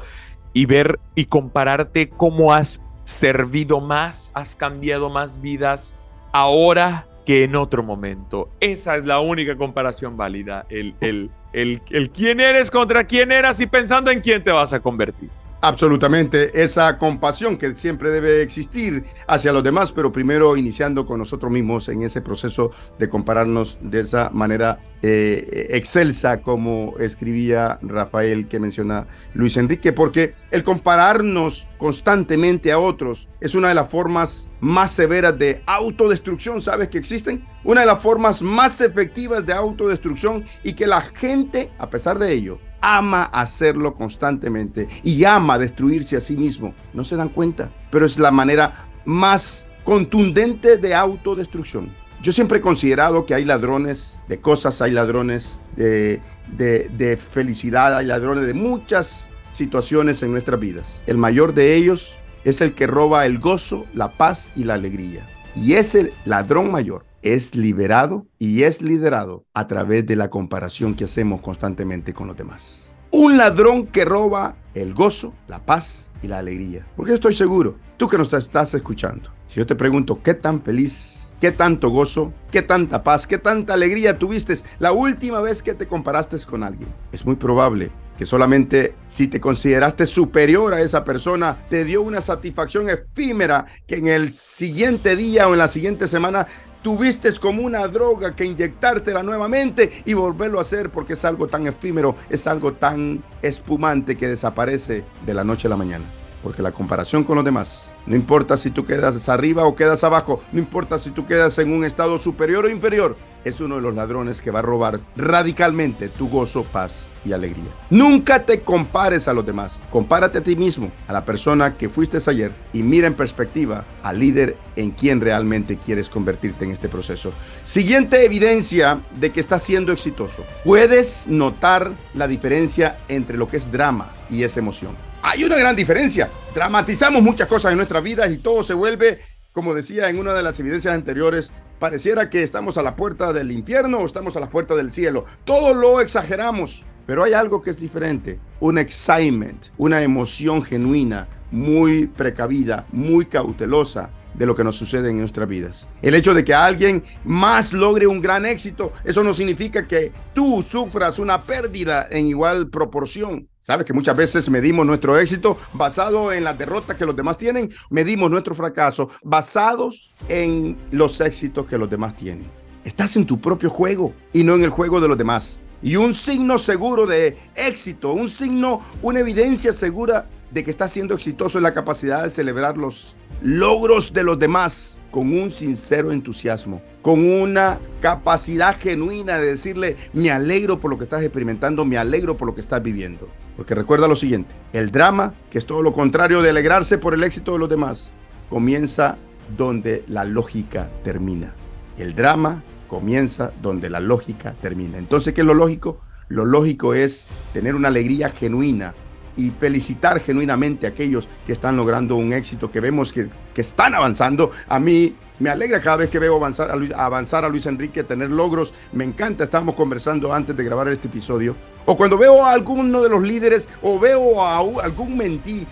y 0.53 0.67
ver 0.67 1.01
y 1.15 1.25
compararte 1.25 2.11
cómo 2.11 2.53
has 2.53 2.83
servido 3.05 3.81
más, 3.81 4.31
has 4.35 4.55
cambiado 4.57 5.09
más 5.09 5.41
vidas 5.41 5.95
ahora 6.33 7.07
que 7.25 7.45
en 7.45 7.57
otro 7.57 7.83
momento. 7.83 8.51
Esa 8.61 8.97
es 8.97 9.07
la 9.07 9.21
única 9.21 9.57
comparación 9.57 10.19
válida. 10.19 10.67
El, 10.69 10.95
el, 11.01 11.31
el, 11.53 11.81
quién 12.15 12.41
eres 12.41 12.71
contra 12.71 13.05
quién 13.05 13.33
eras 13.33 13.61
y 13.61 13.67
pensando 13.67 14.11
en 14.11 14.21
quién 14.21 14.43
te 14.43 14.51
vas 14.51 14.73
a 14.73 14.81
convertir. 14.81 15.31
Absolutamente, 15.61 16.63
esa 16.63 16.99
compasión 16.99 17.57
que 17.57 17.75
siempre 17.75 18.11
debe 18.11 18.43
existir 18.43 19.05
hacia 19.27 19.53
los 19.53 19.65
demás, 19.65 19.91
pero 19.91 20.13
primero 20.13 20.57
iniciando 20.57 21.05
con 21.05 21.19
nosotros 21.19 21.51
mismos 21.51 21.89
en 21.89 22.03
ese 22.03 22.21
proceso 22.21 22.71
de 22.97 23.09
compararnos 23.09 23.77
de 23.81 24.01
esa 24.01 24.31
manera 24.31 24.79
eh, 25.03 25.67
excelsa 25.71 26.43
como 26.43 26.95
escribía 27.01 27.81
Rafael 27.83 28.47
que 28.47 28.61
menciona 28.61 29.09
Luis 29.35 29.57
Enrique, 29.57 29.93
porque 29.93 30.37
el 30.53 30.63
compararnos 30.63 31.67
constantemente 31.77 32.71
a 32.71 32.79
otros 32.79 33.29
es 33.41 33.57
una 33.57 33.67
de 33.69 33.75
las 33.75 33.89
formas 33.89 34.53
más 34.61 34.93
severas 34.93 35.37
de 35.41 35.65
autodestrucción, 35.67 36.61
¿sabes 36.61 36.87
que 36.87 36.99
existen? 36.99 37.45
Una 37.65 37.81
de 37.81 37.87
las 37.89 38.01
formas 38.01 38.43
más 38.43 38.81
efectivas 38.81 39.45
de 39.45 39.55
autodestrucción 39.55 40.45
y 40.63 40.75
que 40.75 40.87
la 40.87 41.01
gente, 41.01 41.73
a 41.79 41.91
pesar 41.91 42.21
de 42.21 42.33
ello, 42.33 42.61
ama 42.81 43.25
hacerlo 43.25 43.95
constantemente 43.95 44.89
y 45.03 45.25
ama 45.25 45.59
destruirse 45.59 46.17
a 46.17 46.21
sí 46.21 46.37
mismo. 46.37 46.75
No 46.93 47.05
se 47.05 47.17
dan 47.17 47.29
cuenta, 47.29 47.73
pero 47.91 48.07
es 48.07 48.19
la 48.19 48.31
manera 48.31 48.89
más 49.05 49.67
contundente 49.85 50.77
de 50.77 50.95
autodestrucción. 50.95 51.95
Yo 52.21 52.33
siempre 52.33 52.59
he 52.59 52.61
considerado 52.61 53.27
que 53.27 53.35
hay 53.35 53.45
ladrones 53.45 54.19
de 54.29 54.41
cosas, 54.41 54.83
hay 54.83 54.91
ladrones 54.91 55.61
de, 55.77 56.21
de, 56.57 57.17
felicidad, 57.17 57.97
hay 57.97 58.07
ladrones 58.07 58.47
de 58.47 58.55
muchas 58.55 59.29
situaciones 59.53 60.23
en 60.23 60.33
nuestras 60.33 60.59
vidas. 60.59 61.01
El 61.07 61.17
mayor 61.17 61.55
de 61.55 61.77
ellos 61.77 62.19
es 62.45 62.61
el 62.61 62.75
que 62.75 62.89
roba 62.89 63.25
el 63.25 63.39
gozo, 63.39 63.87
la 63.95 64.17
paz 64.17 64.51
y 64.57 64.65
la 64.65 64.75
alegría. 64.75 65.29
Y 65.55 65.75
ese 65.75 66.13
ladrón 66.25 66.73
mayor 66.73 67.08
es 67.23 67.55
liberado 67.55 68.27
y 68.39 68.63
es 68.63 68.83
liderado 68.83 69.45
a 69.55 69.67
través 69.67 70.07
de 70.07 70.17
la 70.17 70.31
comparación 70.31 70.95
que 70.95 71.05
hacemos 71.05 71.41
constantemente 71.41 72.15
con 72.15 72.27
los 72.27 72.37
demás. 72.37 72.97
Un 73.11 73.37
ladrón 73.37 73.87
que 73.87 74.05
roba 74.05 74.57
el 74.75 74.95
gozo, 74.95 75.35
la 75.47 75.65
paz 75.65 76.11
y 76.23 76.29
la 76.29 76.39
alegría. 76.39 76.87
Porque 76.97 77.15
estoy 77.15 77.35
seguro, 77.35 77.77
tú 77.97 78.09
que 78.09 78.19
nos 78.19 78.33
estás 78.33 78.75
escuchando, 78.75 79.31
si 79.47 79.57
yo 79.57 79.67
te 79.67 79.75
pregunto 79.75 80.23
qué 80.23 80.35
tan 80.35 80.61
feliz 80.61 81.19
¿Qué 81.41 81.53
tanto 81.53 81.91
gozo, 81.91 82.33
qué 82.51 82.63
tanta 82.63 83.05
paz, 83.05 83.25
qué 83.25 83.39
tanta 83.39 83.75
alegría 83.75 84.19
tuviste 84.19 84.57
la 84.81 84.91
última 84.91 85.41
vez 85.41 85.63
que 85.63 85.73
te 85.73 85.87
comparaste 85.87 86.37
con 86.45 86.65
alguien? 86.65 86.93
Es 87.13 87.25
muy 87.25 87.37
probable 87.37 87.93
que 88.17 88.27
solamente 88.27 88.97
si 89.07 89.29
te 89.29 89.41
consideraste 89.41 90.05
superior 90.05 90.75
a 90.75 90.81
esa 90.81 91.05
persona, 91.05 91.57
te 91.71 91.85
dio 91.85 92.03
una 92.03 92.21
satisfacción 92.21 92.91
efímera 92.91 93.67
que 93.87 93.99
en 93.99 94.09
el 94.09 94.33
siguiente 94.33 95.15
día 95.15 95.47
o 95.47 95.53
en 95.53 95.61
la 95.61 95.69
siguiente 95.69 96.09
semana 96.09 96.49
tuviste 96.89 97.31
como 97.39 97.65
una 97.65 97.87
droga 97.87 98.35
que 98.35 98.47
inyectártela 98.47 99.23
nuevamente 99.23 99.91
y 100.07 100.15
volverlo 100.15 100.59
a 100.59 100.63
hacer 100.63 100.89
porque 100.89 101.13
es 101.13 101.25
algo 101.27 101.47
tan 101.47 101.67
efímero, 101.67 102.17
es 102.31 102.47
algo 102.47 102.73
tan 102.73 103.23
espumante 103.43 104.17
que 104.17 104.27
desaparece 104.27 105.05
de 105.27 105.35
la 105.35 105.45
noche 105.45 105.67
a 105.67 105.71
la 105.71 105.77
mañana 105.77 106.07
porque 106.49 106.63
la 106.63 106.73
comparación 106.73 107.25
con 107.25 107.37
los 107.37 107.45
demás, 107.45 107.91
no 108.07 108.17
importa 108.17 108.57
si 108.57 108.71
tú 108.71 108.87
quedas 108.87 109.29
arriba 109.29 109.67
o 109.67 109.75
quedas 109.75 110.03
abajo, 110.03 110.41
no 110.51 110.59
importa 110.59 110.99
si 110.99 111.11
tú 111.11 111.27
quedas 111.27 111.59
en 111.59 111.71
un 111.71 111.85
estado 111.85 112.19
superior 112.19 112.65
o 112.65 112.71
inferior, 112.71 113.19
es 113.45 113.61
uno 113.61 113.77
de 113.77 113.83
los 113.83 113.95
ladrones 113.95 114.41
que 114.41 114.51
va 114.51 114.61
a 114.61 114.63
robar 114.63 114.99
radicalmente 115.15 116.09
tu 116.09 116.27
gozo, 116.31 116.65
paz 116.65 117.05
y 117.23 117.35
alegría. 117.35 117.69
Nunca 117.91 118.47
te 118.47 118.63
compares 118.63 119.29
a 119.29 119.35
los 119.35 119.45
demás, 119.45 119.79
compárate 119.91 120.39
a 120.39 120.43
ti 120.43 120.57
mismo, 120.57 120.91
a 121.07 121.13
la 121.13 121.27
persona 121.27 121.77
que 121.77 121.91
fuiste 121.91 122.17
ayer 122.27 122.51
y 122.73 122.83
mira 122.83 123.09
en 123.09 123.15
perspectiva 123.15 123.85
al 124.03 124.19
líder 124.19 124.57
en 124.77 124.93
quien 124.93 125.21
realmente 125.21 125.77
quieres 125.77 126.09
convertirte 126.09 126.65
en 126.65 126.71
este 126.71 126.89
proceso. 126.89 127.31
Siguiente 127.67 128.25
evidencia 128.25 129.01
de 129.21 129.33
que 129.33 129.41
estás 129.41 129.65
siendo 129.65 129.93
exitoso. 129.93 130.45
Puedes 130.65 131.27
notar 131.27 131.93
la 132.15 132.27
diferencia 132.27 132.97
entre 133.09 133.37
lo 133.37 133.49
que 133.49 133.59
es 133.59 133.71
drama 133.71 134.15
y 134.31 134.45
es 134.45 134.57
emoción. 134.57 135.08
Hay 135.23 135.45
una 135.45 135.57
gran 135.57 135.75
diferencia. 135.75 136.31
Dramatizamos 136.55 137.23
muchas 137.23 137.49
cosas 137.49 137.73
en 137.73 137.79
nuestra 137.79 138.01
vida 138.01 138.27
y 138.29 138.39
todo 138.39 138.63
se 138.63 138.75
vuelve, 138.75 139.19
como 139.53 139.75
decía 139.75 140.09
en 140.09 140.19
una 140.19 140.33
de 140.33 140.43
las 140.43 140.59
evidencias 140.61 140.95
anteriores, 140.95 141.51
pareciera 141.79 142.31
que 142.31 142.43
estamos 142.43 142.79
a 142.79 142.83
la 142.83 142.97
puerta 142.97 143.33
del 143.33 143.51
infierno 143.51 143.99
o 143.99 144.07
estamos 144.07 144.37
a 144.37 144.41
la 144.41 144.51
puerta 144.51 144.75
del 144.75 144.93
cielo. 144.93 145.25
Todo 145.45 145.75
lo 145.75 146.01
exageramos. 146.01 146.85
Pero 147.07 147.25
hay 147.25 147.33
algo 147.33 147.63
que 147.63 147.71
es 147.71 147.81
diferente, 147.81 148.39
un 148.61 148.77
excitement, 148.77 149.69
una 149.79 150.03
emoción 150.03 150.63
genuina, 150.63 151.27
muy 151.51 152.07
precavida, 152.07 152.85
muy 152.93 153.25
cautelosa, 153.25 154.11
de 154.39 154.47
lo 154.47 154.55
que 154.55 154.65
nos 154.65 154.77
sucede 154.77 155.11
en 155.11 155.19
nuestras 155.19 155.49
vidas. 155.49 155.87
El 156.01 156.15
hecho 156.15 156.33
de 156.33 156.45
que 156.45 156.55
alguien 156.55 157.03
más 157.25 157.73
logre 157.73 158.07
un 158.07 158.21
gran 158.21 158.47
éxito, 158.47 158.93
eso 159.05 159.23
no 159.25 159.35
significa 159.35 159.87
que 159.87 160.13
tú 160.33 160.63
sufras 160.63 161.19
una 161.19 161.43
pérdida 161.43 162.07
en 162.11 162.29
igual 162.29 162.69
proporción. 162.69 163.49
Sabes 163.59 163.85
que 163.85 163.93
muchas 163.93 164.17
veces 164.17 164.49
medimos 164.49 164.87
nuestro 164.87 165.19
éxito 165.19 165.59
basado 165.75 166.33
en 166.33 166.45
las 166.45 166.57
derrotas 166.57 166.97
que 166.97 167.05
los 167.05 167.17
demás 167.17 167.37
tienen, 167.37 167.69
medimos 167.91 168.31
nuestro 168.31 168.55
fracaso 168.55 169.11
basados 169.23 170.15
en 170.29 170.79
los 170.91 171.21
éxitos 171.21 171.67
que 171.67 171.77
los 171.77 171.91
demás 171.91 172.17
tienen. 172.17 172.49
Estás 172.85 173.17
en 173.17 173.27
tu 173.27 173.39
propio 173.39 173.69
juego 173.69 174.15
y 174.33 174.45
no 174.45 174.55
en 174.55 174.63
el 174.63 174.71
juego 174.71 175.01
de 175.01 175.09
los 175.09 175.19
demás. 175.19 175.61
Y 175.83 175.97
un 175.97 176.15
signo 176.15 176.59
seguro 176.59 177.07
de 177.07 177.37
éxito, 177.55 178.13
un 178.13 178.31
signo, 178.31 178.81
una 179.03 179.21
evidencia 179.21 179.73
segura 179.73 180.29
de 180.51 180.65
que 180.65 180.71
estás 180.71 180.93
siendo 180.93 181.15
exitoso 181.15 181.59
es 181.59 181.63
la 181.63 181.75
capacidad 181.75 182.23
de 182.23 182.31
celebrar 182.31 182.79
los 182.79 183.17
logros 183.43 184.13
de 184.13 184.25
los 184.25 184.39
demás 184.39 185.01
con 185.11 185.33
un 185.39 185.51
sincero 185.51 186.13
entusiasmo, 186.13 186.83
con 187.03 187.25
una 187.25 187.79
capacidad 188.01 188.79
genuina 188.79 189.39
de 189.39 189.47
decirle, 189.47 189.97
me 190.13 190.31
alegro 190.31 190.81
por 190.81 190.91
lo 190.91 190.99
que 190.99 191.05
estás 191.05 191.23
experimentando, 191.23 191.85
me 191.85 191.97
alegro 191.97 192.37
por 192.37 192.47
lo 192.49 192.55
que 192.55 192.61
estás 192.61 192.83
viviendo. 192.83 193.29
Porque 193.57 193.75
recuerda 193.75 194.07
lo 194.07 194.17
siguiente, 194.17 194.55
el 194.73 194.93
drama, 194.93 195.35
que 195.51 195.59
es 195.59 195.67
todo 195.67 195.83
lo 195.83 195.93
contrario 195.93 196.43
de 196.43 196.51
alegrarse 196.51 196.99
por 196.99 197.15
el 197.15 197.25
éxito 197.25 197.53
de 197.53 197.59
los 197.59 197.69
demás, 197.69 198.13
comienza 198.51 199.17
donde 199.57 200.05
la 200.07 200.25
lógica 200.25 200.91
termina. 201.03 201.55
El 201.97 202.15
drama 202.15 202.63
comienza 202.87 203.53
donde 203.61 203.91
la 203.91 204.01
lógica 204.01 204.55
termina. 204.61 204.99
Entonces, 204.99 205.35
¿qué 205.35 205.41
es 205.41 205.47
lo 205.47 205.55
lógico? 205.55 206.01
Lo 206.29 206.45
lógico 206.45 206.95
es 206.95 207.27
tener 207.53 207.75
una 207.75 207.89
alegría 207.89 208.31
genuina 208.31 208.95
y 209.39 209.51
felicitar 209.51 210.21
genuinamente 210.21 210.87
a 210.87 210.91
aquellos 210.91 211.29
que 211.47 211.53
están 211.53 211.77
logrando 211.77 212.17
un 212.17 212.33
éxito, 212.33 212.71
que 212.71 212.81
vemos 212.81 213.13
que, 213.13 213.31
que 213.55 213.61
están 213.63 213.95
avanzando. 213.95 214.51
A 214.69 214.79
mí 214.79 215.15
me 215.39 215.49
alegra 215.49 215.81
cada 215.81 215.99
vez 215.99 216.11
que 216.11 216.19
veo 216.19 216.35
avanzar 216.35 216.71
a, 216.71 216.77
Luis, 216.77 216.93
avanzar 216.93 217.45
a 217.45 217.49
Luis 217.49 217.65
Enrique, 217.67 218.03
tener 218.03 218.31
logros. 218.31 218.75
Me 218.93 219.05
encanta, 219.05 219.45
estábamos 219.45 219.77
conversando 219.77 220.35
antes 220.35 220.57
de 220.57 220.65
grabar 220.65 220.89
este 220.89 221.07
episodio. 221.07 221.55
O 221.87 221.97
cuando 221.97 222.19
veo 222.19 222.45
a 222.45 222.53
alguno 222.53 223.01
de 223.01 223.09
los 223.09 223.23
líderes 223.23 223.69
o 223.81 223.99
veo 223.99 224.43
a 224.43 224.59
algún 224.59 225.17
mentí, 225.17 225.67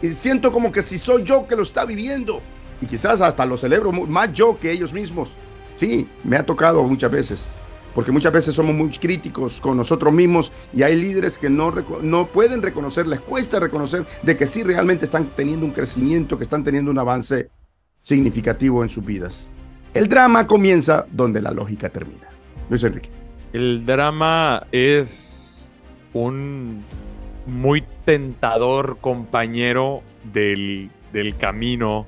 y 0.00 0.12
siento 0.12 0.52
como 0.52 0.70
que 0.70 0.80
si 0.80 0.96
soy 0.96 1.24
yo 1.24 1.46
que 1.46 1.56
lo 1.56 1.64
está 1.64 1.84
viviendo. 1.84 2.40
Y 2.80 2.86
quizás 2.86 3.20
hasta 3.20 3.44
lo 3.44 3.56
celebro 3.56 3.90
más 3.90 4.32
yo 4.32 4.58
que 4.60 4.70
ellos 4.70 4.92
mismos. 4.92 5.30
Sí, 5.74 6.08
me 6.22 6.36
ha 6.36 6.46
tocado 6.46 6.84
muchas 6.84 7.10
veces 7.10 7.48
porque 7.98 8.12
muchas 8.12 8.32
veces 8.32 8.54
somos 8.54 8.76
muy 8.76 8.90
críticos 8.90 9.60
con 9.60 9.76
nosotros 9.76 10.14
mismos 10.14 10.52
y 10.72 10.84
hay 10.84 10.94
líderes 10.94 11.36
que 11.36 11.50
no, 11.50 11.74
no 12.00 12.28
pueden 12.28 12.62
reconocer, 12.62 13.08
les 13.08 13.18
cuesta 13.18 13.58
reconocer 13.58 14.06
de 14.22 14.36
que 14.36 14.46
sí 14.46 14.62
realmente 14.62 15.06
están 15.06 15.26
teniendo 15.34 15.66
un 15.66 15.72
crecimiento, 15.72 16.38
que 16.38 16.44
están 16.44 16.62
teniendo 16.62 16.92
un 16.92 16.98
avance 17.00 17.50
significativo 18.00 18.84
en 18.84 18.88
sus 18.88 19.04
vidas. 19.04 19.50
El 19.94 20.08
drama 20.08 20.46
comienza 20.46 21.06
donde 21.10 21.42
la 21.42 21.50
lógica 21.50 21.88
termina. 21.88 22.28
Luis 22.70 22.84
Enrique. 22.84 23.10
El 23.52 23.84
drama 23.84 24.68
es 24.70 25.72
un 26.12 26.84
muy 27.46 27.82
tentador 28.04 28.98
compañero 29.00 30.04
del, 30.32 30.92
del 31.12 31.36
camino 31.36 32.06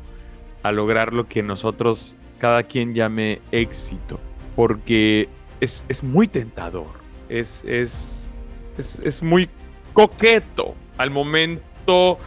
a 0.62 0.70
lograr 0.70 1.12
lo 1.12 1.26
que 1.26 1.42
nosotros 1.42 2.14
cada 2.38 2.62
quien 2.62 2.94
llame 2.94 3.40
éxito. 3.50 4.20
Porque 4.54 5.28
es, 5.60 6.02
muy 6.02 6.28
tentador, 6.28 6.88
es, 7.28 7.62
es, 7.64 8.42
es, 8.78 9.22
muy 9.22 9.48
coqueto 9.92 10.74
al 10.96 11.10
momento 11.10 12.18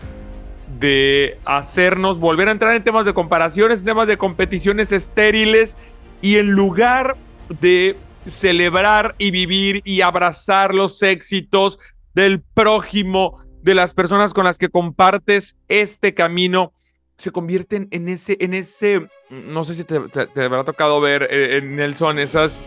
de 0.79 1.39
hacernos 1.45 2.19
volver 2.19 2.47
a 2.47 2.51
entrar 2.51 2.75
en 2.75 2.83
temas 2.83 3.05
de 3.05 3.13
comparaciones, 3.13 3.79
en 3.79 3.85
temas 3.85 4.07
de 4.07 4.17
competiciones 4.17 4.91
estériles 4.91 5.77
y 6.21 6.37
en 6.37 6.51
lugar 6.51 7.17
de 7.59 7.97
celebrar 8.27 9.15
y 9.17 9.31
vivir 9.31 9.81
y 9.83 10.01
abrazar 10.01 10.73
los 10.73 11.01
éxitos 11.01 11.79
del 12.13 12.41
prójimo, 12.41 13.39
de 13.61 13.75
las 13.75 13.93
personas 13.93 14.33
con 14.33 14.45
las 14.45 14.57
que 14.57 14.69
compartes 14.69 15.55
este 15.67 16.13
camino, 16.13 16.73
se 17.17 17.31
convierten 17.31 17.87
en 17.91 18.09
ese, 18.09 18.37
en 18.39 18.53
ese, 18.53 19.07
no 19.29 19.63
sé 19.63 19.73
si 19.75 19.83
te, 19.83 19.99
te 20.09 20.43
habrá 20.43 20.63
tocado 20.63 20.99
ver, 20.99 21.27
eh, 21.29 21.61
Nelson, 21.63 22.19
esas 22.19 22.59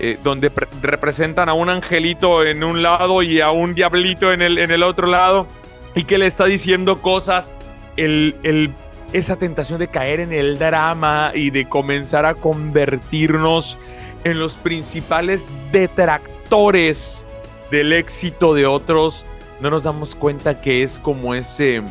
eh, 0.00 0.18
donde 0.22 0.50
representan 0.82 1.48
a 1.48 1.54
un 1.54 1.70
angelito 1.70 2.44
en 2.44 2.64
un 2.64 2.82
lado 2.82 3.22
y 3.22 3.40
a 3.40 3.50
un 3.50 3.74
diablito 3.74 4.32
en 4.32 4.42
el, 4.42 4.58
en 4.58 4.70
el 4.70 4.82
otro 4.82 5.06
lado, 5.06 5.46
y 5.94 6.04
que 6.04 6.18
le 6.18 6.26
está 6.26 6.46
diciendo 6.46 7.00
cosas, 7.00 7.52
el, 7.96 8.36
el, 8.42 8.72
esa 9.12 9.36
tentación 9.36 9.78
de 9.78 9.88
caer 9.88 10.20
en 10.20 10.32
el 10.32 10.58
drama 10.58 11.30
y 11.34 11.50
de 11.50 11.68
comenzar 11.68 12.26
a 12.26 12.34
convertirnos 12.34 13.78
en 14.24 14.38
los 14.38 14.56
principales 14.56 15.48
detractores 15.70 17.24
del 17.70 17.92
éxito 17.92 18.54
de 18.54 18.66
otros, 18.66 19.24
no 19.60 19.70
nos 19.70 19.84
damos 19.84 20.14
cuenta 20.14 20.60
que 20.60 20.82
es 20.82 20.98
como 20.98 21.34
ese, 21.34 21.82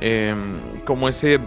em, 0.00 0.58
como 0.84 1.08
ese 1.08 1.38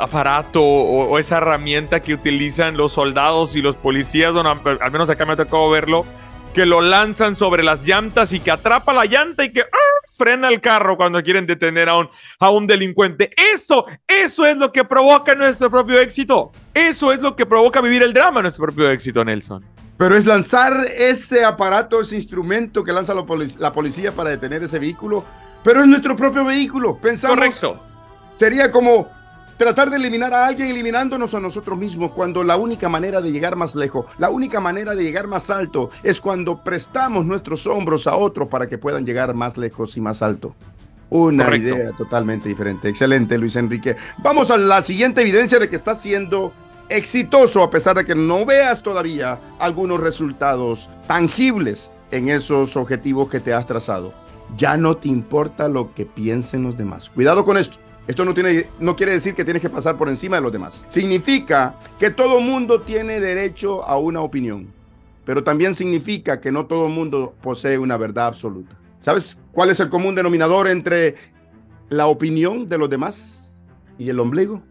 aparato 0.00 0.62
o, 0.62 1.18
esa 1.18 1.38
herramienta 1.38 2.00
que 2.00 2.14
utilizan 2.14 2.76
los 2.76 2.92
soldados 2.92 3.56
y 3.56 3.62
los 3.62 3.76
policías, 3.76 4.34
al 4.34 4.90
menos 4.92 5.10
acá 5.10 5.26
me 5.26 5.32
ha 5.34 5.36
tocado 5.36 5.70
verlo, 5.70 6.06
que 6.54 6.66
lo 6.66 6.80
lanzan 6.80 7.36
sobre 7.36 7.62
las 7.62 7.84
llantas 7.84 8.32
y 8.32 8.40
que 8.40 8.50
atrapa 8.50 8.92
la 8.92 9.04
llanta 9.04 9.44
y 9.44 9.52
que 9.52 9.60
¡ah! 9.60 10.06
frena 10.16 10.48
el 10.48 10.60
carro 10.60 10.96
cuando 10.96 11.22
quieren 11.22 11.46
detener 11.46 11.88
a 11.88 11.96
un, 11.96 12.08
a 12.40 12.50
un 12.50 12.66
delincuente. 12.66 13.30
Eso, 13.54 13.86
eso 14.06 14.44
es 14.44 14.56
lo 14.56 14.72
que 14.72 14.84
provoca 14.84 15.34
nuestro 15.34 15.70
propio 15.70 16.00
éxito. 16.00 16.50
Eso 16.74 17.12
es 17.12 17.20
lo 17.20 17.36
que 17.36 17.46
provoca 17.46 17.80
vivir 17.80 18.02
el 18.02 18.12
drama, 18.12 18.42
nuestro 18.42 18.64
propio 18.64 18.90
éxito, 18.90 19.24
Nelson. 19.24 19.64
Pero 19.96 20.16
es 20.16 20.26
lanzar 20.26 20.84
ese 20.96 21.44
aparato, 21.44 22.00
ese 22.00 22.16
instrumento 22.16 22.84
que 22.84 22.92
lanza 22.92 23.14
la, 23.14 23.72
policía 23.72 24.12
para 24.12 24.30
detener 24.30 24.62
ese 24.62 24.78
vehículo. 24.78 25.24
Pero 25.64 25.80
es 25.80 25.86
nuestro 25.86 26.14
propio 26.14 26.44
vehículo. 26.44 26.96
Pensamos. 26.98 27.36
Correcto. 27.36 27.82
Sería 28.34 28.70
como 28.70 29.10
tratar 29.58 29.90
de 29.90 29.96
eliminar 29.96 30.32
a 30.32 30.46
alguien 30.46 30.68
eliminándonos 30.68 31.34
a 31.34 31.40
nosotros 31.40 31.76
mismos 31.76 32.12
cuando 32.12 32.44
la 32.44 32.56
única 32.56 32.88
manera 32.88 33.20
de 33.20 33.32
llegar 33.32 33.56
más 33.56 33.74
lejos, 33.74 34.06
la 34.16 34.30
única 34.30 34.60
manera 34.60 34.94
de 34.94 35.02
llegar 35.02 35.26
más 35.26 35.50
alto 35.50 35.90
es 36.02 36.20
cuando 36.20 36.62
prestamos 36.62 37.26
nuestros 37.26 37.66
hombros 37.66 38.06
a 38.06 38.16
otros 38.16 38.48
para 38.48 38.68
que 38.68 38.78
puedan 38.78 39.04
llegar 39.04 39.34
más 39.34 39.58
lejos 39.58 39.96
y 39.96 40.00
más 40.00 40.22
alto. 40.22 40.54
Una 41.10 41.54
idea 41.56 41.90
totalmente 41.96 42.48
diferente. 42.48 42.88
Excelente, 42.88 43.36
Luis 43.36 43.56
Enrique. 43.56 43.96
Vamos 44.18 44.50
a 44.50 44.56
la 44.56 44.80
siguiente 44.82 45.22
evidencia 45.22 45.58
de 45.58 45.68
que 45.68 45.76
está 45.76 45.94
siendo 45.94 46.52
exitoso 46.88 47.62
a 47.62 47.70
pesar 47.70 47.96
de 47.96 48.04
que 48.04 48.14
no 48.14 48.46
veas 48.46 48.82
todavía 48.82 49.40
algunos 49.58 50.00
resultados 50.00 50.88
tangibles 51.06 51.90
en 52.10 52.28
esos 52.28 52.76
objetivos 52.76 53.28
que 53.28 53.40
te 53.40 53.52
has 53.52 53.66
trazado. 53.66 54.12
Ya 54.56 54.76
no 54.76 54.96
te 54.96 55.08
importa 55.08 55.68
lo 55.68 55.94
que 55.94 56.06
piensen 56.06 56.62
los 56.62 56.76
demás. 56.76 57.10
Cuidado 57.10 57.44
con 57.44 57.56
esto. 57.56 57.78
Esto 58.08 58.24
no, 58.24 58.32
tiene, 58.32 58.70
no 58.80 58.96
quiere 58.96 59.12
decir 59.12 59.34
que 59.34 59.44
tienes 59.44 59.60
que 59.60 59.68
pasar 59.68 59.98
por 59.98 60.08
encima 60.08 60.36
de 60.36 60.42
los 60.42 60.50
demás. 60.50 60.82
Significa 60.88 61.74
que 61.98 62.10
todo 62.10 62.40
mundo 62.40 62.80
tiene 62.80 63.20
derecho 63.20 63.84
a 63.84 63.98
una 63.98 64.22
opinión, 64.22 64.72
pero 65.26 65.44
también 65.44 65.74
significa 65.74 66.40
que 66.40 66.50
no 66.50 66.64
todo 66.64 66.88
mundo 66.88 67.34
posee 67.42 67.76
una 67.76 67.98
verdad 67.98 68.28
absoluta. 68.28 68.74
¿Sabes 68.98 69.38
cuál 69.52 69.68
es 69.68 69.78
el 69.80 69.90
común 69.90 70.14
denominador 70.14 70.68
entre 70.68 71.16
la 71.90 72.06
opinión 72.06 72.66
de 72.66 72.78
los 72.78 72.88
demás 72.88 73.68
y 73.98 74.08
el 74.08 74.18
ombligo? 74.20 74.62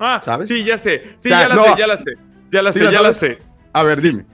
Ah, 0.00 0.20
¿sabes? 0.24 0.48
Sí, 0.48 0.64
ya 0.64 0.76
sé. 0.76 1.02
Sí, 1.18 1.28
ya, 1.28 1.46
la 1.46 1.56
sé, 1.56 1.74
ya 1.78 1.86
la 1.86 1.96
sé. 1.98 2.14
Ya 2.50 2.62
la 2.62 2.72
sé, 2.72 2.92
ya 2.92 3.02
la 3.02 3.12
sé. 3.12 3.38
A 3.72 3.84
ver, 3.84 4.00
dime. 4.00 4.26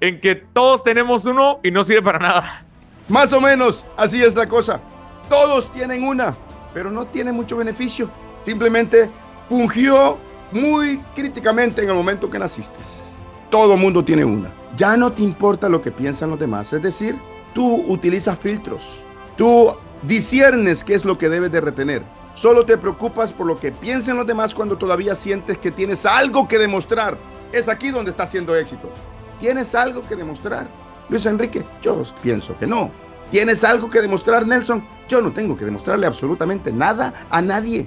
En 0.00 0.20
que 0.20 0.36
todos 0.36 0.82
tenemos 0.82 1.26
uno 1.26 1.60
y 1.62 1.70
no 1.70 1.84
sirve 1.84 2.00
para 2.00 2.18
nada. 2.18 2.64
Más 3.08 3.30
o 3.34 3.42
menos, 3.42 3.84
así 3.94 4.22
es 4.22 4.34
la 4.34 4.48
cosa. 4.48 4.80
Todos 5.28 5.70
tienen 5.72 6.04
una, 6.04 6.34
pero 6.74 6.90
no 6.90 7.06
tiene 7.06 7.32
mucho 7.32 7.56
beneficio. 7.56 8.10
Simplemente 8.40 9.10
fungió 9.48 10.18
muy 10.52 10.98
críticamente 11.14 11.82
en 11.82 11.88
el 11.88 11.94
momento 11.94 12.28
que 12.28 12.38
naciste. 12.38 12.78
Todo 13.50 13.76
mundo 13.76 14.04
tiene 14.04 14.24
una. 14.24 14.52
Ya 14.76 14.96
no 14.96 15.12
te 15.12 15.22
importa 15.22 15.68
lo 15.68 15.82
que 15.82 15.92
piensan 15.92 16.30
los 16.30 16.38
demás. 16.38 16.72
Es 16.72 16.82
decir, 16.82 17.18
tú 17.54 17.84
utilizas 17.86 18.38
filtros. 18.38 19.00
Tú 19.36 19.74
disiernes 20.02 20.84
qué 20.84 20.94
es 20.94 21.04
lo 21.04 21.18
que 21.18 21.28
debes 21.28 21.52
de 21.52 21.60
retener. 21.60 22.02
Solo 22.34 22.64
te 22.64 22.78
preocupas 22.78 23.30
por 23.30 23.46
lo 23.46 23.58
que 23.58 23.72
piensen 23.72 24.16
los 24.16 24.26
demás 24.26 24.54
cuando 24.54 24.78
todavía 24.78 25.14
sientes 25.14 25.58
que 25.58 25.70
tienes 25.70 26.06
algo 26.06 26.48
que 26.48 26.58
demostrar. 26.58 27.18
Es 27.52 27.68
aquí 27.68 27.90
donde 27.90 28.10
está 28.10 28.22
haciendo 28.22 28.56
éxito. 28.56 28.90
¿Tienes 29.38 29.74
algo 29.74 30.06
que 30.06 30.16
demostrar? 30.16 30.68
Luis 31.08 31.26
Enrique, 31.26 31.64
yo 31.82 32.02
pienso 32.22 32.56
que 32.58 32.66
no. 32.66 32.90
¿Tienes 33.30 33.64
algo 33.64 33.90
que 33.90 34.00
demostrar, 34.00 34.46
Nelson? 34.46 34.82
Yo 35.12 35.20
no 35.20 35.30
tengo 35.30 35.58
que 35.58 35.66
demostrarle 35.66 36.06
absolutamente 36.06 36.72
nada 36.72 37.12
a 37.28 37.42
nadie. 37.42 37.86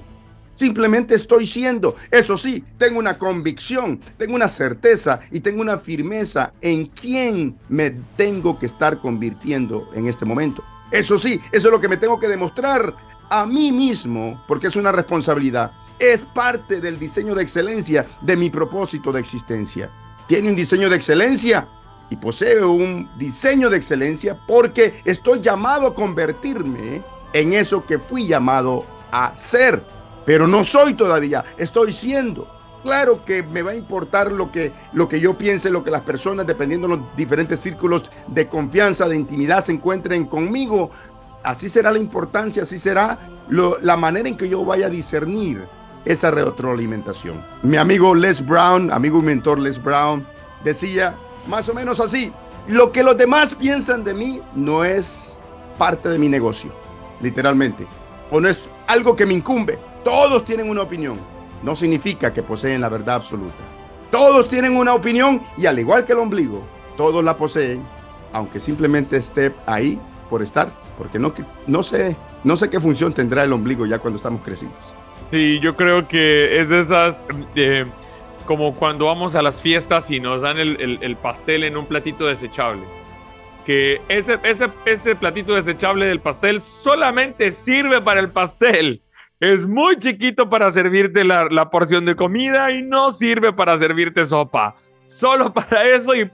Simplemente 0.53 1.15
estoy 1.15 1.47
siendo. 1.47 1.95
Eso 2.11 2.38
sí, 2.38 2.63
tengo 2.78 2.99
una 2.99 3.17
convicción, 3.17 3.99
tengo 4.15 4.36
una 4.36 4.47
certeza 4.47 5.19
y 5.32 5.39
tengo 5.39 5.63
una 5.63 5.80
firmeza 5.80 6.53
en 6.61 6.86
quién 6.86 7.57
me 7.67 7.89
tengo 8.15 8.59
que 8.59 8.67
estar 8.67 9.01
convirtiendo 9.01 9.89
en 9.95 10.05
este 10.05 10.23
momento. 10.23 10.63
Eso 10.91 11.17
sí, 11.17 11.39
eso 11.51 11.67
es 11.69 11.73
lo 11.73 11.82
que 11.82 11.89
me 11.89 11.97
tengo 11.97 12.19
que 12.19 12.28
demostrar 12.28 12.95
a 13.32 13.47
mí 13.47 13.71
mismo, 13.71 14.43
porque 14.47 14.67
es 14.67 14.76
una 14.76 14.91
responsabilidad, 14.91 15.71
es 15.97 16.21
parte 16.21 16.80
del 16.80 16.99
diseño 16.99 17.34
de 17.34 17.41
excelencia 17.41 18.05
de 18.21 18.38
mi 18.38 18.51
propósito 18.51 19.11
de 19.11 19.21
existencia. 19.21 19.89
Tiene 20.28 20.49
un 20.49 20.55
diseño 20.55 20.91
de 20.91 20.95
excelencia 20.95 21.67
y 22.11 22.17
posee 22.17 22.63
un 22.63 23.09
diseño 23.17 23.71
de 23.71 23.78
excelencia 23.78 24.39
porque 24.45 24.93
estoy 25.05 25.41
llamado 25.41 25.88
a 25.88 25.95
convertirme 25.95 27.01
en 27.36 27.51
eso 27.51 27.86
que 27.86 27.99
fui 27.99 28.25
llamado 28.25 28.86
a 29.11 29.36
ser. 29.36 29.83
Pero 30.25 30.47
no 30.47 30.63
soy 30.63 30.93
todavía, 30.93 31.43
estoy 31.57 31.91
siendo. 31.91 32.49
Claro 32.81 33.25
que 33.25 33.43
me 33.43 33.61
va 33.61 33.71
a 33.71 33.75
importar 33.75 34.31
lo 34.31 34.51
que, 34.51 34.71
lo 34.93 35.09
que 35.09 35.19
yo 35.19 35.38
piense, 35.38 35.69
lo 35.69 35.83
que 35.83 35.91
las 35.91 36.01
personas, 36.01 36.47
dependiendo 36.47 36.88
de 36.88 36.97
los 36.97 37.15
diferentes 37.15 37.59
círculos 37.59 38.09
de 38.27 38.47
confianza, 38.47 39.07
de 39.09 39.17
intimidad, 39.17 39.63
se 39.63 39.73
encuentren 39.73 40.25
conmigo, 40.25 40.91
así 41.43 41.67
será 41.67 41.91
la 41.91 41.99
importancia, 41.99 42.63
así 42.63 42.79
será 42.79 43.19
la 43.49 43.97
manera 43.97 44.29
en 44.29 44.38
que 44.38 44.47
yo 44.47 44.63
vaya 44.63 44.86
a 44.86 44.89
discernir 44.89 45.67
esa 46.05 46.31
retroalimentación. 46.31 47.45
Mi 47.63 47.77
amigo 47.77 48.15
Les 48.15 48.45
Brown, 48.45 48.93
amigo 48.93 49.19
y 49.19 49.23
mentor 49.23 49.59
Les 49.59 49.81
Brown, 49.81 50.25
decía 50.63 51.17
más 51.47 51.67
o 51.67 51.73
menos 51.73 51.99
así, 51.99 52.31
lo 52.67 52.91
que 52.91 53.03
los 53.03 53.17
demás 53.17 53.55
piensan 53.55 54.03
de 54.03 54.13
mí 54.13 54.41
no 54.55 54.83
es 54.83 55.39
parte 55.77 56.07
de 56.09 56.17
mi 56.17 56.29
negocio, 56.29 56.71
literalmente, 57.26 57.86
o 58.32 58.39
no 58.39 58.47
es 58.47 58.69
algo 58.88 59.15
que 59.15 59.26
me 59.26 59.34
incumbe. 59.34 59.78
Todos 60.03 60.45
tienen 60.45 60.69
una 60.69 60.82
opinión, 60.84 61.19
no 61.63 61.76
significa 61.76 62.34
que 62.34 62.43
poseen 62.43 62.82
la 62.82 62.89
verdad 62.89 63.15
absoluta. 63.15 63.63
Todos 64.11 64.47
tienen 64.47 64.78
una 64.78 64.93
opinión 64.93 65.41
y 65.57 65.65
al 65.65 65.80
igual 65.80 66.05
que 66.05 66.13
el 66.13 66.19
ombligo, 66.19 66.63
todos 66.95 67.23
la 67.23 67.36
poseen, 67.36 67.84
aunque 68.32 68.59
simplemente 68.59 69.17
esté 69.17 69.53
ahí 69.65 69.99
por 70.30 70.41
estar 70.41 70.71
porque 70.97 71.19
no, 71.19 71.34
no, 71.67 71.84
sé, 71.84 72.15
no 72.43 72.55
sé 72.55 72.69
qué 72.69 72.80
función 72.80 73.13
tendrá 73.13 73.43
el 73.43 73.53
ombligo 73.53 73.86
ya 73.86 73.99
cuando 73.99 74.17
estamos 74.17 74.41
crecidos. 74.43 74.78
Sí, 75.32 75.59
yo 75.59 75.76
creo 75.76 76.07
que 76.07 76.59
es 76.59 76.69
de 76.69 76.80
esas, 76.80 77.26
eh, 77.55 77.86
como 78.45 78.76
cuando 78.76 79.05
vamos 79.05 79.36
a 79.36 79.41
las 79.41 79.61
fiestas 79.61 80.09
y 80.11 80.19
nos 80.19 80.41
dan 80.41 80.57
el, 80.57 81.17
pastel 81.21 81.63
en 81.63 81.78
un 81.78 81.86
platito 81.86 82.26
desechable. 82.26 82.84
Que 83.66 84.01
ese, 84.09 84.39
ese, 84.43 84.70
ese 84.86 85.16
platito 85.16 85.55
desechable 85.55 86.05
del 86.05 86.20
pastel 86.20 86.61
solamente 86.61 87.51
sirve 87.51 88.01
para 88.01 88.20
el 88.20 88.30
pastel. 88.30 89.01
Es 89.39 89.68
muy 89.68 89.97
chiquito 89.97 90.49
para 90.49 90.72
servirte 90.72 91.26
la, 91.26 91.45
la 91.49 91.70
porción 91.70 92.05
de 92.05 92.16
comida 92.16 92.72
y 92.72 92.84
no 92.84 93.11
sirve 93.11 93.51
para 93.53 93.78
servirte 93.78 94.24
sopa. 94.24 94.76
Solo 95.07 95.53
para 95.53 95.84
eso 95.89 96.16
y 96.16 96.30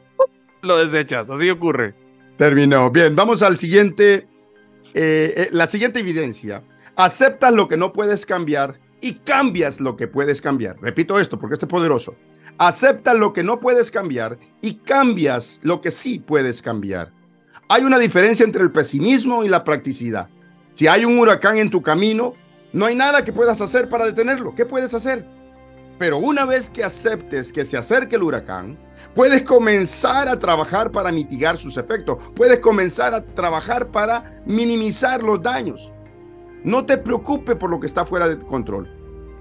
lo 0.61 0.77
desechas. 0.77 1.29
Así 1.29 1.49
ocurre. 1.49 1.95
Terminó. 2.37 2.91
Bien, 2.91 3.15
vamos 3.15 3.41
al 3.43 3.57
siguiente 3.57 4.27
eh, 4.93 5.33
eh, 5.37 5.49
la 5.51 5.67
siguiente 5.67 5.99
evidencia. 5.99 6.63
Aceptas 6.95 7.53
lo 7.53 7.67
que 7.67 7.77
no 7.77 7.93
puedes 7.93 8.25
cambiar 8.25 8.79
y 8.99 9.13
cambias 9.15 9.79
lo 9.79 9.95
que 9.95 10.07
puedes 10.07 10.41
cambiar. 10.41 10.77
Repito 10.81 11.19
esto 11.19 11.37
porque 11.39 11.53
esto 11.53 11.65
es 11.65 11.69
poderoso. 11.71 12.15
Aceptas 12.57 13.17
lo 13.17 13.33
que 13.33 13.43
no 13.43 13.59
puedes 13.59 13.89
cambiar 13.89 14.37
y 14.61 14.75
cambias 14.75 15.59
lo 15.63 15.81
que 15.81 15.91
sí 15.91 16.19
puedes 16.19 16.61
cambiar. 16.61 17.11
Hay 17.73 17.85
una 17.85 17.99
diferencia 17.99 18.43
entre 18.43 18.63
el 18.63 18.71
pesimismo 18.73 19.45
y 19.45 19.47
la 19.47 19.63
practicidad. 19.63 20.27
Si 20.73 20.87
hay 20.87 21.05
un 21.05 21.17
huracán 21.17 21.57
en 21.57 21.69
tu 21.69 21.81
camino, 21.81 22.33
no 22.73 22.85
hay 22.85 22.95
nada 22.95 23.23
que 23.23 23.31
puedas 23.31 23.61
hacer 23.61 23.87
para 23.87 24.05
detenerlo. 24.05 24.53
¿Qué 24.53 24.65
puedes 24.65 24.93
hacer? 24.93 25.25
Pero 25.97 26.17
una 26.17 26.43
vez 26.43 26.69
que 26.69 26.83
aceptes 26.83 27.53
que 27.53 27.63
se 27.63 27.77
acerque 27.77 28.17
el 28.17 28.23
huracán, 28.23 28.77
Puedes 29.15 29.43
comenzar 29.43 30.27
a 30.27 30.37
trabajar 30.37 30.91
para 30.91 31.11
mitigar 31.11 31.57
sus 31.57 31.77
efectos. 31.77 32.17
Puedes 32.35 32.59
comenzar 32.59 33.13
a 33.13 33.21
trabajar 33.21 33.87
para 33.87 34.41
minimizar 34.45 35.23
los 35.23 35.41
daños. 35.41 35.91
No 36.63 36.85
te 36.85 36.97
preocupes 36.97 37.55
por 37.55 37.69
lo 37.69 37.79
que 37.79 37.87
está 37.87 38.05
fuera 38.05 38.27
de 38.27 38.37
control. 38.37 38.89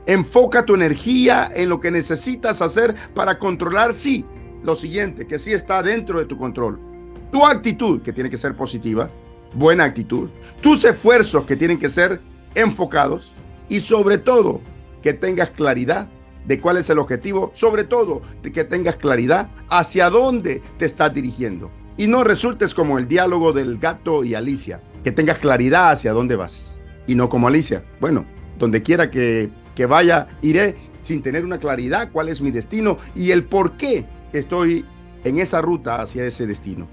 Enfoca 0.07 0.65
tu 0.65 0.75
energía 0.75 1.51
en 1.55 1.69
lo 1.69 1.81
que 1.81 1.91
necesitas 1.91 2.63
hacer 2.63 2.95
para 3.15 3.39
controlar, 3.39 3.93
sí, 3.93 4.25
lo 4.65 4.75
siguiente, 4.77 5.27
que 5.27 5.39
sí 5.39 5.53
está 5.53 5.83
dentro 5.83 6.19
de 6.19 6.25
tu 6.25 6.39
control. 6.39 6.90
Tu 7.33 7.45
actitud, 7.45 8.03
que 8.03 8.13
tiene 8.13 8.31
que 8.31 8.39
ser 8.39 8.57
positiva, 8.57 9.09
buena 9.55 9.85
actitud. 9.85 10.29
Tus 10.61 10.85
esfuerzos, 10.85 11.45
que 11.45 11.57
tienen 11.57 11.79
que 11.79 11.91
ser 11.91 12.21
enfocados. 12.55 13.33
Y 13.69 13.81
sobre 13.81 14.19
todo, 14.19 14.61
que 15.03 15.13
tengas 15.13 15.51
claridad 15.51 16.09
de 16.47 16.59
cuál 16.59 16.79
es 16.79 16.91
el 16.91 16.99
objetivo, 16.99 17.53
sobre 17.55 17.85
todo 17.85 18.23
que 18.43 18.65
tengas 18.65 18.97
claridad 18.97 19.51
hacia 19.69 20.11
dónde 20.11 20.63
te 20.79 20.87
estás 20.87 21.13
dirigiendo. 21.15 21.71
Y 21.97 22.07
no 22.07 22.25
resultes 22.25 22.75
como 22.75 22.99
el 22.99 23.07
diálogo 23.07 23.53
del 23.53 23.79
gato 23.79 24.25
y 24.25 24.35
Alicia, 24.35 24.81
que 25.05 25.13
tengas 25.13 25.39
claridad 25.39 25.93
hacia 25.93 26.13
dónde 26.13 26.37
vas. 26.37 26.81
Y 27.07 27.15
no 27.15 27.29
como 27.29 27.49
Alicia. 27.49 27.85
Bueno, 28.01 28.25
donde 28.59 28.83
quiera 28.83 29.11
que, 29.11 29.51
que 29.75 29.87
vaya, 29.87 30.29
iré 30.43 30.77
sin 31.01 31.23
tener 31.23 31.45
una 31.45 31.59
claridad 31.59 32.11
cuál 32.13 32.29
es 32.29 32.41
mi 32.41 32.51
destino 32.51 32.97
y 33.15 33.31
el 33.33 33.45
por 33.45 33.77
qué 33.77 34.07
estoy 34.33 34.85
en 35.25 35.39
esa 35.39 35.61
ruta 35.61 36.01
hacia 36.01 36.25
ese 36.25 36.47
destino. 36.47 36.89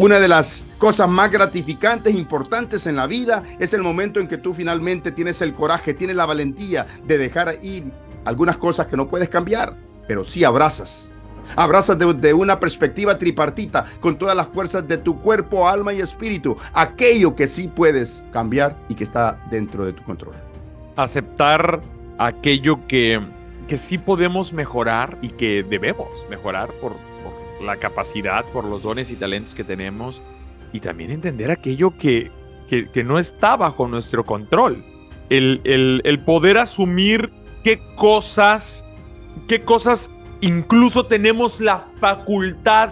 Una 0.00 0.18
de 0.18 0.28
las 0.28 0.64
cosas 0.78 1.10
más 1.10 1.30
gratificantes, 1.30 2.14
importantes 2.14 2.86
en 2.86 2.96
la 2.96 3.06
vida, 3.06 3.42
es 3.58 3.74
el 3.74 3.82
momento 3.82 4.18
en 4.18 4.28
que 4.28 4.38
tú 4.38 4.54
finalmente 4.54 5.12
tienes 5.12 5.42
el 5.42 5.52
coraje, 5.52 5.92
tienes 5.92 6.16
la 6.16 6.24
valentía 6.24 6.86
de 7.04 7.18
dejar 7.18 7.56
ir 7.60 7.92
algunas 8.24 8.56
cosas 8.56 8.86
que 8.86 8.96
no 8.96 9.08
puedes 9.08 9.28
cambiar, 9.28 9.76
pero 10.08 10.24
sí 10.24 10.42
abrazas. 10.42 11.12
Abrazas 11.54 11.98
de, 11.98 12.32
una 12.32 12.58
perspectiva 12.58 13.18
tripartita 13.18 13.84
con 14.00 14.16
todas 14.16 14.34
las 14.34 14.48
fuerzas 14.48 14.88
de 14.88 14.96
tu 14.96 15.20
cuerpo, 15.20 15.68
alma 15.68 15.92
y 15.92 16.00
espíritu, 16.00 16.56
aquello 16.72 17.36
que 17.36 17.46
sí 17.46 17.68
puedes 17.68 18.24
cambiar 18.32 18.78
y 18.88 18.94
que 18.94 19.04
está 19.04 19.38
dentro 19.50 19.84
de 19.84 19.92
tu 19.92 20.02
control. 20.04 20.34
Aceptar 20.96 21.82
aquello 22.16 22.86
que, 22.88 23.20
que 23.68 23.76
sí 23.76 23.98
podemos 23.98 24.54
mejorar 24.54 25.18
y 25.20 25.28
que 25.28 25.62
debemos 25.62 26.08
mejorar 26.30 26.72
por, 26.80 26.96
la 27.60 27.76
capacidad, 27.76 28.44
por 28.46 28.64
los 28.64 28.82
dones 28.82 29.10
y 29.10 29.16
talentos 29.16 29.54
que 29.54 29.64
tenemos 29.64 30.20
y 30.72 30.80
también 30.80 31.10
entender 31.10 31.50
aquello 31.50 31.92
que, 31.98 32.30
que, 32.68 33.04
no 33.04 33.18
está 33.18 33.56
bajo 33.56 33.88
nuestro 33.88 34.24
control. 34.24 34.84
El, 35.28 35.60
el, 35.64 36.18
poder 36.20 36.58
asumir 36.58 37.30
qué 37.62 37.80
cosas, 37.96 38.84
qué 39.48 39.60
cosas 39.60 40.10
incluso 40.40 41.06
tenemos 41.06 41.60
la 41.60 41.86
facultad 42.00 42.90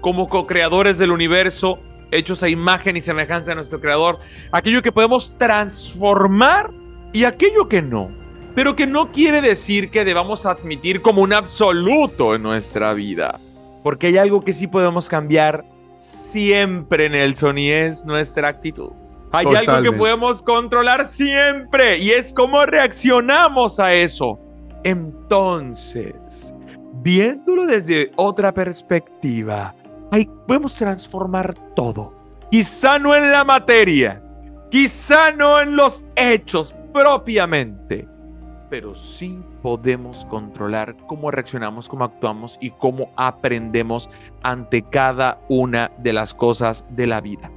como 0.00 0.28
co-creadores 0.28 0.98
del 0.98 1.10
universo, 1.10 1.78
hechos 2.10 2.42
a 2.42 2.48
imagen 2.48 2.96
y 2.96 3.00
semejanza 3.00 3.52
de 3.52 3.56
nuestro 3.56 3.80
creador, 3.80 4.18
aquello 4.52 4.82
que 4.82 4.92
podemos 4.92 5.36
transformar 5.38 6.70
y 7.12 7.24
aquello 7.24 7.68
que 7.68 7.82
no. 7.82 8.10
Pero 8.54 8.74
que 8.74 8.86
no 8.86 9.12
quiere 9.12 9.40
decir 9.40 9.90
que 9.90 10.04
debamos 10.04 10.44
admitir 10.44 11.02
como 11.02 11.22
un 11.22 11.32
absoluto 11.32 12.34
en 12.34 12.42
nuestra 12.42 12.94
vida. 12.94 13.38
Porque 13.82 14.08
hay 14.08 14.18
algo 14.18 14.42
que 14.42 14.52
sí 14.52 14.66
podemos 14.66 15.08
cambiar 15.08 15.64
siempre, 15.98 17.08
Nelson, 17.08 17.58
y 17.58 17.70
es 17.70 18.04
nuestra 18.04 18.48
actitud. 18.48 18.92
Hay 19.32 19.46
algo 19.46 19.82
que 19.82 19.96
podemos 19.96 20.42
controlar 20.42 21.06
siempre 21.06 21.98
y 21.98 22.10
es 22.10 22.32
cómo 22.32 22.66
reaccionamos 22.66 23.78
a 23.78 23.94
eso. 23.94 24.40
Entonces, 24.82 26.52
viéndolo 26.94 27.66
desde 27.66 28.10
otra 28.16 28.52
perspectiva, 28.52 29.74
ahí 30.10 30.28
podemos 30.46 30.74
transformar 30.74 31.54
todo. 31.76 32.12
Quizá 32.50 32.98
no 32.98 33.14
en 33.14 33.30
la 33.30 33.44
materia, 33.44 34.20
quizá 34.68 35.30
no 35.30 35.60
en 35.60 35.76
los 35.76 36.04
hechos 36.16 36.74
propiamente, 36.92 38.08
pero 38.68 38.96
sí 38.96 39.38
podemos 39.62 40.24
controlar 40.26 40.96
cómo 41.06 41.30
reaccionamos, 41.30 41.88
cómo 41.88 42.04
actuamos 42.04 42.58
y 42.60 42.70
cómo 42.70 43.10
aprendemos 43.16 44.08
ante 44.42 44.82
cada 44.82 45.40
una 45.48 45.90
de 45.98 46.12
las 46.12 46.34
cosas 46.34 46.84
de 46.90 47.06
la 47.06 47.20
vida. 47.20 47.50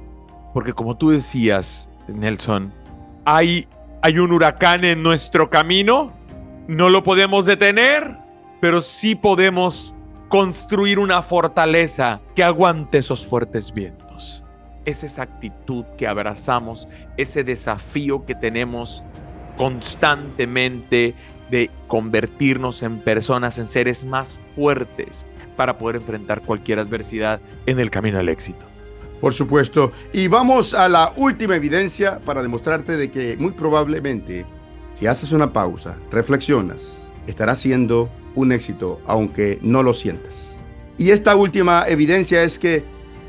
Porque 0.52 0.72
como 0.72 0.96
tú 0.96 1.10
decías, 1.10 1.88
Nelson, 2.08 2.72
hay, 3.24 3.66
hay 4.02 4.18
un 4.18 4.32
huracán 4.32 4.84
en 4.84 5.02
nuestro 5.02 5.50
camino, 5.50 6.12
no 6.68 6.88
lo 6.90 7.02
podemos 7.02 7.46
detener, 7.46 8.16
pero 8.60 8.82
sí 8.82 9.14
podemos 9.14 9.94
construir 10.28 10.98
una 10.98 11.22
fortaleza 11.22 12.20
que 12.34 12.42
aguante 12.42 12.98
esos 12.98 13.26
fuertes 13.26 13.72
vientos. 13.72 14.42
Es 14.84 15.04
esa 15.04 15.22
actitud 15.22 15.84
que 15.96 16.06
abrazamos, 16.06 16.88
ese 17.16 17.44
desafío 17.44 18.24
que 18.24 18.34
tenemos 18.34 19.02
constantemente 19.56 21.14
de 21.50 21.70
convertirnos 21.86 22.82
en 22.82 23.00
personas, 23.00 23.58
en 23.58 23.66
seres 23.66 24.04
más 24.04 24.38
fuertes 24.54 25.24
para 25.56 25.78
poder 25.78 25.96
enfrentar 25.96 26.42
cualquier 26.42 26.78
adversidad 26.78 27.40
en 27.66 27.78
el 27.78 27.90
camino 27.90 28.18
al 28.18 28.28
éxito. 28.28 28.64
Por 29.20 29.32
supuesto. 29.32 29.92
Y 30.12 30.28
vamos 30.28 30.74
a 30.74 30.88
la 30.88 31.12
última 31.16 31.56
evidencia 31.56 32.18
para 32.20 32.42
demostrarte 32.42 32.96
de 32.96 33.10
que 33.10 33.36
muy 33.36 33.52
probablemente 33.52 34.44
si 34.90 35.06
haces 35.06 35.32
una 35.32 35.52
pausa, 35.52 35.96
reflexionas, 36.10 37.10
estará 37.26 37.56
siendo 37.56 38.08
un 38.34 38.52
éxito 38.52 39.00
aunque 39.06 39.58
no 39.62 39.82
lo 39.82 39.92
sientas. 39.92 40.56
Y 40.98 41.10
esta 41.10 41.34
última 41.34 41.84
evidencia 41.88 42.44
es 42.44 42.58
que 42.58 42.84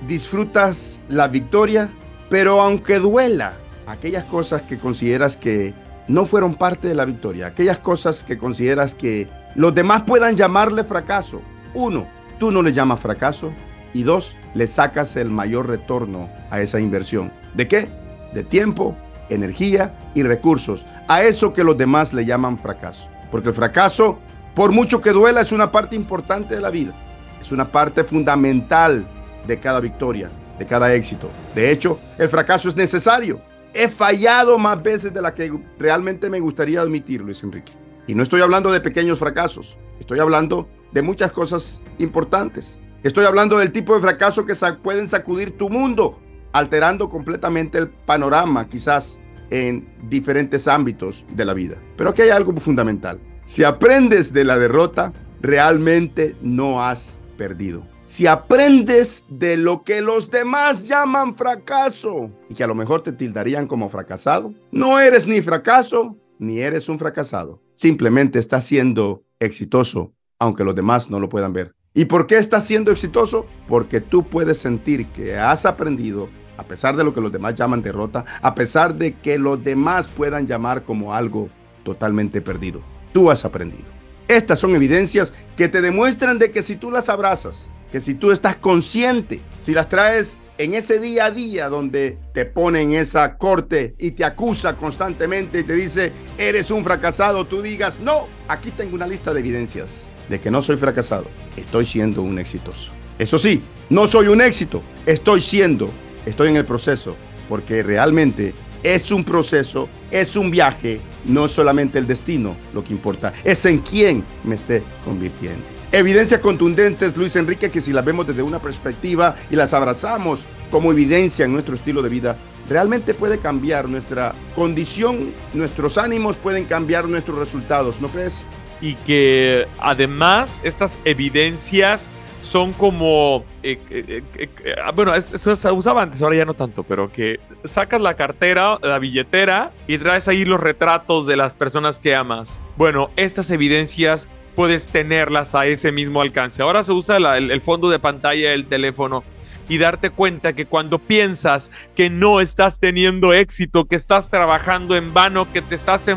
disfrutas 0.07 1.01
la 1.09 1.28
victoria, 1.28 1.89
pero 2.30 2.61
aunque 2.61 2.99
duela 2.99 3.53
aquellas 3.88 4.26
cosas 4.26 4.61
que 4.63 4.78
consideras 4.78 5.38
que 5.38 5.74
no 6.08 6.26
fueron 6.26 6.56
parte 6.56 6.88
de 6.88 6.95
la 6.95 7.06
victoria, 7.06 7.47
aquellas 7.47 7.80
cosas 7.80 8.24
que 8.24 8.38
consideras 8.38 8.93
que 8.93 9.28
los 9.56 9.74
demás 9.74 10.03
puedan 10.03 10.36
llamarle 10.36 10.84
fracaso. 10.84 11.41
Uno, 11.74 12.08
tú 12.39 12.51
no 12.51 12.62
le 12.62 12.74
llamas 12.74 12.99
fracaso. 12.99 13.51
Y 13.93 14.03
dos, 14.03 14.36
le 14.53 14.68
sacas 14.68 15.16
el 15.16 15.30
mayor 15.30 15.70
retorno 15.70 16.30
a 16.51 16.60
esa 16.60 16.82
inversión. 16.82 17.32
¿De 17.53 17.68
qué? 17.68 17.88
De 18.34 18.43
tiempo, 18.43 18.95
energía 19.30 19.93
y 20.14 20.24
recursos. 20.24 20.86
A 21.08 21.24
eso 21.24 21.53
que 21.53 21.64
los 21.64 21.78
demás 21.78 22.12
le 22.14 22.26
llaman 22.26 22.60
fracaso. 22.60 23.08
Porque 23.32 23.49
el 23.49 23.56
fracaso, 23.56 24.20
por 24.53 24.74
mucho 24.74 24.99
que 24.99 25.12
duela, 25.12 25.39
es 25.39 25.53
una 25.53 25.72
parte 25.72 25.95
importante 25.95 26.56
de 26.56 26.62
la 26.62 26.72
vida. 26.72 26.93
Es 27.39 27.53
una 27.53 27.70
parte 27.72 28.03
fundamental 28.03 29.08
de 29.47 29.60
cada 29.60 29.80
victoria, 29.80 30.30
de 30.60 30.66
cada 30.66 30.93
éxito. 30.93 31.30
De 31.56 31.72
hecho, 31.72 31.97
el 32.18 32.28
fracaso 32.28 32.68
es 32.68 32.76
necesario 32.76 33.39
He 33.78 33.89
fallado 33.89 34.57
más 34.57 34.82
veces 34.82 35.13
de 35.13 35.21
la 35.21 35.36
que 35.36 35.51
realmente 35.78 36.30
me 36.30 36.39
gustaría 36.39 36.80
admitir, 36.80 37.19
Luis 37.19 37.43
Enrique. 37.43 37.73
Y 38.07 38.15
no 38.15 38.23
estoy 38.23 38.39
hablando 38.39 38.71
de 38.71 38.80
pequeños 38.80 39.19
fracasos, 39.19 39.78
estoy 39.99 40.19
hablando 40.19 40.69
de 40.93 41.01
muchas 41.01 41.34
cosas 41.34 41.82
importantes. 41.99 42.80
Estoy 43.03 43.26
hablando 43.26 43.57
del 43.57 43.73
tipo 43.73 43.93
de 43.93 43.99
fracaso 43.99 44.45
que 44.45 44.53
pueden 44.82 45.09
sacudir 45.09 45.57
tu 45.57 45.69
mundo, 45.69 46.21
alterando 46.53 47.09
completamente 47.09 47.78
el 47.78 47.89
panorama, 47.89 48.65
quizás 48.69 49.19
en 49.49 49.86
diferentes 50.03 50.69
ámbitos 50.69 51.26
de 51.34 51.43
la 51.43 51.53
vida. 51.53 51.76
Pero 51.97 52.11
aquí 52.11 52.21
hay 52.21 52.30
algo 52.30 52.57
fundamental. 52.61 53.19
Si 53.43 53.65
aprendes 53.65 54.32
de 54.32 54.45
la 54.45 54.57
derrota, 54.57 55.11
realmente 55.41 56.38
no 56.41 56.82
has 56.82 57.19
perdido 57.38 57.86
si 58.06 58.28
aprendes 58.28 59.26
de 59.30 59.58
lo 59.58 59.84
que 59.84 60.01
los 60.01 60.30
demás 60.30 60.88
llaman 60.88 61.36
fracaso 61.36 62.30
y 62.47 62.53
que 62.53 62.64
a 62.64 62.68
lo 62.68 62.76
mejor 62.76 63.01
te 63.01 63.12
tildarían 63.12 63.68
como 63.68 63.89
fracasado, 63.89 64.53
no 64.72 64.99
eres 64.99 65.26
ni 65.26 65.41
fracaso 65.41 66.16
ni 66.38 66.60
eres 66.60 66.88
un 66.88 66.99
fracasado. 66.99 67.62
Simplemente 67.74 68.38
estás 68.38 68.64
siendo 68.64 69.24
exitoso, 69.39 70.14
aunque 70.38 70.64
los 70.64 70.76
demás 70.76 71.10
no 71.10 71.20
lo 71.20 71.30
puedan 71.30 71.51
ver. 71.51 71.74
¿Y 71.95 72.06
por 72.06 72.28
qué 72.28 72.38
estás 72.38 72.68
siendo 72.68 72.91
exitoso? 72.91 73.47
Porque 73.68 74.01
tú 74.01 74.24
puedes 74.28 74.60
sentir 74.60 75.08
que 75.08 75.38
has 75.38 75.66
aprendido, 75.66 76.30
a 76.58 76.64
pesar 76.64 76.95
de 76.95 77.03
lo 77.03 77.14
que 77.14 77.22
los 77.22 77.32
demás 77.32 77.56
llaman 77.56 77.82
derrota, 77.82 78.24
a 78.41 78.53
pesar 78.53 78.95
de 78.95 79.14
que 79.16 79.39
los 79.39 79.64
demás 79.64 80.10
puedan 80.10 80.45
llamar 80.45 80.84
como 80.84 81.14
algo 81.16 81.49
totalmente 81.84 82.39
perdido. 82.39 82.82
Tú 83.14 83.32
has 83.32 83.45
aprendido. 83.45 83.86
Estas 84.28 84.60
son 84.60 84.76
evidencias 84.76 85.34
que 85.56 85.70
te 85.70 85.82
demuestran 85.82 86.38
de 86.38 86.51
que 86.51 86.62
si 86.62 86.76
tú 86.76 86.91
las 86.91 87.10
abrazas, 87.10 87.72
que 87.95 88.01
si 88.01 88.15
tú 88.15 88.33
estás 88.33 88.57
consciente, 88.57 89.39
si 89.61 89.73
las 89.73 89.87
traes 89.87 90.37
en 90.57 90.73
ese 90.73 90.99
día 90.99 91.27
a 91.27 91.31
día 91.31 91.69
donde 91.69 92.17
te 92.33 92.43
ponen 92.43 92.91
esa 92.91 93.37
corte 93.37 93.95
y 93.97 94.11
te 94.11 94.25
acusa 94.25 94.75
constantemente 94.75 95.61
y 95.61 95.63
te 95.63 95.75
dice, 95.75 96.11
eres 96.37 96.71
un 96.71 96.83
fracasado, 96.83 97.45
tú 97.47 97.61
digas, 97.61 98.01
no, 98.01 98.27
aquí 98.49 98.71
tengo 98.71 98.95
una 98.95 99.07
lista 99.07 99.33
de 99.33 99.39
evidencias 99.39 100.11
de 100.27 100.41
que 100.41 100.51
no 100.51 100.61
soy 100.61 100.75
fracasado, 100.75 101.27
estoy 101.55 101.85
siendo 101.85 102.21
un 102.21 102.37
exitoso. 102.37 102.91
Eso 103.17 103.39
sí, 103.39 103.63
no 103.89 104.07
soy 104.07 104.27
un 104.27 104.41
éxito, 104.41 104.83
estoy 105.05 105.41
siendo, 105.41 105.89
estoy 106.25 106.49
en 106.49 106.57
el 106.57 106.65
proceso, 106.65 107.15
porque 107.47 107.81
realmente 107.81 108.53
es 108.83 109.09
un 109.09 109.23
proceso, 109.23 109.87
es 110.11 110.35
un 110.35 110.51
viaje, 110.51 110.99
no 111.23 111.47
solamente 111.47 111.97
el 111.97 112.07
destino 112.07 112.57
lo 112.73 112.83
que 112.83 112.91
importa, 112.91 113.31
es 113.45 113.65
en 113.65 113.77
quién 113.79 114.21
me 114.43 114.55
esté 114.55 114.83
convirtiendo. 115.05 115.74
Evidencias 115.95 116.41
contundentes, 116.41 117.15
Luis 117.15 117.37
Enrique, 117.37 117.71
que 117.71 117.79
si 117.79 117.93
las 117.93 118.03
vemos 118.03 118.27
desde 118.27 118.41
una 118.41 118.59
perspectiva 118.59 119.33
y 119.49 119.55
las 119.55 119.73
abrazamos 119.73 120.43
como 120.69 120.91
evidencia 120.91 121.45
en 121.45 121.53
nuestro 121.53 121.73
estilo 121.73 122.01
de 122.01 122.09
vida, 122.09 122.35
realmente 122.67 123.13
puede 123.13 123.39
cambiar 123.39 123.87
nuestra 123.87 124.35
condición, 124.55 125.31
nuestros 125.53 125.97
ánimos 125.97 126.35
pueden 126.35 126.65
cambiar 126.65 127.07
nuestros 127.07 127.37
resultados, 127.37 128.01
¿no 128.01 128.09
crees? 128.09 128.45
Y 128.81 128.95
que 128.95 129.67
además 129.79 130.59
estas 130.65 130.99
evidencias 131.05 132.09
son 132.41 132.73
como, 132.73 133.45
eh, 133.63 133.79
eh, 133.89 134.21
eh, 134.37 134.75
bueno, 134.93 135.15
eso 135.15 135.55
se 135.55 135.71
usaba 135.71 136.01
antes, 136.01 136.21
ahora 136.21 136.35
ya 136.35 136.45
no 136.45 136.55
tanto, 136.55 136.83
pero 136.83 137.09
que 137.09 137.39
sacas 137.63 138.01
la 138.01 138.15
cartera, 138.15 138.79
la 138.81 138.99
billetera 138.99 139.71
y 139.87 139.97
traes 139.97 140.27
ahí 140.27 140.43
los 140.43 140.59
retratos 140.59 141.25
de 141.25 141.37
las 141.37 141.53
personas 141.53 141.99
que 141.99 142.13
amas. 142.13 142.59
Bueno, 142.75 143.11
estas 143.15 143.49
evidencias 143.49 144.27
puedes 144.56 144.88
tenerlas 144.88 145.53
a 145.56 145.66
ese 145.68 145.91
mismo 145.91 146.22
alcance. 146.22 146.62
Ahora 146.62 146.84
se 146.84 146.93
usa 146.93 147.18
el, 147.18 147.62
fondo 147.62 147.89
de 147.89 147.99
pantalla 147.99 148.51
del 148.51 148.68
teléfono 148.68 149.24
y 149.68 149.78
darte 149.78 150.10
cuenta 150.10 150.53
que 150.53 150.66
cuando 150.66 150.99
piensas 150.99 151.72
que 151.95 152.10
no 152.10 152.39
estás 152.39 152.80
teniendo 152.80 153.34
éxito, 153.34 153.86
que 153.86 153.95
estás 153.95 154.30
trabajando 154.30 154.95
en 154.95 155.14
vano, 155.14 155.51
que 155.51 155.62
te 155.62 155.76
estás 155.76 156.08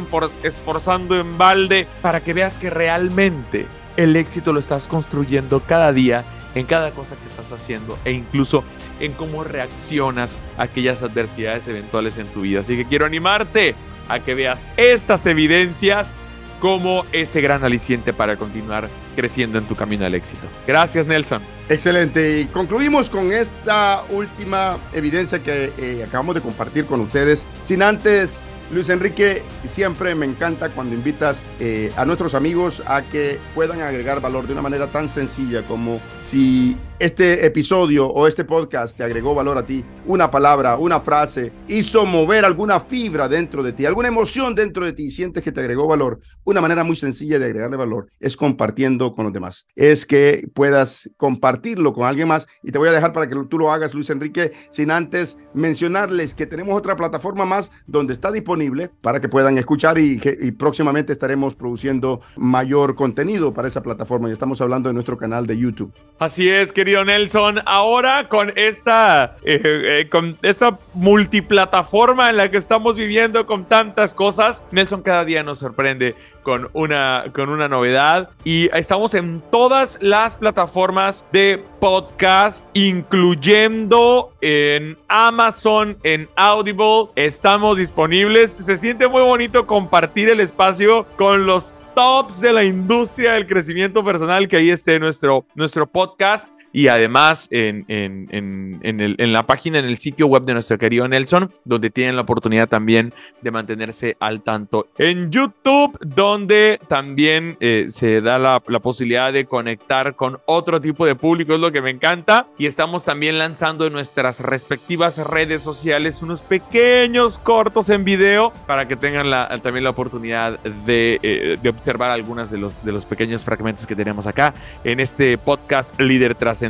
esforzando 0.42 1.18
en 1.18 1.38
balde, 1.38 1.86
para 2.02 2.20
que 2.20 2.34
veas 2.34 2.58
que 2.58 2.70
realmente 2.70 3.66
el 3.96 4.14
éxito 4.16 4.52
lo 4.52 4.60
estás 4.60 4.86
construyendo 4.86 5.60
cada 5.60 5.92
día 5.92 6.24
en 6.54 6.66
cada 6.66 6.90
cosa 6.92 7.16
que 7.16 7.26
estás 7.26 7.52
haciendo 7.52 7.98
e 8.04 8.12
incluso 8.12 8.64
en 9.00 9.12
cómo 9.12 9.44
reaccionas 9.44 10.36
a 10.56 10.64
aquellas 10.64 11.02
adversidades 11.02 11.68
eventuales 11.68 12.18
en 12.18 12.26
tu 12.28 12.42
vida. 12.42 12.60
Así 12.60 12.76
que 12.76 12.86
quiero 12.86 13.06
animarte 13.06 13.74
a 14.08 14.20
que 14.20 14.34
veas 14.34 14.68
estas 14.76 15.26
evidencias 15.26 16.14
como 16.60 17.04
ese 17.12 17.40
gran 17.40 17.64
aliciente 17.64 18.12
para 18.12 18.36
continuar 18.36 18.88
creciendo 19.14 19.58
en 19.58 19.64
tu 19.64 19.74
camino 19.74 20.04
al 20.04 20.14
éxito. 20.14 20.46
Gracias, 20.66 21.06
Nelson. 21.06 21.42
Excelente. 21.68 22.40
Y 22.40 22.44
concluimos 22.46 23.10
con 23.10 23.32
esta 23.32 24.04
última 24.10 24.76
evidencia 24.92 25.42
que 25.42 25.72
eh, 25.78 26.04
acabamos 26.06 26.34
de 26.34 26.40
compartir 26.40 26.86
con 26.86 27.00
ustedes, 27.00 27.44
sin 27.60 27.82
antes 27.82 28.42
Luis 28.70 28.90
Enrique, 28.90 29.42
siempre 29.66 30.14
me 30.14 30.26
encanta 30.26 30.68
cuando 30.68 30.94
invitas 30.94 31.42
eh, 31.58 31.90
a 31.96 32.04
nuestros 32.04 32.34
amigos 32.34 32.82
a 32.86 33.02
que 33.02 33.38
puedan 33.54 33.80
agregar 33.80 34.20
valor 34.20 34.46
de 34.46 34.52
una 34.52 34.60
manera 34.60 34.88
tan 34.88 35.08
sencilla 35.08 35.62
como 35.62 36.00
si 36.22 36.76
este 36.98 37.46
episodio 37.46 38.08
o 38.08 38.26
este 38.26 38.44
podcast 38.44 38.96
te 38.96 39.04
agregó 39.04 39.32
valor 39.32 39.56
a 39.56 39.64
ti, 39.64 39.84
una 40.06 40.32
palabra, 40.32 40.76
una 40.78 40.98
frase, 40.98 41.52
hizo 41.68 42.04
mover 42.04 42.44
alguna 42.44 42.80
fibra 42.80 43.28
dentro 43.28 43.62
de 43.62 43.72
ti, 43.72 43.86
alguna 43.86 44.08
emoción 44.08 44.54
dentro 44.54 44.84
de 44.84 44.92
ti 44.92 45.08
sientes 45.10 45.44
que 45.44 45.52
te 45.52 45.60
agregó 45.60 45.86
valor, 45.86 46.18
una 46.42 46.60
manera 46.60 46.82
muy 46.82 46.96
sencilla 46.96 47.38
de 47.38 47.44
agregarle 47.44 47.76
valor 47.76 48.08
es 48.18 48.36
compartiendo 48.36 49.12
con 49.12 49.24
los 49.24 49.32
demás. 49.32 49.66
Es 49.76 50.06
que 50.06 50.48
puedas 50.54 51.08
compartirlo 51.16 51.92
con 51.92 52.04
alguien 52.04 52.26
más 52.26 52.48
y 52.64 52.72
te 52.72 52.78
voy 52.78 52.88
a 52.88 52.92
dejar 52.92 53.12
para 53.12 53.28
que 53.28 53.36
tú 53.48 53.58
lo 53.58 53.70
hagas, 53.70 53.94
Luis 53.94 54.10
Enrique, 54.10 54.52
sin 54.68 54.90
antes 54.90 55.38
mencionarles 55.54 56.34
que 56.34 56.46
tenemos 56.46 56.76
otra 56.76 56.96
plataforma 56.96 57.44
más 57.44 57.70
donde 57.86 58.12
está 58.12 58.32
disponible 58.32 58.90
para 59.02 59.20
que 59.20 59.28
puedan 59.28 59.56
escuchar 59.56 59.98
y, 59.98 60.20
y 60.40 60.50
próximamente 60.50 61.12
estaremos 61.12 61.54
produciendo 61.54 62.20
mayor 62.36 62.96
contenido 62.96 63.54
para 63.54 63.68
esa 63.68 63.82
plataforma 63.82 64.28
y 64.28 64.32
estamos 64.32 64.60
hablando 64.60 64.88
de 64.88 64.94
nuestro 64.94 65.16
canal 65.16 65.46
de 65.46 65.56
YouTube. 65.56 65.92
Así 66.18 66.48
es, 66.48 66.72
querido 66.72 66.87
Nelson. 66.88 67.60
Ahora 67.66 68.28
con 68.28 68.52
esta, 68.56 69.36
eh, 69.44 69.60
eh, 69.64 70.08
con 70.10 70.36
esta 70.42 70.78
multiplataforma 70.94 72.30
en 72.30 72.38
la 72.38 72.50
que 72.50 72.56
estamos 72.56 72.96
viviendo 72.96 73.46
con 73.46 73.64
tantas 73.64 74.14
cosas, 74.14 74.62
Nelson 74.70 75.02
cada 75.02 75.24
día 75.24 75.42
nos 75.42 75.58
sorprende 75.58 76.14
con 76.42 76.70
una, 76.72 77.24
con 77.34 77.50
una 77.50 77.68
novedad 77.68 78.30
y 78.42 78.70
estamos 78.74 79.12
en 79.12 79.42
todas 79.50 79.98
las 80.00 80.38
plataformas 80.38 81.24
de 81.30 81.62
podcast, 81.78 82.64
incluyendo 82.72 84.32
en 84.40 84.96
Amazon, 85.08 85.98
en 86.02 86.28
Audible. 86.36 87.10
Estamos 87.16 87.76
disponibles. 87.76 88.50
Se 88.50 88.78
siente 88.78 89.06
muy 89.08 89.22
bonito 89.22 89.66
compartir 89.66 90.30
el 90.30 90.40
espacio 90.40 91.06
con 91.16 91.44
los 91.44 91.74
tops 91.94 92.40
de 92.40 92.52
la 92.52 92.62
industria 92.62 93.32
del 93.32 93.48
crecimiento 93.48 94.04
personal 94.04 94.46
que 94.46 94.56
ahí 94.56 94.70
esté 94.70 95.00
nuestro, 95.00 95.44
nuestro 95.56 95.84
podcast 95.84 96.48
y 96.78 96.86
además 96.86 97.48
en, 97.50 97.84
en, 97.88 98.28
en, 98.30 99.00
el, 99.00 99.16
en, 99.18 99.32
la 99.32 99.42
página, 99.42 99.80
en 99.80 99.84
el 99.84 99.98
sitio 99.98 100.28
web 100.28 100.44
de 100.44 100.52
nuestro 100.52 100.78
querido 100.78 101.08
Nelson, 101.08 101.52
donde 101.64 101.90
tienen 101.90 102.14
la 102.14 102.22
oportunidad 102.22 102.68
también 102.68 103.12
de 103.42 103.50
mantenerse 103.50 104.16
al 104.20 104.42
tanto. 104.42 104.86
En 104.96 105.32
YouTube, 105.32 105.98
donde 106.06 106.78
también 106.86 107.56
eh, 107.58 107.86
se 107.88 108.20
da 108.20 108.38
la, 108.38 108.62
la, 108.68 108.78
posibilidad 108.78 109.32
de 109.32 109.44
conectar 109.44 110.14
con 110.14 110.38
otro 110.46 110.80
tipo 110.80 111.04
de 111.04 111.16
público, 111.16 111.52
es 111.52 111.58
lo 111.58 111.72
que 111.72 111.82
me 111.82 111.90
encanta. 111.90 112.46
Y 112.58 112.66
estamos 112.66 113.04
también 113.04 113.38
lanzando 113.38 113.84
en 113.84 113.92
nuestras 113.92 114.38
respectivas 114.38 115.18
redes 115.18 115.62
sociales 115.62 116.22
unos 116.22 116.42
pequeños 116.42 117.40
cortos 117.40 117.90
en 117.90 118.04
video 118.04 118.52
para 118.68 118.86
que 118.86 118.94
tengan 118.94 119.30
la, 119.30 119.48
también 119.64 119.82
la 119.82 119.90
oportunidad 119.90 120.60
de, 120.60 121.18
eh, 121.24 121.58
de 121.60 121.68
observar 121.70 122.12
algunos 122.12 122.52
de 122.52 122.58
los, 122.58 122.84
de 122.84 122.92
los 122.92 123.04
pequeños 123.04 123.42
fragmentos 123.42 123.84
que 123.84 123.96
tenemos 123.96 124.28
acá 124.28 124.54
en 124.84 125.00
este 125.00 125.36
podcast 125.38 125.98
Líder 125.98 126.36
Tras 126.36 126.67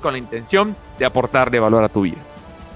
con 0.00 0.12
la 0.12 0.18
intención 0.18 0.76
de 0.98 1.04
aportarle 1.04 1.58
valor 1.58 1.84
a 1.84 1.88
tu 1.88 2.02
vida. 2.02 2.18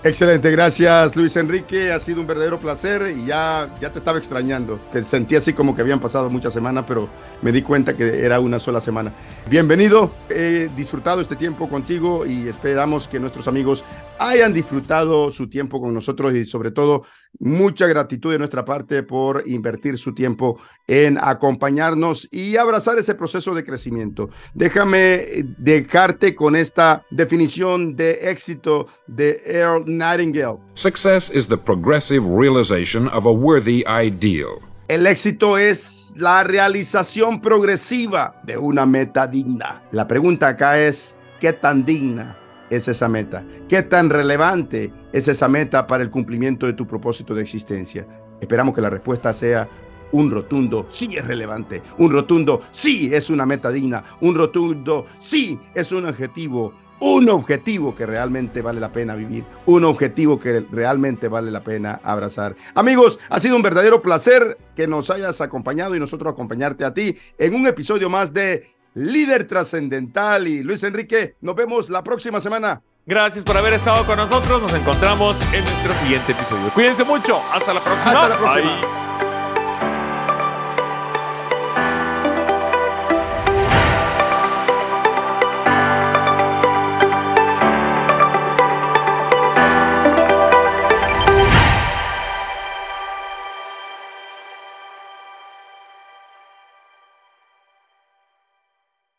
Excelente, 0.06 0.52
gracias 0.52 1.16
Luis 1.16 1.36
Enrique, 1.36 1.90
ha 1.90 1.98
sido 1.98 2.20
un 2.20 2.28
verdadero 2.28 2.60
placer 2.60 3.12
y 3.16 3.26
ya, 3.26 3.74
ya 3.80 3.90
te 3.90 3.98
estaba 3.98 4.18
extrañando, 4.18 4.78
te 4.92 5.02
sentí 5.02 5.34
así 5.34 5.52
como 5.52 5.74
que 5.74 5.82
habían 5.82 5.98
pasado 5.98 6.30
muchas 6.30 6.52
semanas, 6.52 6.84
pero 6.86 7.08
me 7.42 7.50
di 7.50 7.60
cuenta 7.60 7.96
que 7.96 8.24
era 8.24 8.38
una 8.38 8.60
sola 8.60 8.80
semana. 8.80 9.12
Bienvenido, 9.50 10.12
he 10.30 10.70
disfrutado 10.76 11.20
este 11.20 11.34
tiempo 11.34 11.68
contigo 11.68 12.24
y 12.24 12.46
esperamos 12.46 13.08
que 13.08 13.18
nuestros 13.18 13.48
amigos 13.48 13.82
hayan 14.20 14.52
disfrutado 14.52 15.32
su 15.32 15.48
tiempo 15.48 15.80
con 15.80 15.92
nosotros 15.92 16.34
y 16.34 16.44
sobre 16.44 16.70
todo 16.70 17.02
mucha 17.38 17.86
gratitud 17.86 18.32
de 18.32 18.38
nuestra 18.38 18.64
parte 18.64 19.02
por 19.02 19.42
invertir 19.46 19.98
su 19.98 20.14
tiempo 20.14 20.58
en 20.86 21.18
acompañarnos 21.20 22.28
y 22.30 22.56
abrazar 22.56 22.98
ese 22.98 23.14
proceso 23.14 23.54
de 23.54 23.64
crecimiento. 23.64 24.30
Déjame 24.54 25.44
dejarte 25.58 26.34
con 26.34 26.56
esta 26.56 27.04
definición 27.10 27.96
de 27.96 28.30
éxito 28.30 28.86
de 29.06 29.42
Earl 29.44 29.84
Nightingale. 29.86 30.58
Success 30.74 31.30
is 31.34 31.46
the 31.48 31.58
progressive 31.58 32.26
realization 32.26 33.08
of 33.08 33.26
a 33.26 33.32
worthy 33.32 33.84
ideal. 33.86 34.60
El 34.88 35.06
éxito 35.08 35.58
es 35.58 36.14
la 36.16 36.44
realización 36.44 37.40
progresiva 37.40 38.40
de 38.44 38.56
una 38.56 38.86
meta 38.86 39.26
digna. 39.26 39.82
La 39.90 40.06
pregunta 40.06 40.46
acá 40.46 40.78
es, 40.78 41.18
¿qué 41.40 41.52
tan 41.52 41.84
digna 41.84 42.38
es 42.70 42.88
esa 42.88 43.08
meta? 43.08 43.44
¿Qué 43.68 43.82
tan 43.82 44.10
relevante 44.10 44.92
es 45.12 45.28
esa 45.28 45.48
meta 45.48 45.86
para 45.86 46.02
el 46.02 46.10
cumplimiento 46.10 46.66
de 46.66 46.72
tu 46.72 46.86
propósito 46.86 47.34
de 47.34 47.42
existencia? 47.42 48.06
Esperamos 48.40 48.74
que 48.74 48.80
la 48.80 48.90
respuesta 48.90 49.32
sea 49.32 49.68
un 50.12 50.30
rotundo 50.30 50.86
sí 50.88 51.16
es 51.16 51.26
relevante, 51.26 51.82
un 51.98 52.12
rotundo 52.12 52.62
sí 52.70 53.10
es 53.12 53.28
una 53.30 53.44
meta 53.44 53.70
digna, 53.70 54.04
un 54.20 54.34
rotundo 54.34 55.06
sí 55.18 55.58
es 55.74 55.90
un 55.92 56.06
objetivo 56.06 56.72
un 57.00 57.28
objetivo 57.28 57.94
que 57.94 58.06
realmente 58.06 58.62
vale 58.62 58.80
la 58.80 58.92
pena 58.92 59.14
vivir, 59.14 59.44
un 59.66 59.84
objetivo 59.84 60.38
que 60.38 60.60
realmente 60.70 61.28
vale 61.28 61.50
la 61.50 61.62
pena 61.62 62.00
abrazar. 62.02 62.56
Amigos, 62.74 63.18
ha 63.28 63.40
sido 63.40 63.56
un 63.56 63.62
verdadero 63.62 64.00
placer 64.00 64.58
que 64.74 64.86
nos 64.86 65.10
hayas 65.10 65.40
acompañado 65.40 65.94
y 65.94 66.00
nosotros 66.00 66.32
acompañarte 66.32 66.84
a 66.84 66.94
ti 66.94 67.16
en 67.38 67.54
un 67.54 67.66
episodio 67.66 68.08
más 68.08 68.32
de 68.32 68.64
líder 68.96 69.46
trascendental. 69.46 70.48
Y 70.48 70.64
Luis 70.64 70.82
Enrique, 70.82 71.36
nos 71.40 71.54
vemos 71.54 71.88
la 71.88 72.02
próxima 72.02 72.40
semana. 72.40 72.82
Gracias 73.04 73.44
por 73.44 73.56
haber 73.56 73.74
estado 73.74 74.04
con 74.04 74.16
nosotros. 74.16 74.60
Nos 74.60 74.74
encontramos 74.74 75.36
en 75.52 75.62
nuestro 75.62 75.94
siguiente 75.94 76.32
episodio. 76.32 76.70
Cuídense 76.74 77.04
mucho. 77.04 77.40
Hasta 77.52 77.72
la 77.72 77.80
próxima. 77.80 78.10
Hasta 78.10 78.28
la 78.28 78.38
próxima. 78.38 79.05